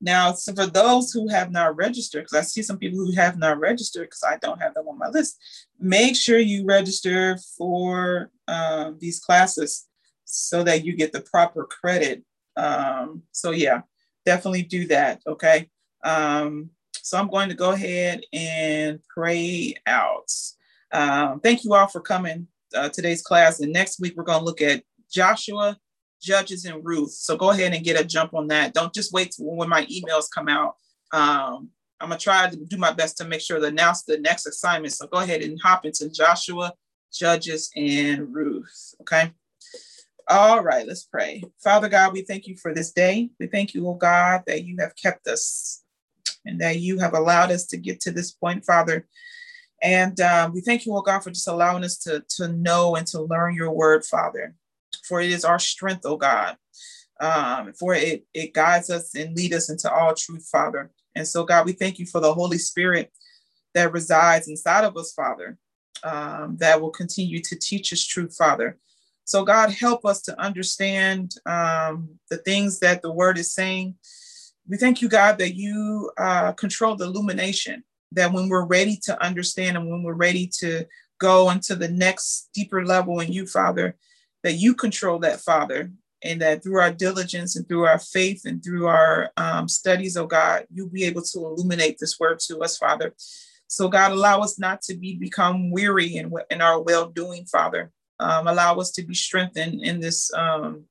now, 0.00 0.32
so 0.32 0.54
for 0.54 0.66
those 0.66 1.12
who 1.12 1.28
have 1.28 1.50
not 1.50 1.76
registered, 1.76 2.24
because 2.24 2.38
I 2.38 2.42
see 2.42 2.62
some 2.62 2.78
people 2.78 2.98
who 2.98 3.12
have 3.12 3.36
not 3.36 3.60
registered 3.60 4.08
because 4.08 4.24
I 4.26 4.38
don't 4.38 4.60
have 4.60 4.74
them 4.74 4.88
on 4.88 4.98
my 4.98 5.08
list, 5.08 5.38
make 5.78 6.16
sure 6.16 6.38
you 6.38 6.64
register 6.64 7.38
for 7.58 8.30
um, 8.48 8.96
these 8.98 9.20
classes 9.20 9.86
so 10.24 10.64
that 10.64 10.84
you 10.84 10.96
get 10.96 11.12
the 11.12 11.20
proper 11.20 11.64
credit. 11.64 12.24
Um, 12.56 13.22
so 13.32 13.50
yeah, 13.50 13.82
definitely 14.24 14.62
do 14.62 14.86
that. 14.86 15.20
Okay. 15.26 15.68
Um, 16.02 16.70
so 17.10 17.18
I'm 17.18 17.28
going 17.28 17.48
to 17.48 17.56
go 17.56 17.72
ahead 17.72 18.22
and 18.32 19.00
pray 19.12 19.74
out. 19.84 20.30
Um, 20.92 21.40
thank 21.40 21.64
you 21.64 21.74
all 21.74 21.88
for 21.88 22.00
coming 22.00 22.46
uh, 22.72 22.88
today's 22.88 23.20
class. 23.20 23.58
And 23.58 23.72
next 23.72 23.98
week 23.98 24.14
we're 24.16 24.22
going 24.22 24.38
to 24.38 24.44
look 24.44 24.62
at 24.62 24.84
Joshua 25.10 25.76
Judges 26.22 26.66
and 26.66 26.84
Ruth. 26.84 27.10
So 27.10 27.36
go 27.36 27.50
ahead 27.50 27.74
and 27.74 27.84
get 27.84 28.00
a 28.00 28.04
jump 28.04 28.32
on 28.32 28.46
that. 28.46 28.74
Don't 28.74 28.94
just 28.94 29.12
wait 29.12 29.34
when 29.40 29.68
my 29.68 29.86
emails 29.86 30.26
come 30.32 30.48
out. 30.48 30.76
Um, 31.12 31.70
I'm 32.00 32.10
gonna 32.10 32.18
try 32.18 32.48
to 32.48 32.56
do 32.56 32.76
my 32.76 32.92
best 32.92 33.16
to 33.18 33.24
make 33.24 33.40
sure 33.40 33.58
to 33.58 33.66
announce 33.66 34.04
the 34.04 34.18
next 34.18 34.46
assignment. 34.46 34.94
So 34.94 35.06
go 35.06 35.18
ahead 35.18 35.42
and 35.42 35.60
hop 35.60 35.84
into 35.84 36.08
Joshua, 36.08 36.72
Judges, 37.12 37.70
and 37.74 38.32
Ruth. 38.32 38.94
Okay. 39.00 39.32
All 40.28 40.62
right, 40.62 40.86
let's 40.86 41.04
pray. 41.04 41.42
Father 41.62 41.88
God, 41.88 42.12
we 42.12 42.22
thank 42.22 42.46
you 42.46 42.56
for 42.56 42.72
this 42.72 42.92
day. 42.92 43.30
We 43.40 43.48
thank 43.48 43.74
you, 43.74 43.86
oh 43.88 43.94
God, 43.94 44.42
that 44.46 44.64
you 44.64 44.76
have 44.78 44.94
kept 44.94 45.26
us 45.26 45.79
and 46.44 46.60
that 46.60 46.80
you 46.80 46.98
have 46.98 47.14
allowed 47.14 47.50
us 47.50 47.66
to 47.66 47.76
get 47.76 48.00
to 48.00 48.10
this 48.10 48.32
point, 48.32 48.64
Father. 48.64 49.06
And 49.82 50.20
um, 50.20 50.52
we 50.52 50.60
thank 50.60 50.84
you, 50.84 50.94
oh 50.94 51.02
God, 51.02 51.20
for 51.20 51.30
just 51.30 51.48
allowing 51.48 51.84
us 51.84 51.96
to, 51.98 52.24
to 52.36 52.48
know 52.48 52.96
and 52.96 53.06
to 53.08 53.22
learn 53.22 53.54
your 53.54 53.70
word, 53.70 54.04
Father 54.04 54.54
for 55.04 55.20
it 55.20 55.30
is 55.30 55.44
our 55.44 55.58
strength, 55.58 56.04
O 56.04 56.16
God. 56.16 56.56
Um, 57.20 57.72
for 57.74 57.94
it, 57.94 58.24
it 58.32 58.54
guides 58.54 58.88
us 58.88 59.14
and 59.14 59.36
lead 59.36 59.52
us 59.52 59.68
into 59.68 59.92
all 59.92 60.14
truth, 60.14 60.48
Father. 60.50 60.90
And 61.14 61.26
so, 61.26 61.44
God, 61.44 61.66
we 61.66 61.72
thank 61.72 61.98
you 61.98 62.06
for 62.06 62.20
the 62.20 62.32
Holy 62.32 62.58
Spirit 62.58 63.12
that 63.74 63.92
resides 63.92 64.48
inside 64.48 64.84
of 64.84 64.96
us, 64.96 65.12
Father, 65.12 65.58
um, 66.02 66.56
that 66.60 66.80
will 66.80 66.90
continue 66.90 67.40
to 67.42 67.58
teach 67.58 67.92
us 67.92 68.06
truth, 68.06 68.34
Father. 68.36 68.78
So, 69.24 69.44
God, 69.44 69.70
help 69.70 70.06
us 70.06 70.22
to 70.22 70.40
understand 70.40 71.34
um, 71.44 72.08
the 72.30 72.38
things 72.38 72.78
that 72.80 73.02
the 73.02 73.12
word 73.12 73.36
is 73.36 73.52
saying. 73.52 73.96
We 74.70 74.76
thank 74.76 75.02
you, 75.02 75.08
God, 75.08 75.38
that 75.38 75.56
you 75.56 76.12
uh, 76.16 76.52
control 76.52 76.94
the 76.94 77.06
illumination, 77.06 77.82
that 78.12 78.32
when 78.32 78.48
we're 78.48 78.64
ready 78.64 78.96
to 79.02 79.20
understand 79.20 79.76
and 79.76 79.90
when 79.90 80.04
we're 80.04 80.14
ready 80.14 80.48
to 80.60 80.86
go 81.18 81.50
into 81.50 81.74
the 81.74 81.88
next 81.88 82.50
deeper 82.54 82.86
level 82.86 83.18
in 83.18 83.32
you, 83.32 83.46
Father, 83.46 83.96
that 84.44 84.52
you 84.52 84.76
control 84.76 85.18
that, 85.18 85.40
Father, 85.40 85.90
and 86.22 86.40
that 86.40 86.62
through 86.62 86.78
our 86.78 86.92
diligence 86.92 87.56
and 87.56 87.66
through 87.66 87.84
our 87.84 87.98
faith 87.98 88.42
and 88.44 88.62
through 88.62 88.86
our 88.86 89.32
um, 89.36 89.66
studies, 89.66 90.16
oh 90.16 90.28
God, 90.28 90.66
you'll 90.72 90.88
be 90.88 91.02
able 91.02 91.22
to 91.22 91.38
illuminate 91.38 91.96
this 91.98 92.20
word 92.20 92.38
to 92.46 92.60
us, 92.60 92.78
Father. 92.78 93.12
So, 93.66 93.88
God, 93.88 94.12
allow 94.12 94.38
us 94.38 94.56
not 94.56 94.82
to 94.82 94.96
be 94.96 95.16
become 95.16 95.72
weary 95.72 96.14
in, 96.14 96.32
in 96.48 96.62
our 96.62 96.80
well 96.80 97.08
doing, 97.08 97.44
Father. 97.46 97.90
Um, 98.20 98.46
allow 98.46 98.76
us 98.76 98.92
to 98.92 99.02
be 99.02 99.14
strengthened 99.14 99.82
in 99.82 99.98
this 99.98 100.32
um, 100.32 100.84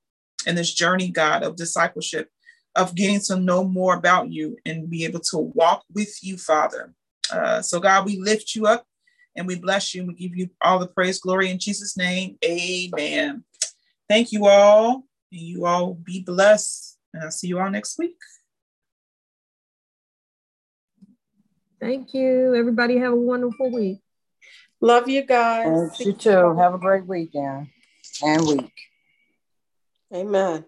in 0.45 0.55
this 0.55 0.73
journey, 0.73 1.09
God, 1.09 1.43
of 1.43 1.55
discipleship, 1.55 2.29
of 2.75 2.95
getting 2.95 3.19
to 3.19 3.35
know 3.37 3.63
more 3.63 3.95
about 3.95 4.31
you 4.31 4.57
and 4.65 4.89
be 4.89 5.05
able 5.05 5.19
to 5.19 5.37
walk 5.37 5.83
with 5.93 6.23
you, 6.23 6.37
Father. 6.37 6.93
Uh, 7.31 7.61
so, 7.61 7.79
God, 7.79 8.05
we 8.05 8.19
lift 8.19 8.55
you 8.55 8.67
up 8.67 8.85
and 9.35 9.47
we 9.47 9.55
bless 9.55 9.93
you 9.93 10.01
and 10.01 10.09
we 10.09 10.15
give 10.15 10.35
you 10.35 10.49
all 10.61 10.79
the 10.79 10.87
praise, 10.87 11.19
glory 11.19 11.49
in 11.49 11.59
Jesus' 11.59 11.97
name. 11.97 12.37
Amen. 12.43 13.43
Thank 14.07 14.31
you 14.31 14.47
all. 14.47 15.03
And 15.31 15.41
you 15.41 15.65
all 15.65 15.93
be 15.93 16.21
blessed. 16.21 16.97
And 17.13 17.23
I'll 17.23 17.31
see 17.31 17.47
you 17.47 17.59
all 17.59 17.69
next 17.69 17.97
week. 17.99 18.17
Thank 21.79 22.13
you. 22.13 22.55
Everybody 22.55 22.97
have 22.97 23.13
a 23.13 23.15
wonderful 23.15 23.71
week. 23.71 23.99
Love 24.81 25.09
you 25.09 25.23
guys. 25.25 25.99
you 25.99 26.13
too. 26.13 26.55
Have 26.57 26.73
a 26.73 26.77
great 26.77 27.05
weekend 27.05 27.67
and 28.23 28.47
week. 28.47 28.73
Amen. 30.13 30.65